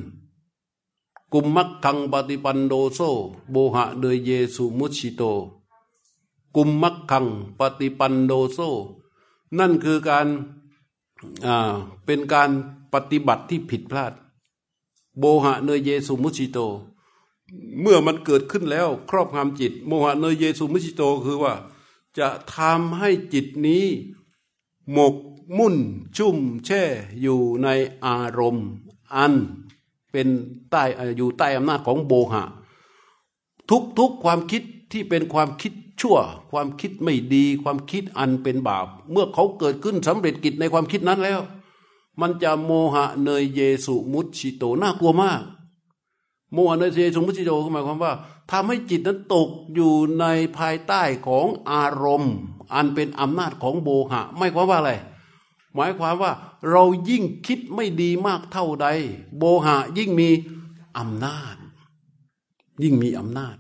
[1.34, 3.00] กุมมักคังปฏิปันโดโซ
[3.52, 5.22] โบหะเดยเยสุมุชิโต
[6.56, 7.26] กุมมักคัง
[7.60, 8.60] ปฏิปันโดโซ
[9.58, 10.28] นั่นคือการ
[12.06, 12.50] เป็นการ
[12.94, 14.14] ปฏิบัติที่ผิดพลาด
[15.20, 16.60] โบหะเนยเยสุมุชิโต
[17.82, 21.54] เมื่อมันเกิดขึ้นแล้วครอบงำจิต โมหะเนยเยสุมุชิโตคือว่า
[22.18, 23.86] จะทำให้จิตนี้
[24.94, 25.16] หมก
[25.58, 25.76] มุ่น
[26.18, 26.84] ชุ่มแช่
[27.22, 27.68] อยู่ใน
[28.06, 28.68] อารมณ์
[29.16, 29.34] อัน
[30.12, 30.28] เป็น
[30.72, 30.84] ใต้
[31.18, 32.44] อยู่ใต้อำนาจของโบหะ
[34.00, 34.62] ทุกๆความคิด
[34.92, 36.18] ที่เป็นความคิดชั่ว
[36.52, 41.40] ความคิดไม่ดี ความคิดอันเป็นบาป เมื่อเขาเกิดขึ้นสำเร็จกิจในความคิดนั้นแล้ว
[42.22, 45.42] มันจะโมหะเนยเยสุมุชิโตน่ากลัวมาก
[46.54, 48.14] โมหะเนยเยสุมุชิโตหมายความว่า
[48.52, 50.26] ทำให้จิตนั้นตกอยู่ใน
[50.58, 52.34] ภายใต้ของอารมณ์
[52.74, 54.92] อันเป็นอำนาจของโบหะ ไม่ความว่าอะไร
[55.80, 56.32] มายความว่า
[56.72, 58.88] เรายิ่งคิดไม่ดีมากเท่าใด
[59.38, 60.30] โบหะยิ่งมี
[60.98, 61.56] อำนาจ
[62.84, 63.56] ยิ่งมีอำนาจ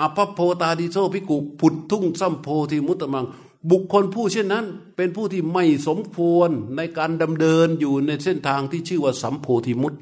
[0.00, 3.26] อภพโพตาดิโซพิกุผุดทุ่งซัมโพธิมุตตมัง
[3.70, 4.66] บุคคลผู้เช่นนั้น
[4.96, 9.94] เป็นผู้ที่ไม่สมควรในการดำเดินอยู่ในเส้นทางที่ชื่อว่าสัมโพธิมุต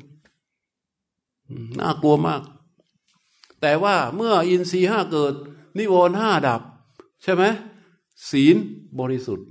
[1.78, 2.42] น่ากลัวมาก
[3.60, 5.34] แต่ว่าเมื่ออินทรีห้าเกิด
[5.78, 6.60] นิวรณ์ห้าดับ
[7.22, 7.44] ใช่ไหม
[8.30, 8.56] ศีล
[8.98, 9.48] บริสุทธิ์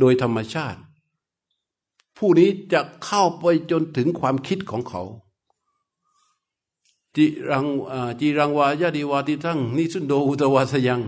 [0.00, 0.80] โดยธรรมชาติ
[2.18, 5.02] ผู้นี้จะเข้าไปจนถึงความคิดของเขา
[7.16, 7.66] จิรัง
[8.20, 11.02] จิรังวายาดีวาติทั้งนิสุนโดอุตวาสยัง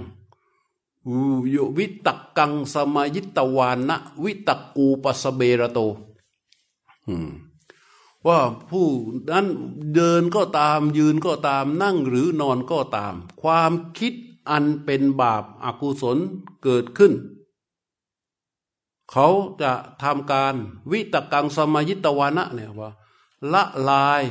[1.51, 5.79] โยวิตักกังสมายิตวานะวิตักกูปสเบระโต
[8.27, 8.39] ว่า
[8.71, 8.87] ผู้
[9.31, 9.47] นั้น
[9.95, 14.13] เดินก็ตามยืนก็ตามนั่งหรือนอนก็ตาม ความคิด
[14.51, 16.19] อันเป็นบาปอากุศล
[16.63, 17.13] เกิดขึ้น
[19.11, 19.29] เขา
[19.63, 19.73] จะ
[20.03, 20.55] ทำการ
[20.91, 22.91] วิตกังสมายิตวานะเนี่ยว่า
[23.53, 24.25] ละลาย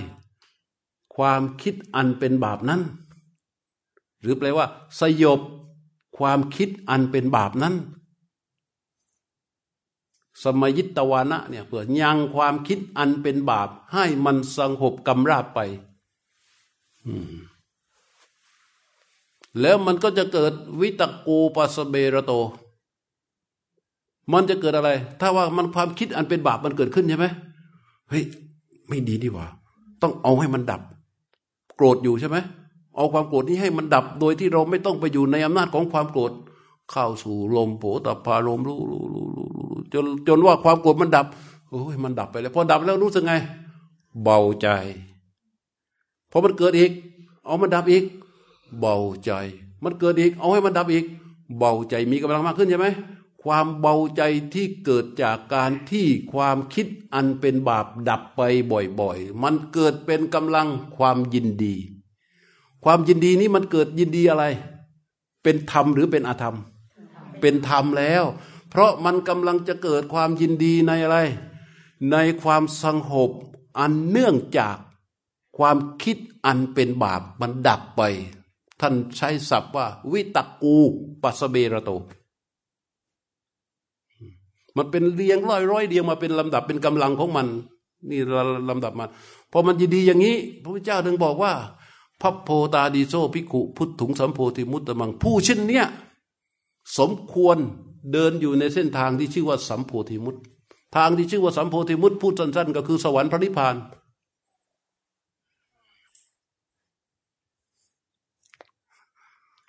[1.16, 2.82] ความคิดอันเป็นบาปนั้น
[4.22, 4.66] หรือแปลว่า
[5.00, 5.42] สยบ
[6.18, 7.76] ความคิดอันเป็นบาปนั้น
[10.44, 15.60] สมยิตวานะเนี่ยเพื่อยังความคิดอันเป็นบาป ให้มันสงบกำราบไป
[19.62, 22.32] แล้วมันก็จะเกิดวิตกูปัสเบระโต
[24.34, 24.90] มันจะเกิดอะไร
[25.22, 27.26] ถ้าว่ามันความคิดอันเป็นบาปมันเกิดขึ้นใช่ไหม
[28.10, 28.24] เฮ้ย
[28.90, 29.48] ไม่ดีดีว่า
[30.02, 30.82] ต้องเอาให้มันดับ
[31.76, 32.38] โกรธอยู่ใช่ไหม
[32.96, 36.32] เอาความโกรธนี้ให้มันดับ โดยที่เราไม่ต้องไปอยู่ในอำนาจของความโกรธ
[36.92, 39.48] เข้าสู่ลมโผตพาลมรู้รู้รู้รู้
[39.94, 41.26] จนจนว่าความโกรธมันดับ
[41.70, 43.34] โอ้ยมันดับไปแล้วพอดับแล้วรู้สึกไง
[44.24, 44.68] เบาใจ
[46.32, 46.92] พอมันเกิดอีก
[47.46, 48.04] เอามันดับอีก
[48.80, 49.32] เบาใจ
[49.84, 51.06] มันเกิดอีก เอาให้มันดับอีก
[51.58, 52.88] เบาใจมีกำลังมากขึ้นใช่ไหม
[53.46, 54.22] ความเบาใจ
[54.54, 58.42] ที่เกิดจากการที่ความคิดอันเป็นบาปดับไป
[59.00, 60.68] บ่อยๆ มันเกิดเป็นกำลัง
[60.98, 61.76] ความยินดี
[62.84, 64.46] ความยินดีนี้มันเกิดยินดีอะไร
[65.44, 66.58] เป็นธรรมหรือเป็นอธรรม
[67.42, 68.24] เป็นธรรมแล้ว
[68.70, 71.18] เพราะมันกำลังจะเกิดความยินดีในอะไร
[72.12, 73.32] ในความสังหบ
[73.80, 74.78] อันเนื่องจาก
[75.58, 78.02] ความคิดอันเป็นบาปมันดับไป
[78.82, 80.78] ท่านใช้ศัพท์ว่า วิตกู
[81.22, 81.92] ปัสเบระโต
[84.78, 87.48] มันเป็นเรียงร้อยร้อยเรียงมาเป็นลำดับเป็นกำลังของมัน
[88.10, 88.20] นี่
[88.70, 89.06] ลำดับมา
[89.52, 91.54] พอมันจะดีอย่างนี้ พระพุทธเจ้าถึงบอกว่า
[92.22, 95.86] พัพโพตาดีโซพิกุพุทถุงสัมโพธิมุตตมังผู้เช่นเนี้ย
[96.98, 97.58] สมควร
[98.12, 100.36] เดินอยู่ในเส้นทางที่ชื่อว่าสัมโพธิมุต
[100.96, 103.76] ทางที่ชื่อว่าสัมโพธิมุตพูดสั้นๆ ก็คือสวรรค์พระนิพพาน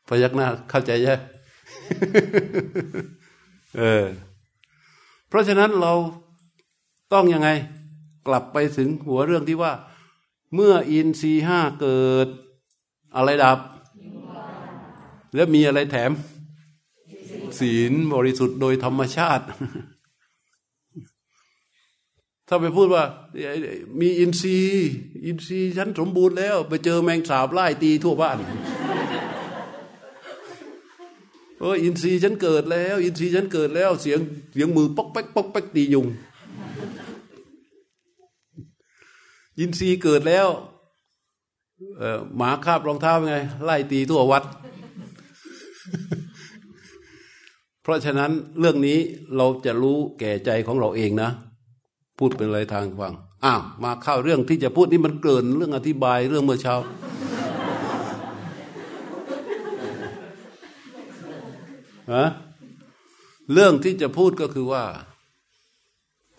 [0.09, 1.21] พยักหน้าเข้าใจยัง
[3.79, 4.05] เออ
[5.29, 5.93] เพราะฉะนั้นเรา
[7.13, 7.49] ต้องยังไง
[8.27, 9.73] กลับไปถึงหัวเรื่องที่ว่า
[10.55, 12.29] เมื่ออินทรีห้าเกิด
[13.17, 13.59] อะไรดับ
[15.35, 16.11] แล้วมีอะไรแถม
[17.59, 19.45] ศีลบริสุทธิ์โดยธรรมชาติ
[22.49, 23.05] ถ้าไปพูดว่า
[24.01, 24.89] มีอินทรีย์
[25.27, 28.37] อินทรีย์ฉันสมบูรณ์แล้ว ไปเจอแมงสาบไล่ตีทั่วบ้าน
[31.61, 34.21] เอออินทรีย์ฉันเกิดแล้ว อินทรีย์ฉันเกิดแล้ว เสียง
[34.53, 36.07] เสียงมือป๊อกแป๊กป๊อกแป๊กตียุง
[39.59, 40.49] อินทรีย์เกิดแล้ว
[41.99, 43.35] เออหมาคาบรองเท้าไง
[43.65, 44.45] ไล่ตีทั่ววัด
[47.83, 48.99] เพราะฉะนั้นเรื่องนี้
[49.37, 51.31] เราจะรู้แก่ใจของเราเองนะ
[52.19, 53.15] พูดเป็นอะไรทางฟัง
[53.45, 56.75] อ้าวมาเข้าเรื่องที่จะพูดนี่มันเกินเรื่องอธิบายเรื่องเมื่อเช้า
[62.13, 62.25] ฮะ
[63.53, 64.85] เรื่องที่จะพูดก็คือว่า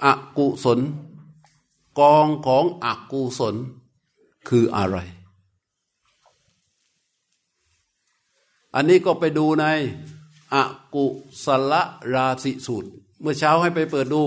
[0.04, 0.80] อากุศล
[2.00, 3.56] กองของอกุศล
[4.50, 4.98] คืออะไร
[8.76, 9.66] อันนี้ก็ไปดูใน
[10.54, 10.58] อ
[10.96, 11.06] กุ
[11.46, 11.74] ศล
[12.14, 12.90] ราศีสูตร
[13.22, 14.24] เมื่อเช้าให้ไปเปิดดู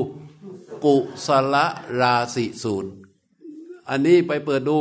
[0.84, 0.96] กุ
[1.26, 1.56] ศล
[2.00, 2.90] ราศีสูตร
[3.88, 4.78] อันนี้ไปเปิดดู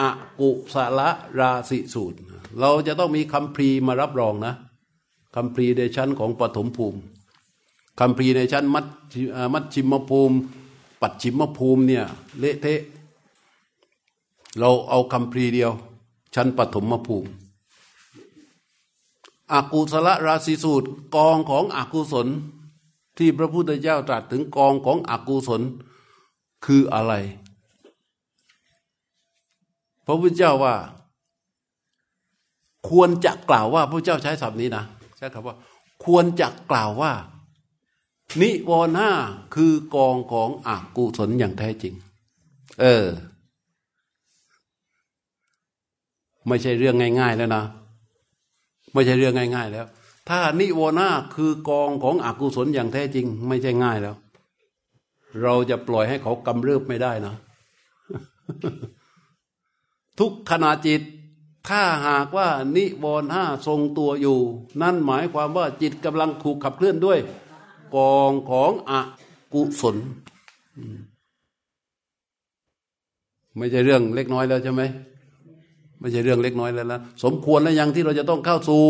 [0.00, 0.02] อ
[0.40, 1.00] กุศล
[1.38, 2.18] ราศีสูตร
[2.60, 4.54] เราจะต้องมีคำพรีมารับรองนะ
[5.34, 6.98] คำพรีในชั้นของปฐมภูมิ
[7.98, 8.86] คำพรีในชั้นมัด
[9.54, 10.36] มัดชิมภูมิ
[11.00, 12.04] ปัดชิมภูมิเนี่ย
[12.38, 12.80] เละเทะ
[14.58, 15.72] เราเอาคำพรีเดียว
[16.34, 17.30] ชั้นปฐมภูมิ
[19.52, 22.28] อากุศลราศีสูตรกองของอกุศล
[23.18, 25.62] ที่พระพุทธเจ้าตรัสถึงกองของอกุศล
[26.64, 27.12] คืออะไร
[30.06, 30.74] พระพุทธเจ้าว่า
[32.88, 34.84] ควรจะกล่าวว่าพระเจ้าใช้ศัพท์นี้นะ
[35.22, 35.56] ช้คำว่า
[36.04, 37.12] ควรจะกล่าวว่า
[38.40, 39.12] นิวรณ์ห้า
[39.54, 41.94] คือกองของอกุศลอย่างแท้จริง
[42.80, 43.06] เออ
[46.48, 47.64] ไม่ใช่เรื่องง่าย ๆ แล้วนะ
[48.92, 49.86] ไม่ใช่เรื่องง่าย ๆ แล้ว
[50.28, 54.16] ถ้านิวรณ์คือกองของอกุศลอย่างแท้จริง ไม่ใช่ง่ายแล้ว
[55.42, 57.34] เราจะปล่อยให้เขากำเริบไม่ได้นะ
[60.18, 61.02] ทุกขณะจิต
[61.68, 64.38] ถ้าหากว่านิวรณ์ห้าทรงตัวอยู่
[64.82, 67.18] นั่นหมายความว่าจิตกำลังถูกขับเคลื่อนด้วย
[67.94, 68.92] กองของอ
[69.52, 69.96] กุศล
[73.56, 74.82] ไม่ใช่เรื่องเล็กน้อยแล้วใช่ไหม
[76.00, 78.82] ไม่ใช่เรื่องเล็กน้อยแล้วนะสมควรแล้วยังที่เราจะต้องเข้าสู่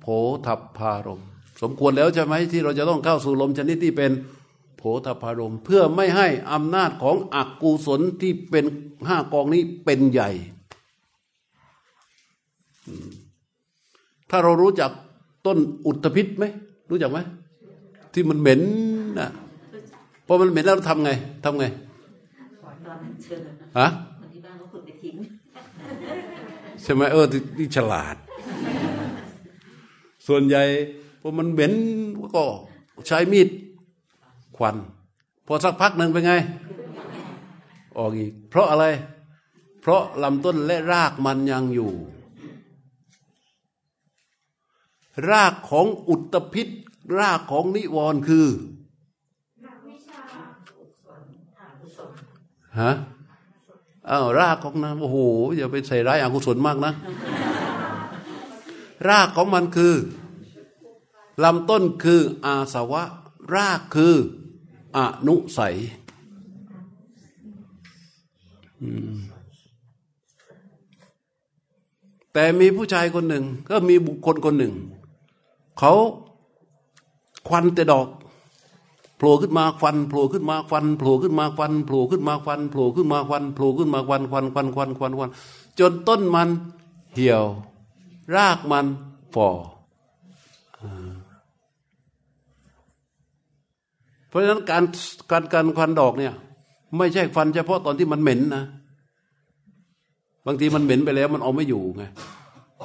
[0.00, 0.06] โผ
[0.46, 1.22] ทัพพารม
[1.62, 4.12] สมควรแล้วใช่ไหมที่เราจะต้องเข้าสู่ลมชนิดที่เป็น
[4.76, 8.64] โผทัพพารม เพื่อไม่ให้อำนาจของอกุศลที่เป็น
[9.06, 10.30] ห้ากองนี้เป็นใหญ่
[14.30, 14.90] ถ้าเรารู้จัก
[15.46, 16.44] ต้นอุตภิษไหม
[16.90, 17.18] รู้จักไหม
[18.12, 18.60] ที่มันเหม็น
[19.18, 19.28] นะ
[20.26, 21.10] พอมันเหม็นแล้วเราทำไง
[21.44, 21.66] ทำไง
[23.78, 23.88] ฮะ
[26.82, 27.26] ใช่ไหมเออ
[27.58, 28.16] ที่ฉลาด
[30.26, 30.62] ส่วนใหญ่
[31.20, 31.72] พอมันเหม็น
[32.36, 32.44] ก็
[33.06, 33.48] ใช้มีด
[34.56, 34.76] ควัน
[35.46, 36.32] พอสักพักหนึ่งเป็นไง
[37.98, 38.84] ออกอีก เพราะอะไร
[39.80, 41.92] เพราะลำต้นและรากมันยังอยู่
[45.28, 46.68] รากของอุตพิษ
[47.18, 48.48] รากของนิวรณ์คือ
[52.80, 52.92] ฮะ
[54.10, 55.18] อ้าวรากของนะโอ้โห
[55.56, 56.92] อย่าไปใส่ร้ายอกุศลมากนะ
[59.08, 59.94] รากของมันคือ
[61.44, 63.02] ลำต้นคืออาสวะ
[63.54, 64.14] รากคือ
[64.96, 65.76] อนุสัย
[72.32, 74.74] แต่มีผู้ชายคนหนึ่ง ก็มีบุคคลคนหนึ่ง
[75.80, 75.94] เขา
[77.48, 78.08] ควันแต่ดอก
[79.16, 85.30] โผล่ขึ้นมาควันโผล่ขึ้นมาควันโผล่ขึ้นมาควันโผล่ขึ้นมาควันโผล่ขึ้นมาควันโผล่ขึ้นมาควันควันควันควันควันควัน
[85.78, 86.48] จนต้นมัน
[87.14, 87.44] เหี่ยว
[88.34, 88.86] รากมัน
[89.34, 89.48] ฝ่อ
[94.28, 94.84] เพราะฉะนั้นการ
[95.30, 96.32] การการควันดอกเนี่ย
[96.98, 98.64] ไม่ใช่ฟันเฉพาะตอนที่มันเหม็นนะ
[100.46, 102.04] บางทีมันเหม็นไปแล้วมันเอาไม่อยู่ไง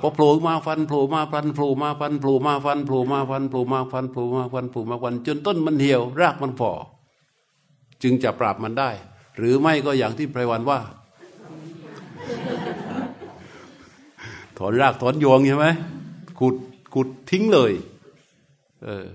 [0.02, 6.72] พอโผล่มาฟันโผล่มาฟันโผล่มาฟันโผล่มาฟันโผล่มาฟันโผล่มาฟันโผล่มาฟันโผล่มาฟันจนต้นมันเหี่ยว รากมันฝ่อ
[8.04, 8.90] จึงจะปราบมันได้
[9.38, 10.80] หรือไม่ก็อย่างที่ไพรวันว่า
[14.58, 15.68] ถอนรากถอนยวงใช่ไหม
[16.40, 16.56] ขุด
[16.94, 17.74] ขุดทิ้งเลย
[18.84, 19.06] เออ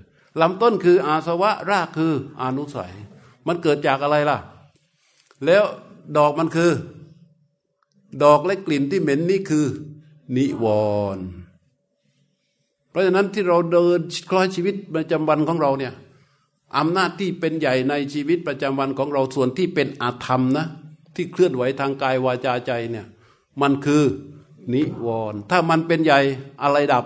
[0.40, 2.92] ลำต้นคืออาสวะรากคืออนุสัย
[3.46, 4.38] มันเกิดจากอะไรล่ะ
[5.46, 5.64] แล้ว
[6.16, 6.72] ดอกมันคือ
[8.24, 9.66] ดอกและกลิ่นที่เหม็นนี่คือ
[10.36, 10.66] นิว
[11.16, 11.26] รณ์
[12.90, 13.98] เพราะฉะนั้นที่เราเดิน
[14.30, 15.94] คล้อยชีวิตประจำวันของเราเนี่ย
[16.78, 20.66] อำนาจที่เป็นใหญ่ในชีวิตประจำวันของเราส่วนที่เป็นอาธรรมนะ
[21.14, 23.06] ที่เคลื่อนไหวทางกายวาจาใจเนี่ย
[23.62, 24.04] มันคือ
[24.72, 26.20] นิวรณ์ถ้ามันเป็นใหญ่
[26.62, 27.04] อะไรดับ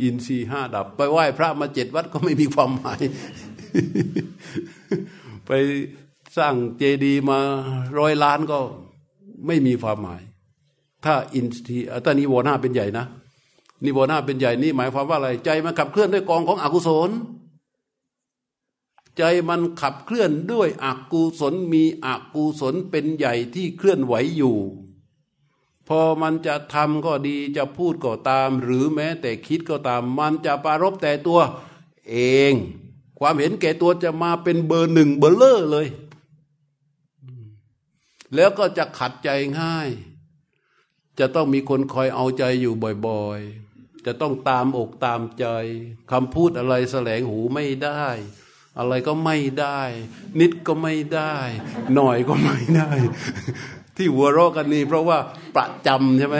[0.00, 3.00] อินทรีห้าดับ ไปไหว้พระมาเจ็ดวัดก็ไม่มีความหมาย
[5.46, 5.50] ไป
[6.36, 7.38] สร้างเจดีย์มา
[7.98, 8.58] ร้อยล้านก็
[9.46, 10.22] ไม่มีความหมาย
[11.04, 13.06] ถ้าอินทรีย์ถ้านิวรณ์ห้าเป็นใหญ่นะ
[13.84, 17.10] นิวรณ์ห้าเป็นใหญ่นี่หมายความว่าอะไร ใจมันขับเคลื่อนด้วยกองของอกุศล
[19.18, 24.56] ใจมันขับเคลื่อนด้วยอกุศลมีอกุศลเป็นใหญ่ที่เคลื่อนไหวอยู่
[25.88, 31.40] พอมันจะทำก็ดีจะพูดก็ตาม หรือแม้แต่คิดก็ตาม มันจะปารบแต่ตัว
[32.08, 32.16] เอ
[32.52, 32.54] ง
[33.18, 35.86] ความเห็นแก่ตัวจะมาเป็นเบอร์หนึ่งเบอร์เลอร์เลย
[38.34, 39.28] แล้วก็จะขัดใจ
[39.58, 39.88] ง่าย
[41.20, 42.74] จะต้องมีคนคอยเอาใจอยู่
[43.06, 45.46] บ่อยๆ จะต้องตามอกตามใจ
[46.12, 48.04] คำพูดอะไรแสลงหูไม่ได้
[48.78, 49.80] อะไรก็ไม่ได้
[50.40, 51.34] นิดก็ไม่ได้
[51.94, 52.90] หน่อยก็ไม่ได้
[53.96, 55.18] ที่หัวเราะกันนี่เพราะว่า
[55.56, 56.36] ประจำใช่ไหม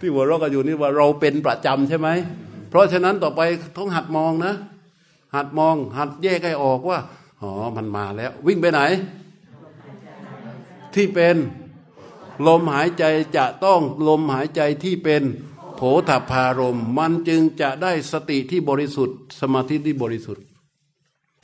[0.00, 2.08] ที่หัวเราะกันอยู่นี่ว่าเราเป็นประจำใช่ไหม
[2.70, 3.40] เพราะฉะนั้นต่อไป
[3.78, 4.54] ต้องหัดมองนะ
[5.36, 6.98] หัดมอง หัดแยกให้ออกว่า
[7.42, 8.80] อ๋อมันมาแล้ว วิ่งไปไหน
[10.94, 11.36] ที่เป็น
[12.46, 13.04] ลมหายใจ
[13.36, 15.22] จะต้องลมหายใจที่เป็น
[15.76, 20.44] โผฏฐารมมันจึงจะได้สติที่บริสุทธิ์ สมาธิที่บริสุทธิ์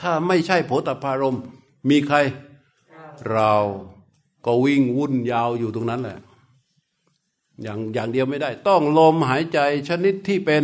[0.00, 1.38] ถ้าไม่ใช่โผฏฐารม
[1.90, 2.16] มีใคร
[3.30, 3.54] เรา
[4.44, 6.18] ก็วิ่งวุ่นยาวอยู่ตรงนั้นแหละ
[7.62, 9.58] อย่างอย่างเดียวไม่ได้ ต้องลมหายใจ
[9.88, 10.62] ชนิดที่เป็น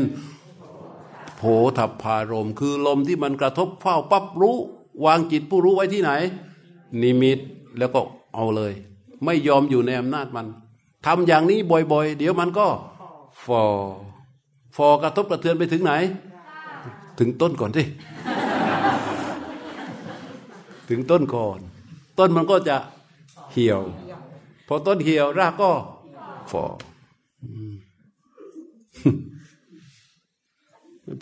[1.36, 1.42] โผ
[1.78, 4.56] ฏฐารมคือลมที่มันกระทบเฝ้าปั๊บรู้
[5.04, 6.12] วางจิตผู้รู้ไว้ที่ไหน
[7.02, 7.38] นิมิต
[7.78, 8.00] แล้วก็
[8.34, 8.72] เอาเลย
[9.24, 10.46] ไม่ยอมอยู่ในอำนาจมัน
[11.06, 11.58] ทำอย่างนี้
[11.92, 12.68] บ่อยๆ เดี๋ยวมันก็
[13.44, 13.62] ฟอ
[14.76, 15.92] ฟอกระทบกระเทือนไปถึงไหน
[17.18, 17.82] ถึงต้นก่อนสิ
[20.88, 21.58] ถึงต้นก่อน
[22.18, 22.76] ต้นมันก็จะ
[23.52, 23.80] เหี่ยว
[24.66, 25.70] พอต้นเหี่ยวรากก็
[26.50, 26.64] ฟอ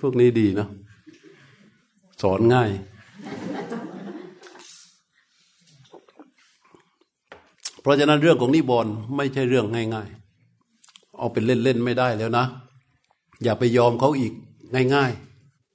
[0.01, 0.69] พวกนี้ดีเนาะ
[2.23, 2.71] สอนง่าย
[7.78, 8.87] เพ ราะฉะนั้นเรื่องของนิบอน
[9.17, 12.47] ไม่ใช่เรื่องง่ายๆ เอาเป็นเล่นๆไม่ได้แล้วนะ
[13.43, 14.33] อย่าไปยอมเขาอีก
[14.95, 15.13] ง่าย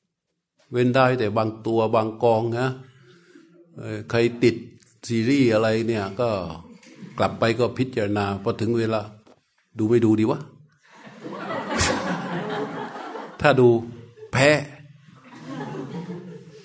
[0.06, 2.70] ๆ เว้นได้แต่บางตัวบางกองนะ
[4.10, 4.56] ใครติด
[5.08, 6.30] ซีรีส์อะไรเนี่ยก็
[7.18, 9.02] กลับไปก็พิจารณาพอถึงเวลา
[9.78, 10.40] ดูไม่ดูดีวะ
[13.42, 13.68] ถ้าดู
[14.32, 14.50] แพ้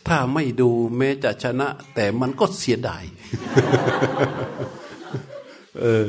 [0.09, 3.03] ถ้าไม่ดูแม้จะชนะ แต่มันก็เสียดาย
[5.81, 6.05] เออ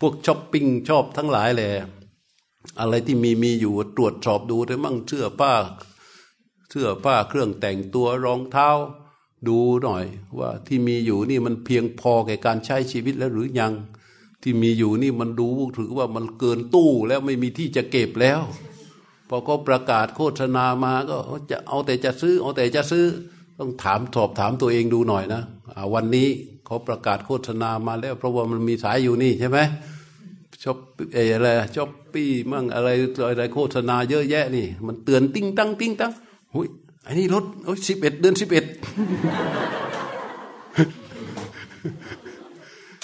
[0.00, 1.70] พวกช้อปปิ้งชอบทั้งหลายแหละ
[2.80, 5.54] อะไรที่มีมีอยู่ตรวจสอบดูได้มั่งเสื้อผ้า
[6.70, 8.70] เสื้อผ้าเครื่องแต่งตัวรองเท้า
[9.48, 10.04] ดูหน่อย
[10.38, 13.72] ว่าที่มีอยู่นี่มันเพียงพอแก่การใช้ชีวิตแล้วหรือยัง
[14.42, 18.40] ที่มีอยู่นี่มันดูถือว่ามันเกินตู้แล้วไม่มีที่จะเก็บแล้ว
[19.28, 21.16] พอเขาประกาศโฆษณามาก็
[21.50, 23.06] จะเอาแต่จะซื้อ เอาแต่จะซื้อ
[23.58, 25.42] ต้องถามสอบถามตัวเองดูหน่อยนะ
[25.94, 26.28] วันนี้
[26.70, 29.58] เขาประกาศโฆษณามาแล้ว เพราะว่ามันมีสายอยู่นี่ใช่ไหม
[30.62, 30.76] ชอบ
[31.14, 32.88] อะไรชอบปี้มั่งอะไร
[33.30, 36.12] อะไรโฆษณาเยอะแยะนี่ มันเตือนติ้งตั้งติ้งตั้ง
[36.54, 36.66] หุย
[37.04, 38.64] ไอันนี้รถโอ้ยสิบเอ็ดเดือนสิบเอ็ด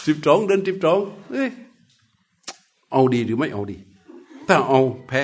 [0.06, 0.98] สิบสองเดือนสิบสอง
[1.32, 1.50] เอ้ย
[2.92, 3.76] เอาดีหรือไม่เอาดี
[4.48, 5.22] ถ้าเอาแพ้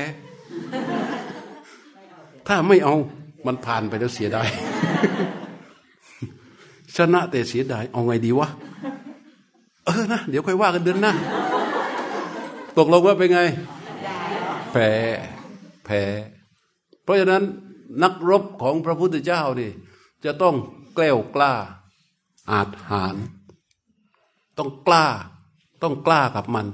[2.47, 2.95] ถ้าไม่เอา
[3.47, 4.49] มันผ่านไปแล้วเสียดาย
[6.97, 8.49] ชนะแต่เสียดายเอาไงดีวะ
[9.85, 11.15] เออนะเดี๋ยวค่อยว่ากันเดือนหน้า
[12.79, 13.41] ตกลงว่าเป็นไง
[14.73, 14.91] แพ้
[15.85, 16.03] แพ้
[17.03, 17.43] เพราะฉะนั้น
[18.03, 19.71] นักรบของพระพุทธเจ้านี่
[20.25, 20.55] จะต้อง
[20.95, 21.53] แกล้วกล้า
[22.51, 23.17] อาจหาร
[24.59, 25.07] ต้องกล้า
[25.83, 26.67] ต้องกล้ากับมัน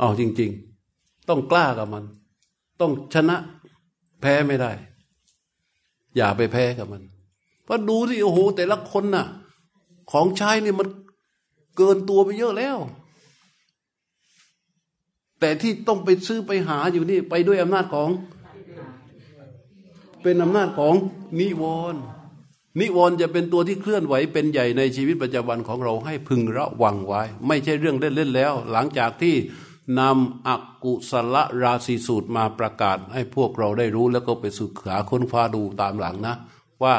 [0.00, 0.50] อ๋อจริง
[0.90, 2.04] ๆ ต้องกล้ากับมัน
[2.80, 3.36] ต้องชนะ
[4.20, 4.72] แพ้ไม่ได้
[6.16, 7.02] อย่าไปแพ้กับมัน
[7.64, 9.26] เพราะดูสิโอ้โห แต่ละคนน่ะ
[10.10, 10.88] ของใช้เนี่ยมัน
[11.76, 12.78] เกินตัวไปเยอะแล้ว
[15.40, 18.10] แต่ที่ต้องไปซื้อไปหาอยู่นี่ ไปด้วยอำนาจของ
[20.22, 20.94] เป็นอำนาจของ
[21.40, 22.00] นิวรณ์
[22.80, 29.34] นิวรณ์จะเป็นตัวที่เคลื่อนไหวเป็นใหญ่ในชีวิตประจำวันของเราให้พึงระวังไว้ ไม่ใช่เรื่องเล่นๆแล้ว หลังจากที่
[30.00, 30.50] นำอ
[30.84, 36.34] กุศลราศีสูตรมาประกาศให้พวกเราได้รู้แล้วก็ไปศึกษาค้นคว้าดูตามหลังนะ
[36.82, 36.94] ว่า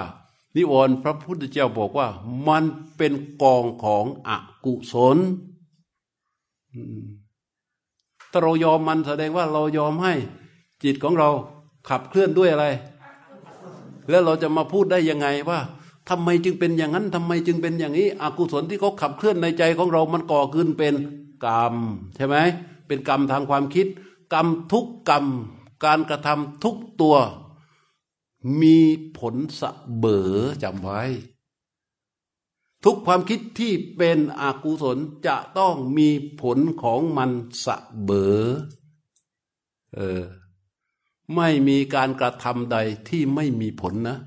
[0.56, 2.08] นิวรณ์พระพุทธเจ้าบอกว่า
[2.48, 2.64] มัน
[2.98, 4.30] เป็นกองของอ
[4.66, 5.18] กุศล
[8.32, 10.14] ถ้าเรายอมมันแสดงว่าเรายอมให้
[10.84, 11.30] จิตของเรา
[11.90, 12.66] ขับเคลื่อนด้วยอะไร
[14.10, 15.60] แล้วเราจะมาพูดได้ยังไงว่า
[16.10, 20.96] ทำไมจึงเป็นอย่างนั้นทำไมจึงเป็นอย่างนี้อกุศลที่เขาขับเคลื่อนในใจของเรา มันก่อขึ้นเป็น
[21.46, 21.76] กรรม
[22.16, 22.38] ใช่ไหม
[22.88, 23.88] เป็นกรรมทางความคิด
[24.34, 25.26] กรรมทุกกรรม
[25.86, 27.16] การกระทำทุกตัว
[28.62, 28.78] มี
[29.20, 30.34] ผลสะเบอ
[30.64, 31.02] จำไว้
[32.84, 34.98] ทุกความคิดที่เป็นอกุศล
[35.28, 36.10] จะต้องมี
[36.42, 37.32] ผลของมัน
[37.66, 38.44] สะเบอ
[39.96, 40.24] เออ
[41.36, 42.78] ไม่มีการกระทำใด
[43.10, 44.18] ที่ไม่มีผลนะ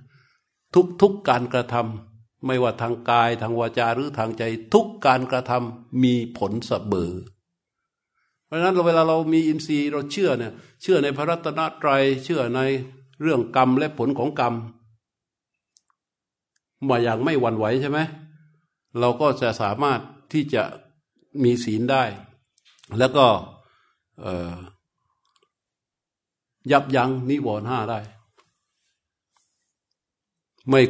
[0.74, 4.42] ทุกทุกการกระทำไม่ว่าทางกายทางวาจาหรือทางใจ
[4.74, 7.12] ทุกการกระทำมีผลสะเบอ
[8.46, 10.52] เพราะฉะนั้นเวลาเรามีอินทรีย์เราเชื่อเนี่ย
[10.82, 12.60] เชื่อในพระรัตนตรัยเชื่อใน
[13.22, 14.54] เรื่องกรรมและผลของกรรม
[16.88, 17.98] มาอย่างไม่หวั่นไหวใช่ไหม
[19.00, 20.00] เราก็จะสามารถ
[20.32, 20.62] ที่จะ
[21.42, 22.02] มีศีลได้
[22.98, 23.26] แล้วก็
[26.72, 27.98] ยับยั้งนิวรณ์ห้าได้
[30.68, 30.80] ไม่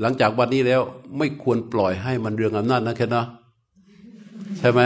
[0.00, 0.82] หลังจากวันนี้แล้ว
[1.18, 3.24] ไม่ควรปล่อยให้มันเรื่องอำนาจนะแค่นะ
[4.58, 4.80] ใช่ไหม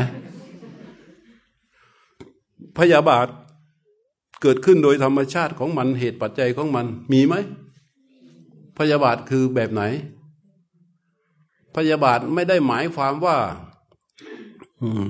[2.77, 3.27] พยาบาท
[4.47, 7.35] เกิดขึ้นโดยธรรมชาติของมันเหตุปัจจัยของมันมีไหม
[8.79, 9.83] พยาบาทคือแบบไหน
[11.77, 13.37] พยาบาทไม่ได้หมายความว่า
[14.83, 15.07] อืม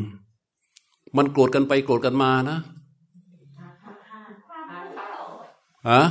[1.17, 2.59] มันโกรธกันไปโกรธกันมานะ
[5.91, 6.03] ฮะ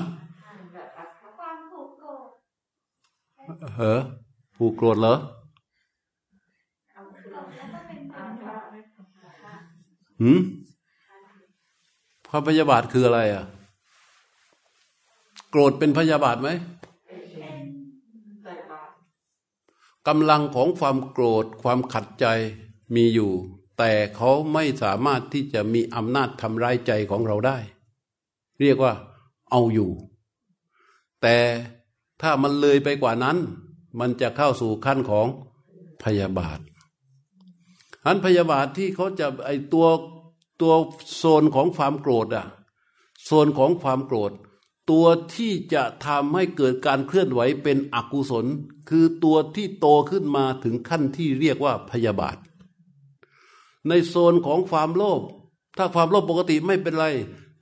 [3.75, 3.99] เหรอ
[4.55, 5.15] ผูกโกรธเหรอ
[10.21, 10.39] หืม
[12.35, 13.45] ความพยาบาทคืออะไรอะ
[15.49, 16.49] โกรธเป็นพยาบาทไหม
[20.07, 22.25] กำลังของความโกรธความขัดใจ
[22.95, 23.31] มีอยู่
[23.77, 27.57] แต่เขาไม่สามารถที่จะมีอำนาจทำร้ายใจของเราได้
[28.61, 28.93] เรียกว่า
[29.51, 29.91] เอาอยู่
[31.21, 31.37] แต่
[32.21, 33.37] ถ้ามันเลยไปกว่านั้น
[33.99, 35.27] มันจะเข้าสู่ขั้นของ
[36.03, 36.59] พยาบาท
[38.05, 39.87] อันพยาบาทที่เขาจะไอตัว
[40.61, 40.73] ตัว
[41.15, 42.45] โซนของความโกรธอะ
[43.23, 44.31] โซนของความโกรธ
[44.91, 48.45] ตัวที่จะทำให้เกิดการเคลื่อนไหวเป็นอกุศล
[48.89, 52.37] คือตัวที่โตขึ้นมาถึงขั้นที่เรียกว่าพยาบาท
[53.87, 55.21] ในโซนของความโลภ
[55.77, 57.07] ถ้าความโลภปกติไม่เป็นไร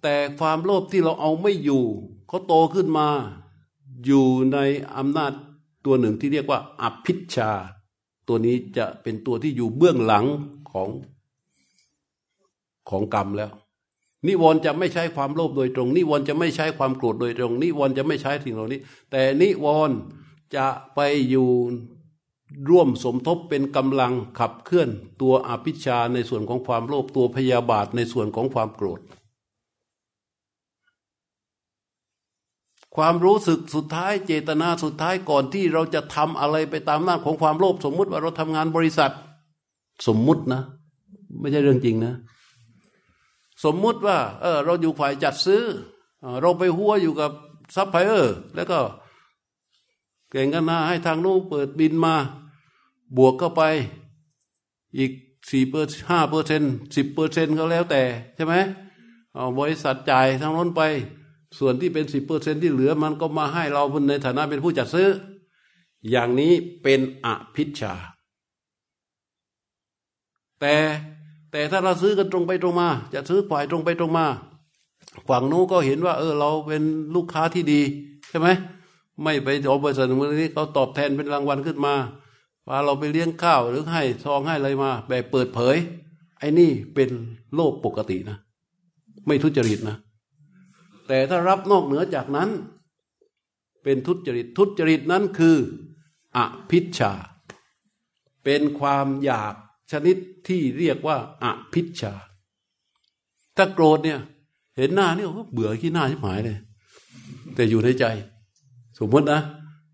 [0.04, 1.84] แต่ความโลภที่เราเอาไม่อยู่
[2.28, 3.08] เขาโตขึ้นมา
[4.06, 4.58] อยู่ใน
[4.98, 5.32] อำนาจ
[5.86, 7.52] ตัวหนึ่งที่เรียกว่าอภิชา
[8.28, 10.26] ตัวนี้จะเป็นตัวที่อยู่เบื้องหลัง
[10.72, 10.90] ของ
[12.92, 13.52] ของกรรมแล้ว
[14.28, 18.80] นิวรณ์จะไม่ใช้ความโลภโดยตรง นิวรณ์จะไม่ใช้ความโกรธโดยตรง นิวรณ์จะไม่ใช้สิ่งเหล่านี้
[19.12, 19.98] แต่นิวรณ์
[20.56, 21.00] จะไป
[21.30, 21.50] อยู่
[22.70, 24.90] ร่วมสมทบเป็นกำลังขับเคลื่อน
[25.22, 29.02] ตัวอภิชฌาในส่วนของความโลภตัวพยาบาทในส่วนของความโกรธ
[32.96, 39.12] ความรู้สึกสุดท้ายเจตนาสุดท้ายก่อนที่เราจะทำอะไรไปตามอำนาจของความโลภสมมุติว่าเราทำงานบริษัท
[40.08, 40.62] สมมุตินะ
[41.40, 42.14] ไม่ใช่เรื่องจริงนะ
[43.64, 45.64] สมมุติว่า เออ เราอยู่ฝ่ายจัดซื้อ
[46.42, 47.32] เราไปฮั้วอยู่กับ
[47.76, 48.80] ซัพพลายเออร์แล้วก็
[50.30, 52.16] เก่งกันนะให้ทางนู้นเปิดบินมา
[53.18, 53.64] บวกเข้าไป
[54.98, 55.12] อีก
[55.50, 56.62] สี่เปอร์ห้าเปอร์เซ็น
[56.96, 58.02] สิบเปอร์เซ็นก็แล้วแต่
[58.36, 58.56] ใช่ไหม
[59.34, 60.82] เอาบริษัทจ่ายทางน้นไป
[61.60, 65.10] ส่วนที่เป็นสิบเปอร์เซ็นที่เหลือมันก็มาให้เราในฐานะเป็นผู้จัดซื้อ
[66.10, 67.94] อย่างนี้เป็นอภิชา
[70.60, 70.76] แต่
[71.52, 74.26] แต่ถ้าเราซื้อกันตรงไปตรงมา จะซื้อฝ่ายตรงไปตรงมา
[75.30, 76.84] ฝั่งนู้นก็เห็นว่า เออ เราเป็น
[77.16, 77.82] ลูกค้าที่ดี
[78.30, 78.48] ใช่ไหม
[79.24, 81.94] ไม่ไปออกบริษัทมือนี้เขาตอบแทนเป็นรางวัลขึ้นมา
[82.68, 85.76] พาเราไปเลี้ยงข้าวหรือให้ซองให้อะไรมา แบบเปิดเผย
[86.40, 87.10] ไอ้นี่เป็น
[87.56, 88.38] โลกปกตินะ
[89.26, 89.98] ไม่ทุจริตนะ
[91.08, 92.50] แต่ถ้ารับนอกเหนือจากนั้น
[93.84, 95.58] เป็นทุจริต ทุจริตนั้นคือ
[96.38, 97.14] อภิชา
[98.44, 99.56] เป็นความอยาก
[99.92, 102.14] ชนิดที่เรียกว่าอภิชา
[103.58, 104.20] ถ้าโกรธเนี่ย
[104.78, 106.58] เห็นหน้านี่เบื่อขี้หน้าชิบหายเลย
[107.56, 108.06] แต่อยู่ในใจ
[109.00, 109.42] สมมตินะ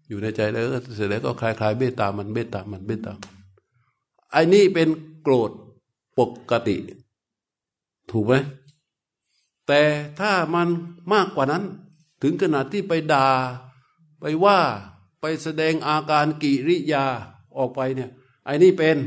[0.09, 0.65] อยู่ในใจแล้ว
[0.95, 3.33] เสร็จแล้วก็คลายคลายเบตตามันเบตตามันเบตตามัน
[4.31, 4.89] ไอ้นี่เป็น
[5.21, 5.51] โกรธ
[6.17, 6.21] ป
[6.51, 6.75] กติ
[8.11, 8.33] ถูกไหม
[9.67, 9.81] แต่
[10.19, 10.67] ถ้ามัน
[11.13, 11.63] มากกว่านั้น
[12.21, 13.29] ถึงขนาดที่ไปด่า
[14.19, 14.59] ไปว่า
[15.21, 17.05] ไปแสดงอาการกิริยา
[17.57, 18.09] ออกไปเนี่ย
[18.45, 18.97] ไอ้นี่เป็น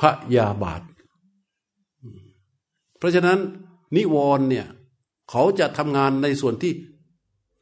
[0.36, 0.82] ยาบาท
[2.98, 3.38] เพราะฉะนั้น
[3.96, 4.66] นิวรณ์เนี่ย
[5.30, 6.74] เขาจะทำงานในส่วนที่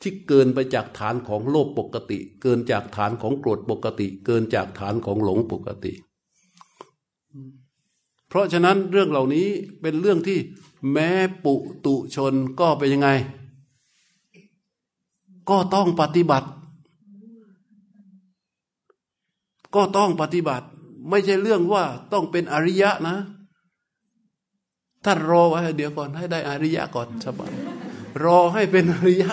[0.02, 5.92] ที่เกินไปจากฐานของโลภปกติ เกินจากฐานของโกรธปกติ เกินจากฐานของหลงปกติ
[8.28, 9.48] เพราะฉะนั้นเรื่องเหล่านี้
[9.80, 10.38] เป็นเรื่องที่
[10.92, 11.10] แม้
[11.44, 11.54] ปุ
[11.86, 13.08] ตุชนก็เป็นยังไง
[15.50, 16.48] ก็ต้องปฏิบัติ
[19.74, 20.66] ก็ต้องปฏิบัติ
[21.08, 23.16] ไม่ใช่เรื่องว่าต้องเป็นอริยะนะ
[25.04, 27.52] ถ้ารอไว้เดี๋ยวก่อนให้ได้อริยะก่อนสบาย
[28.24, 29.32] รอให้เป็นอริยะ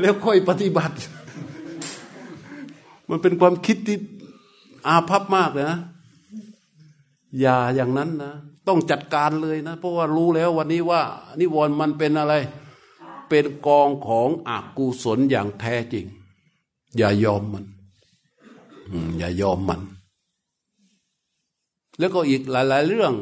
[0.00, 0.96] แล้วค่อยปฏิบัติ
[3.10, 3.98] มันเป็นความคิดที่
[4.86, 5.80] อาภัพมากเลยนะ
[7.40, 8.32] อย่าอย่างนั้นนะ
[8.68, 11.02] ต้องจัดการเลยนะ เพราะว่ารู้แล้ววันนี้ว่า
[11.40, 12.34] นิวรณ์มันเป็นอะไร
[13.28, 16.06] เป็นกองของอกุศลอย่างแท้จริง
[16.96, 17.64] อย่ายอมมัน
[19.18, 19.80] อย่ายอมมัน
[22.00, 23.12] แล้วก็อีกหลาย ๆ เรื่อง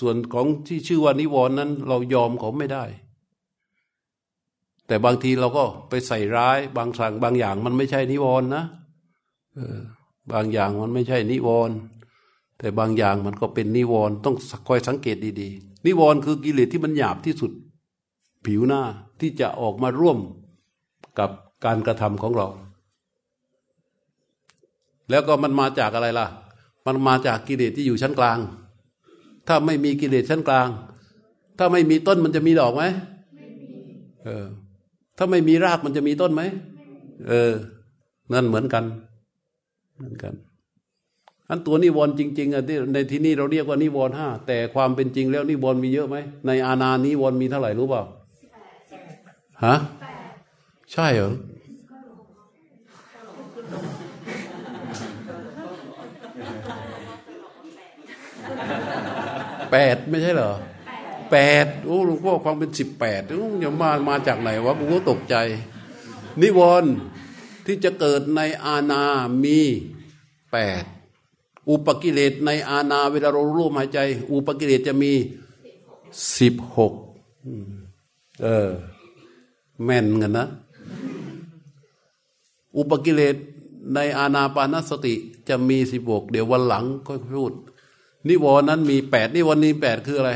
[0.00, 2.84] ส่วนของที่ชื่อว่านิวรณ์นั้น เรายอมเขาไม่ได้
[4.86, 8.64] แต่บางทีเราก็ไปใส่ร้าย บางสั่งบางอย่างมันไม่ใช่นิวรณ์นะ
[10.32, 11.76] บางอย่างมันไม่ใช่นิวรณ์
[12.58, 14.36] แต่บางอย่างมันก็เป็นนิวรณ์ต้อง
[14.68, 17.52] คอยสังเกตดีๆ นิวรณ์คือกิเลสที่มันหยาบที่สุด
[18.46, 18.82] ผิวหน้า
[19.20, 20.18] ที่จะออกมาร่วม
[21.18, 21.30] กับ
[21.64, 22.48] การกระทำของเรา
[25.10, 26.26] แล้วก็มันมาจากอะไรล่ะ
[26.88, 28.38] มันมาจากกิเลสที่อยู่ชั้นกลาง
[29.48, 30.68] ถ้าไม่มีกิเลสชั้นกลาง
[31.58, 32.82] ถ้าไม่มีต้นมันจะมีดอกไหม
[34.24, 34.46] เออ
[35.16, 36.42] ถ้าไม่มีรากมันจะมีต้นไหม
[37.28, 37.52] เออ
[38.32, 38.84] นั่นเหมือนกัน
[39.96, 40.34] เหมือนกัน
[41.48, 46.16] อันตัวนิวรณ์จริงๆอะที่ในที่นี้เราเรียกว่านิวรณ์ห้าแต่ความเป็นจริงแล้วนิวรณ์มีเยอะไหม
[46.46, 48.02] ในอาณานิวรณ์มีเท่าไหร่รู้เปล่า
[49.64, 49.76] ฮะ
[50.92, 51.32] ใช่เหรอ
[59.72, 60.54] แปดไม่ใช่เหรอ
[61.30, 63.22] แปดโอ้หลวงพ่อความเป็นสิบแปด
[63.60, 65.36] อย่ามามาจากไหนวะกูก็ตกใจ
[66.40, 66.92] นิวรณ์
[67.66, 69.02] ที่จะเกิดในอาณา
[69.44, 69.60] มี
[70.52, 70.84] แปด
[71.70, 73.98] อุปกิเลสในอาณาเวลาเราร่วมหายใจ
[74.32, 75.12] อุปกิเลสจะมี
[76.38, 76.92] สิบหก
[78.42, 78.70] เออ
[79.84, 80.46] แม่นกันนะ
[82.76, 83.36] อุปกิเลส
[83.94, 85.14] ในอาณาปานสติ
[85.48, 87.52] จะมีสิบหกเดี๋ยววันหลังค่อยพูด
[88.28, 90.32] นิวรณ์นั้นมีแปดนิวรณ์นี้แปดคืออะไร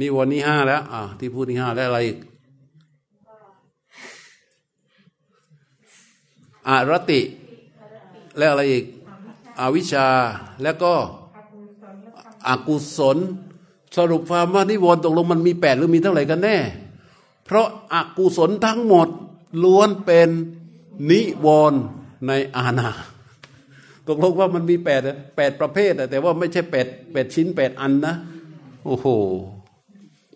[0.00, 2.18] นิวรณ์นี้ห้าแล้ว อ่าที่พูดที่ห้าแล้วอะไรอีก
[6.68, 7.20] อารติ
[8.38, 8.84] แล้วอะไรอีก
[9.60, 10.06] อวิชชา
[10.62, 10.92] แล้วก็
[12.48, 13.18] อกุศล
[13.96, 16.56] สรุปความว่านิวรณ์ตกลงมันมีแปดหรือมีเท่าไหร่กันแน่
[17.44, 19.08] เพราะอากุศลทั้งหมด
[19.64, 20.28] ล้วนเป็น
[21.10, 21.80] นิวรณ์
[22.26, 22.90] ในอาณา
[24.08, 25.02] ตกลงว่ามันมีแปด
[25.36, 28.14] แปดประเภทแต่ว่าไม่ใช่แปดแปดชิ้นแปดอันนะ
[28.86, 29.06] โอ้โห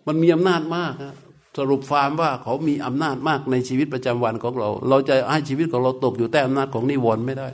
[0.07, 1.15] มันมีอำนาจมากนะ
[1.57, 7.47] สรุปฟาร์มว่าเขามีอำนาจมากในชีวิตประจำวันของเรา เราจะให้ชีวิตของเราตกอยู่ใต้อำนาจของนิวรณ์ไม่ได้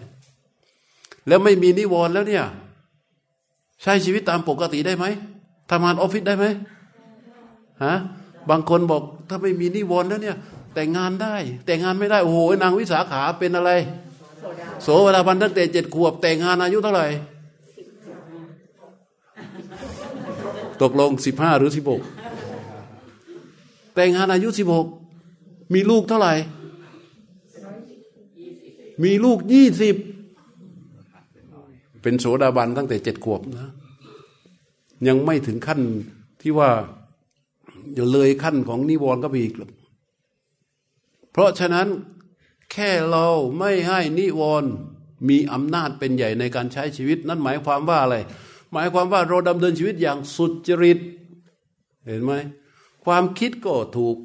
[1.28, 2.46] แล้วไม่มีนิวรณ์แล้วเนี่ย
[3.84, 5.06] ใช้ชีวิตตามปกติได้ไหม
[5.72, 6.46] ทำงานออฟฟิศได้ไหม
[7.84, 7.96] ฮะ
[8.50, 10.38] บางคนบอกถ้าไม่มีนิวรณ์แล้วเนี่ย
[10.76, 11.36] แต่งงานได้
[11.66, 13.72] แต่งงานไม่ได้ โอ้โหนางวิสาขาเป็นอะไร
[14.82, 17.08] โสเวลาบันตั้งแต่เจ็ดขวบแต่งงานอายุเท่าไหร่
[20.82, 22.02] ตกลงสิบห้าหรือสิบหก
[23.96, 24.88] แต่งงานอายุสิบหก
[25.74, 26.34] มีลูกเท่าไหร่
[29.04, 29.96] มีลูกยี่สิบ
[32.02, 33.70] เป็นโสดาบันตั้งแต่เจ็ดขวบนะ
[35.08, 35.80] ยังไม่ถึงขั้น
[36.42, 36.70] ที่ว่า
[37.94, 39.54] อย่าเลยขั้นของนิวรณ์ก็ไปอีก
[41.32, 41.88] เพราะฉะนั้น
[42.76, 43.28] แค่เรา
[43.60, 44.72] ไม่ให้นิวรณ์
[45.30, 48.18] มีอำนาจเป็นใหญ่ในการใช้ชีวิต นั่นหมายความว่าอะไร
[48.74, 51.00] หมายความว่าเราดำเนินชีวิตอย่างสุจริต
[52.06, 52.32] เห็นไหม
[53.06, 54.18] ความคิดก็ถูก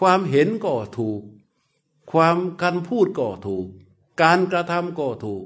[0.00, 1.20] ความเห็นก็ถูก
[2.12, 3.66] ความการพูดก็ถูก
[4.22, 5.44] การกระทำก็ถูก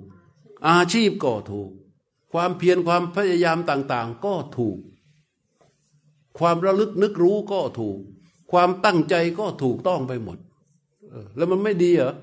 [0.68, 1.70] อาชีพก็ถูก
[2.32, 4.78] ความเพียรความพยายามต่าง ๆ ก็ถูก
[6.38, 7.98] ความระลึกนึกรู้ก็ถูก
[8.52, 10.38] ความตั้งใจก็ถูกต้องไปหมด
[11.36, 12.14] แล้วมันไม่ดีเหรอ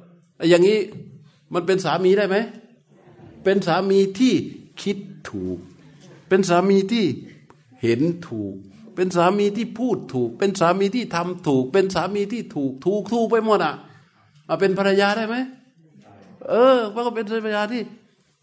[0.50, 0.80] อย่างนี้
[1.54, 2.38] มันเป็นสามีได้ไหม
[3.44, 4.34] เป็นสามีที่
[4.82, 4.98] คิด
[5.30, 5.58] ถูก
[6.28, 7.06] เป็นสามีที่
[7.84, 8.54] เห็นถูก
[8.96, 13.76] เป็นสามีที่พูดถูก เป็นสามีที่ทำถูก เป็นสามีที่ถูกถูกถูกไปหมดอะ
[14.48, 15.36] มาเป็นภรรยาได้ไหม
[16.50, 17.82] เออว่าก็เป็นภรรยาที่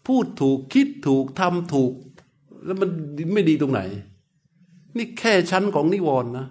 [0.07, 1.93] พูดถูกคิดถูกทำถูก
[2.65, 2.89] แล้วมัน
[3.33, 3.81] ไม่ดีตรงไหน
[4.97, 6.47] นี่แค่ชั้นของนิวรณ์นะ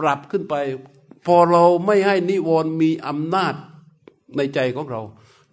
[0.00, 0.54] ปรับขึ้นไป
[1.26, 3.54] พอเราไม่ให้นิวรณ์มีอำนาจ
[4.36, 5.00] ในใจของเรา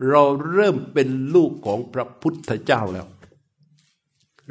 [0.09, 3.07] เราเริ่มเป็นลูกของพระพุทธเจ้าแล้ว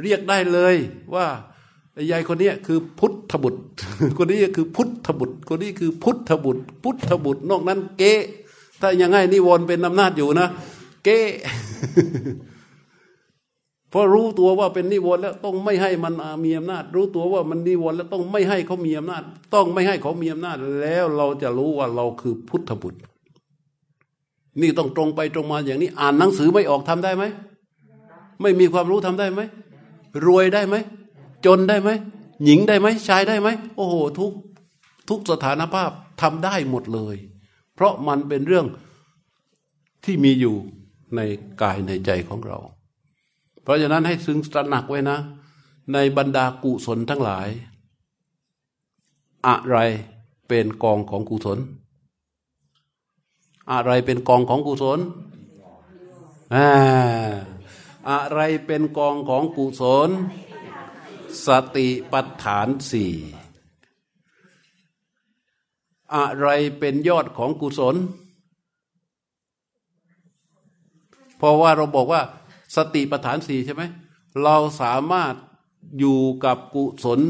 [0.02, 0.76] เรียกได้เลย
[1.14, 1.26] ว่า
[2.10, 3.62] ยายคนนี้คือพุทธบุตร
[4.18, 8.14] คนนี้คือพุทธบุตร คนนี้คือพุทธบุตร พุทธบุตร นอกนั้น เก๊
[8.80, 10.48] ถ้ายังไงนิวรณ์เป็นอำนาจอยู่นะ
[11.04, 11.18] เก๊
[13.92, 16.14] พอรู้ตัวว่าเป็นนิวรณ์แล้วต้องไม่ให้มัน
[16.44, 19.22] มีอำนาจ รู้ตัวว่ามันนิวรณ์แล้วต้องไม่ให้เขามีอำนาจ
[19.54, 23.00] ต้องไม่ให้เขามีอำนาจ แล้วเราจะรู้ว่าเราคือพุทธบุตร
[24.60, 27.24] นี่ต้องตรงไปตรงมาอย่างนี้ อ่านหนังสือไม่ออกทำได้ไหม
[28.42, 29.40] ไม่มีความรู้ทำได้ไหม
[30.26, 30.76] รวยได้ไหม
[31.46, 31.90] จนได้ไหม
[32.44, 34.32] หญิงได้ไหมชายได้ไหม โอ้โหทุก
[35.08, 35.90] ทุกสถานภาพ
[36.22, 37.16] ทำได้หมดเลย
[37.74, 38.66] เพราะมันเป็นเรื่อง
[40.04, 40.56] ที่มีอยู่
[41.16, 41.20] ใน
[41.62, 42.58] กายในใจของเรา
[43.62, 45.18] เพราะฉะนั้นให้ซึ้งตระหนักไว้นะ
[45.92, 47.48] ในบรรดากุศลทั้งหลาย
[49.46, 49.76] อะไร
[50.48, 51.58] เป็นกองของกุศล
[53.72, 54.98] อะไรเป็นกองของกุศล
[56.54, 56.68] อ่า
[58.10, 60.10] อะไรเป็นกองของกุศล
[61.46, 63.12] สติปัฏฐานสี่
[66.14, 67.96] อะไรเป็นยอดของกุศล
[71.36, 72.22] เพราะว่าเราบอกว่า
[72.76, 73.82] สติปัฏฐานสี่ใช่ไหม
[74.42, 75.34] เราสามารถ
[75.98, 77.20] อยู่กับกุศล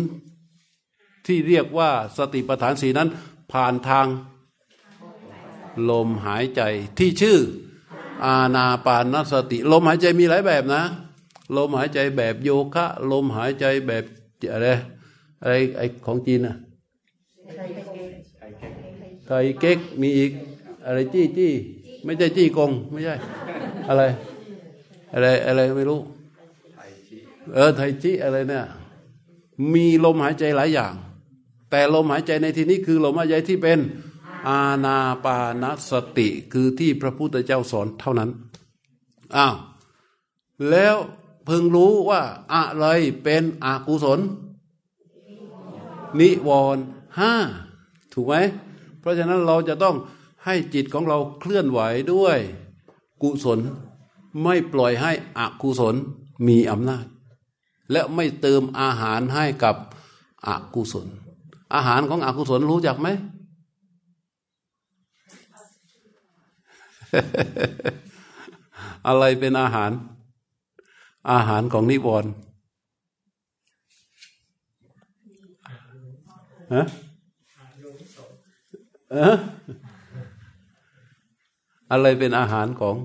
[1.26, 3.08] ที่เรียกว่าสติปัฏฐานสี่นั้น
[3.52, 4.06] ผ่านทาง
[5.90, 6.62] ลมหายใจ
[6.98, 7.38] ที่ชื่อ
[8.24, 10.82] อาณาปานสติ ลมหายใจมีหลายแบบนะ
[11.56, 14.04] ลมหายใจแบบโยคะ ลมหายใจแบบ
[14.52, 14.66] อะไร
[15.42, 16.56] อะไรไอของจีนอะ
[19.26, 20.30] ไทยเก๊กมีอีก
[20.86, 21.52] อะไรจี้จี้
[22.04, 23.14] ไม่ใช่จี้กงไม่ใช่
[23.88, 24.02] อะไร
[25.12, 26.00] อะไรอะไรไม่รู้
[27.54, 28.64] เออไทยจี้อะไรเนี่ย
[29.74, 30.94] มีลมหายใจหลายอย่าง
[31.70, 33.78] แต่ลมหายใจในที่นี้คือลมหายใจที่เป็น
[34.48, 38.30] อาณาปานสติคือที่พระพุทธเจ้าสอนเท่านั้น
[39.36, 39.56] อ้าว
[40.70, 40.96] แล้ว
[41.44, 42.22] เพิ่งรู้ว่า
[42.54, 42.86] อะไร
[43.22, 44.20] เป็นอกุศล
[46.20, 46.84] นิวรณ์
[47.18, 47.34] ห้า
[48.12, 48.34] ถูกไหม
[49.00, 49.96] เพราะฉะนั้นเราจะต้อง
[50.44, 51.80] ให้จิตของเราเคลื่อนไหว
[52.12, 52.38] ด้วย
[53.22, 53.58] กุศล
[54.42, 55.94] ไม่ปล่อยให้อกุศล
[56.46, 57.04] มีอำนาจ
[57.92, 59.76] และไม่เติมอาหารให้กับ
[60.46, 61.06] อกุศล
[61.74, 63.08] อาหารของอกุศลรู้จักไหม
[69.06, 69.90] อะไรเป็นอาหาร
[71.30, 72.30] อาหารของนิวรณ์
[76.74, 76.84] ฮะ
[81.90, 82.96] อะไรเป็นอาหารของ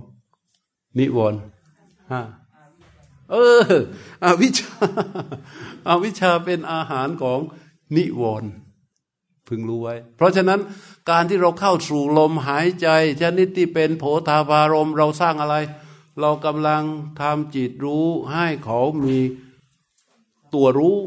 [0.99, 1.39] นิวรณ์
[2.11, 2.21] ฮะ
[3.31, 3.73] เออ
[4.23, 4.73] อวิชา
[5.87, 7.39] อาวิชาเป็นอาหารของ
[7.95, 8.49] นิวรณ์
[9.49, 10.59] พึงรู้ไว้ เพราะฉะนั้น
[11.09, 12.87] การที่เราเข้าสู่ลมหายใจ
[13.21, 15.55] ชนิดที่เป็นโผธาภารมเราสร้างอะไร
[16.19, 16.83] เรากำลัง
[17.21, 19.17] ทำจิตรู้ให้เขามี
[20.53, 20.99] ตัวรู้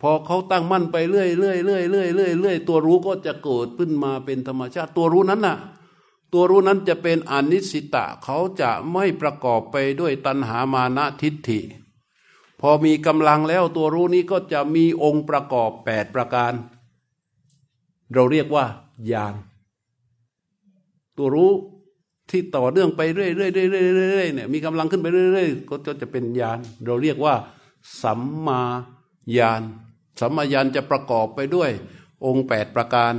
[0.00, 5.56] พอเขาตั้งมั่นไปเรื่อยเรื่อยเรื่อยเรื่อยเรื่อยเรื่อยตัวรู้ก็จะเกิดขึ้นมาเป็นธรรมชาติ ตัวรู้นั้นน่ะ
[6.32, 11.60] ตัวรู้นั้นจะเป็นอนิสิตะเขาจะไม่ประกอบไปด้วยตัณหามานะทิฏฐิ
[12.60, 16.52] พอมีกำลังแล้วตัวรู้นี้ก็จะมีองค์ประกอบแปดประการ
[18.14, 18.64] เราเรียกว่า
[19.12, 19.34] ญาณ
[21.16, 21.52] ตัวรู้
[22.30, 27.34] ที่ต่อเนื่องไปเรื่อยๆเรื่อยๆเนี่ยมีกำลังขึ้นไปเรื่อยๆก็จะเป็นญาณเราเรียกว่า
[28.02, 28.62] สัมมา
[29.38, 29.62] ญาณ
[30.20, 31.70] สัมมาญาณจะประกอบไปด้วย
[32.24, 33.14] องค์แปดประการ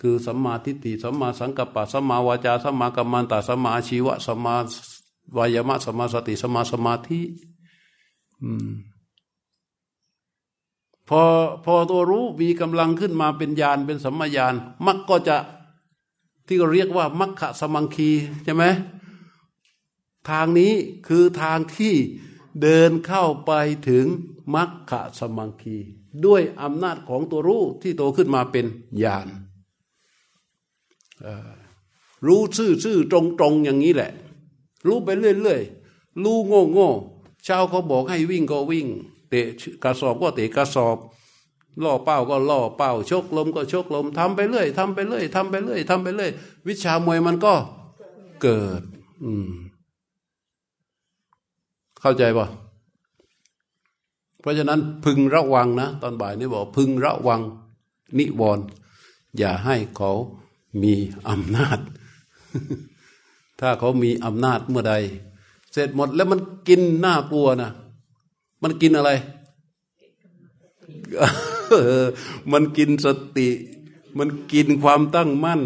[0.00, 4.54] คือสัมมาทิฏฐิสัมมาสังกัปปะสัมมาวาจาสัมมากัมมันตสัมมาชีวะสัมมา
[5.36, 7.20] วายามะสัมมาสติสัมมาสมาธิ
[8.42, 8.68] อืม
[11.08, 11.22] พอ
[11.64, 14.54] พอตัวรู้มีกำลังขึ้นมาเป็นญาณเป็นสัมมาญาณ
[14.86, 15.36] มักก็จะ
[16.46, 18.10] ที่เราเรียกว่ามัคคะสมังคี
[18.44, 18.64] ใช่ไหม
[20.28, 20.72] ทางนี้
[21.08, 21.94] คือทางที่
[22.62, 23.52] เดินเข้าไป
[23.88, 24.06] ถึง
[24.54, 25.76] มัคคะสมังคี
[26.24, 28.66] ด้วยอำนาจของตัวรู้ที่โตขึ้นมาเป็น
[29.02, 29.28] ญาณ
[32.26, 34.12] รู้ซื่อซื่อตรงตรงอย่างนี้แหละ
[34.86, 36.90] รู้ไปเรื่อยๆรู้โง่โง่
[37.44, 38.86] เช้าเขาบอกให้วิ่งก็วิ่ง
[39.28, 39.46] เตะ
[39.84, 40.96] กระสอบก็เตะกระสอบ
[41.84, 46.30] ล่อเป้าก็ล่อเป้าชกลมก็ชกลมทำไปเรื่อยทำไปเรื่อยทำไปเรื่อยทำไปเรื่อย
[46.68, 47.54] วิชามวยมันก็
[48.42, 48.82] เกิด
[49.24, 49.50] อืม
[52.00, 52.46] เข้าใจปะ
[54.40, 57.40] เพราะฉะนั้นพึงระวังนะตอนบ่ายนี้บอก พึงระวัง
[58.18, 58.64] นิวรณ์
[59.38, 60.12] อย่าให้เขา
[60.82, 60.94] มี
[61.28, 61.78] อำนาจ
[63.60, 64.94] ถ้าเขามีอำนาจเมื่อใด
[65.72, 67.70] เสร็จหมดแล้วมันกินหน้ากลัวนะ
[68.62, 69.10] มันกินอะไร
[72.52, 73.06] มันกินส
[73.36, 73.48] ติ
[74.18, 75.62] มันกินความตั้งมั่น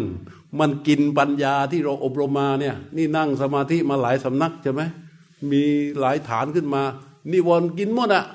[0.59, 4.81] มันกินปัญญาที่เราอบรมมาเนี่ย นี่นั่งสมาธิมาหลายสำนักใช่ไหม
[5.51, 5.61] มี
[5.99, 6.81] หลายฐานขึ้นมา
[7.31, 8.25] นิวรณ์กินหมดอะ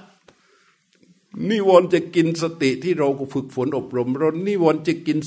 [1.51, 5.19] นิวรณ์จะกินสติที่เราฝึกฝนอบรมรนนิวรณ์จะกิน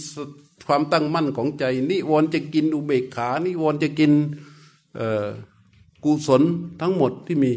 [0.68, 4.12] ความตั้งมั่นของใจ นิวรณ์จะกินอุเบกขา นิวรณ์จะกิน
[6.04, 6.42] กุศล
[6.82, 7.52] ทั้งหมดที่มี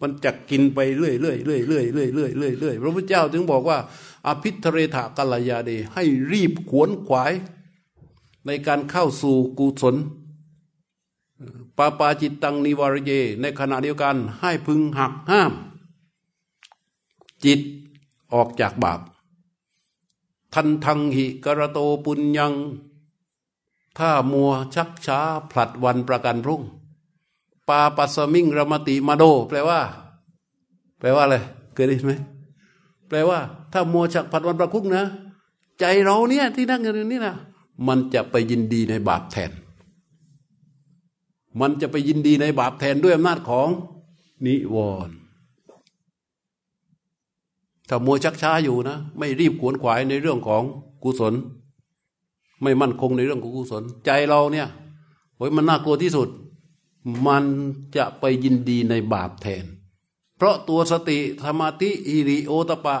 [0.00, 3.78] มันจะกินไปเรื่อยเรื่อยเรื่อยเรื่อยเรื่อยเรื่อยเรื่อยเรื่อยพระพุทธเจ้าจึงบอกว่า
[4.26, 7.32] อภิธเรถากัลยาเดให้รีบขวนขวาย
[8.46, 9.96] ในการเข้าสู่กุศล
[11.76, 15.52] ปาปาจิตตังนิวารเย ในขณะเดียวกันให้พึงหักห้าม
[17.44, 17.60] จิต
[18.32, 19.00] ออกจากบาป
[20.54, 22.54] ทันทังหิกระโตปุญญัง
[23.98, 25.20] ถ้ามัวชักช้า
[25.50, 26.62] ผลัดวันประกันพรุ่ง
[27.68, 29.80] ปาปัสมิงรมติมาโด แปลว่า
[30.98, 31.36] แปลว่าอะไร
[31.74, 32.12] เคยได้ไหม
[33.08, 33.38] แปลว่า
[33.72, 35.04] ถ้ามัวฉักผัดวันประคุกนะ
[35.80, 37.34] ใจเราเนี่ย ที่นั่งอยู่นี่นะ
[37.88, 39.50] มันจะไปยินดีในบาปแทน
[41.60, 43.68] มันจะไปยินดีในบาปแทนด้วยอำนาจของ
[44.46, 44.76] นิว
[45.08, 45.16] รณ์
[47.88, 50.62] ถ้ามัวชักช้าอยู่นะ ไม่รีบขวนขวายในเรื่องของ
[51.02, 51.34] กุศล
[52.62, 54.68] ไม่มั่นคงในเรื่องของกุศล ใจเราเนี่ย
[55.36, 56.28] โอ้ยมันน่ากลัวที่สุด
[57.26, 57.44] มัน
[57.96, 59.64] จะไปยินดีในบาปแทน
[60.36, 62.96] เพราะตัวสติสมาธิอิริโอตปะ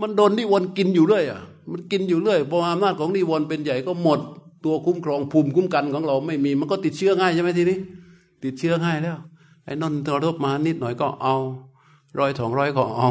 [0.00, 1.40] มันโดนนิวรณ์กินอยู่เรื่อยอะ
[1.70, 4.20] มันกินอยู่เรื่อยพออำนาจของนิวรณ์เป็นใหญ่ก็หมด
[4.64, 7.78] ตัวคุ้มครองภูมิคุ้มกันของเราไม่มี มันก็ติดเชื้อง่ายใช่ไหมทีนี้
[8.44, 9.16] ติดเชื้อง่ายแล้ว
[9.64, 11.36] ไอ้นนทรบมานิดหน่อยก็เอา
[12.18, 13.10] ร้อยสองร้อยก็เอา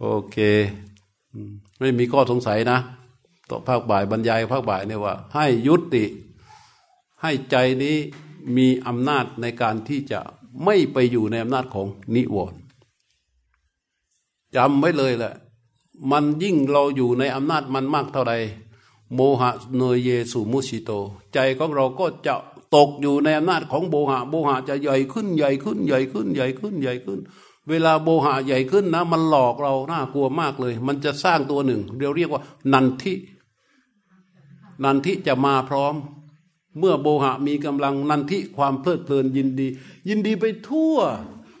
[0.00, 0.36] โอเค
[1.80, 2.78] ไม่มีข้อสงสัยนะ
[3.50, 6.04] ต่อภาคบ่ายบรรยายภาคบ่ายเนี่ยว่า ให้ยุติ
[7.22, 7.96] ให้ใจนี้
[8.56, 10.20] มีอำนาจในการที่จะ
[10.64, 12.60] ไม่ไปอยู่ในอำนาจของนิวรณ์
[14.56, 15.34] จำไว้เลยแหละ
[16.10, 18.34] มันยิ่งเราอยู่ในอำนาจมันมากเท่าใด
[19.14, 20.90] โมหะเนยเยสุมุชิโต
[21.32, 22.34] ใจของเราก็จะ
[22.74, 27.20] ตกอยู่ในอำนาจของโบหะ โบหะจะใหญ่ขึ้นใหญ่ขึ้นใหญ่ขึ้นใหญ่ขึ้นใหญ่ขึ้น
[27.68, 31.80] เวลาโบหะใหญ่ขึ้นนะ มันหลอกเราน่ากลัวมากเลย มันจะสร้างตัวหนึ่ง
[32.16, 33.14] เรียกว่า นันทิ
[34.84, 35.94] นันทิจะมาพร้อม
[36.78, 39.68] เมื่อโบหะมีกำลังนันทิความเพลิดเพลินยินดี
[40.08, 40.96] ยินดีไปทั่ว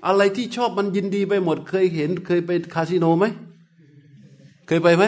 [0.06, 3.24] อะไรที่ชอบมันยินดีไปหมด เคยเห็น เคยไปคาสิโนไหม
[4.66, 5.04] เคยไปไหม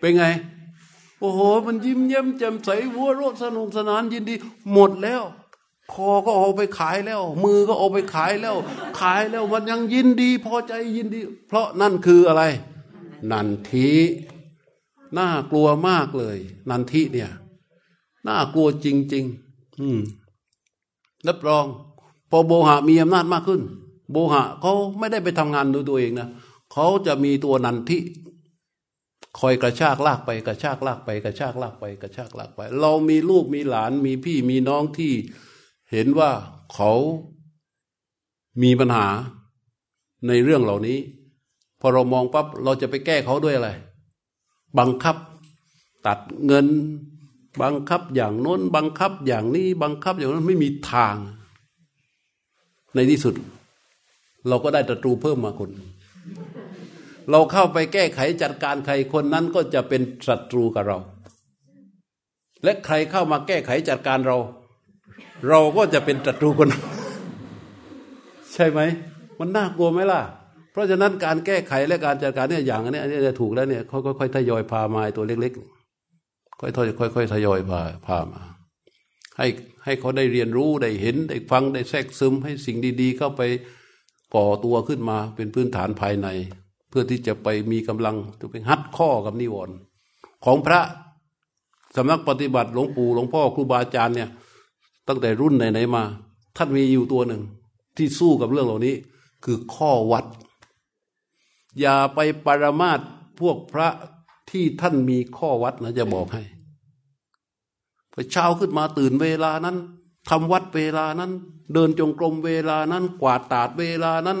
[0.00, 0.24] เป็นไง
[1.20, 4.34] โอ้โห มันยิ้มเย้มแจ่มใสวัวโรดสนุกสนานยินดี
[4.72, 5.22] หมดแล้ว
[5.92, 8.56] คอก็เอาไปขายแล้ว มือก็เอาไปขายแล้ว
[9.00, 12.42] ขายแล้วมันยังยินดี พอใจยินดี เพราะนั่นคืออะไร
[13.30, 13.90] นันทิ
[15.18, 16.38] น่ากลัวมากเลย
[16.70, 17.30] นันทิเนี่ย
[18.28, 20.00] น่ากลัวจริง ๆ อืม
[21.28, 21.64] รับรอง
[22.30, 23.62] พอโบหะมีอำนาจมากขึ้น
[24.10, 26.28] โบหะเขาไม่ได้ไปทำงานโดยตัวเองนะ
[26.72, 27.98] เขาจะมีตัวนันทิ
[29.38, 35.12] คอยกระชากลากไปกระชากลากไปกระชากลากไปกระชากลากไป เรามีลูกมีหลานมีพี่มีน้องที่
[35.90, 36.30] เห็นว่า
[36.74, 36.92] เขา
[38.62, 39.06] มีปัญหา
[40.26, 40.98] ในเรื่องเหล่านี้
[41.80, 43.70] พอเรามองปั๊บเราจะไปแก้เขาด้วยอะไร
[44.78, 45.16] บังคับ
[46.06, 46.66] ตัดเงิน
[47.62, 51.16] บังคับอย่างโน้น บังคับอย่างนี้ บังคับอย่างนั้นไม่มีทาง
[52.94, 53.34] ในที่สุด
[54.48, 55.70] เราก็ได้ศัตรูเพิ่มมาคน
[57.30, 60.98] เราเข้าไปแก้ไขจัดการใครคนนั้นก็จะเป็นศัตรูกับเรา
[62.64, 64.36] และใครเข้ามาแก้ไขจัดการเรา
[65.48, 66.68] เราก็จะเป็นศัตรูคน
[68.54, 68.80] ใช่ไหม
[69.38, 70.20] มันน่ากลัวไหมล่ะ
[70.72, 75.77] เพราะฉะนั้นการแก้ไขและการจัดการเนี่ยอย่างนี้อันนี้จะถูกแล้วเนี่ยเขาค่อยๆทยอยพามาตัวเล็ก ๆ
[76.60, 78.42] ค่อยๆค่อยๆทยอยพาพามา
[79.38, 79.46] ให้
[79.84, 83.42] ให้เขาได้เรียนรู้ได้เห็นได้ฟังได้แทรกซึมให้สิ่งดีๆ เข้าไป
[84.34, 86.28] ก่อตัวขึ้นมาเป็นพื้นฐานภายใน
[86.88, 89.76] เพื่อที่จะไปมีกำลังจะเป็นฮัดข้อกับนิวรณ์
[90.44, 90.80] ของพระ
[91.96, 94.30] สำนักปฏิบัติหลวงปู่หลวงพ่อครูบาอาจารย์เนี่ย
[95.08, 96.02] ตั้งแต่รุ่นไหนๆมา
[96.56, 97.42] ท่านมีอยู่ตัวหนึ่ง
[97.96, 98.94] ที่สู้กับเรื่องเหล่านี้
[99.44, 100.24] คือข้อวัด
[101.80, 103.00] อย่าไปปรมาท
[103.40, 103.88] พวกพระ
[104.50, 106.42] ที่ท่านมีข้อวัดนะจะบอกให้
[108.12, 109.76] พอเช้าขึ้นมาตื่นเวลานั้น
[110.30, 111.32] ทำวัดเวลานั้น
[111.72, 114.38] เดินจงกรมเวลานั้น กวาดตาดเวลานั้น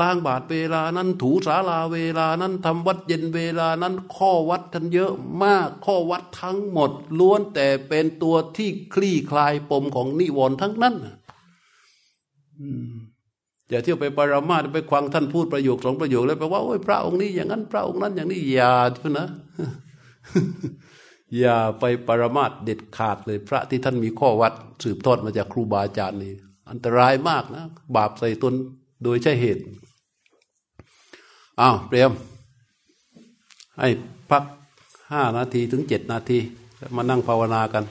[0.00, 5.12] ล้างบาทเวลานั้น ถูสาลาเวลานั้นทำวัดเย็นเวลานั้น ข้อวัดท่านเยอะ
[5.42, 10.94] มาก ข้อวัดทั้งหมด ล้วนแต่เป็นตัวที่คลี่คลายปมของนิวรณ์ทั้งนั้น
[12.60, 12.62] อ
[13.70, 19.26] อย่าเที่ยวไปปรามาสไปควังท่านพูดประโยคสองประโยคแล้วไปว่าโอ้ยพระองค์นี้อย่างนั้น พระองค์นั้นอย่างนี้อย่าเถอะนะ
[21.38, 26.32] อย่าไปปรามาทเด็ดขาดเลย พระที่ท่านมีข้อวัด สืบทอดมาจากครูบาอาจารย์นี่
[26.70, 27.64] อันตรายมากนะ
[27.96, 28.54] บาปใส่ตน
[29.02, 29.62] โดยใช่เหตุ
[31.60, 32.12] อ้าวเปรียม
[33.78, 33.88] ให้
[34.30, 34.44] พัก
[35.10, 36.38] ห้านาทีถึงเจ็ดนาที
[36.96, 37.84] มานั่งภาวนากัน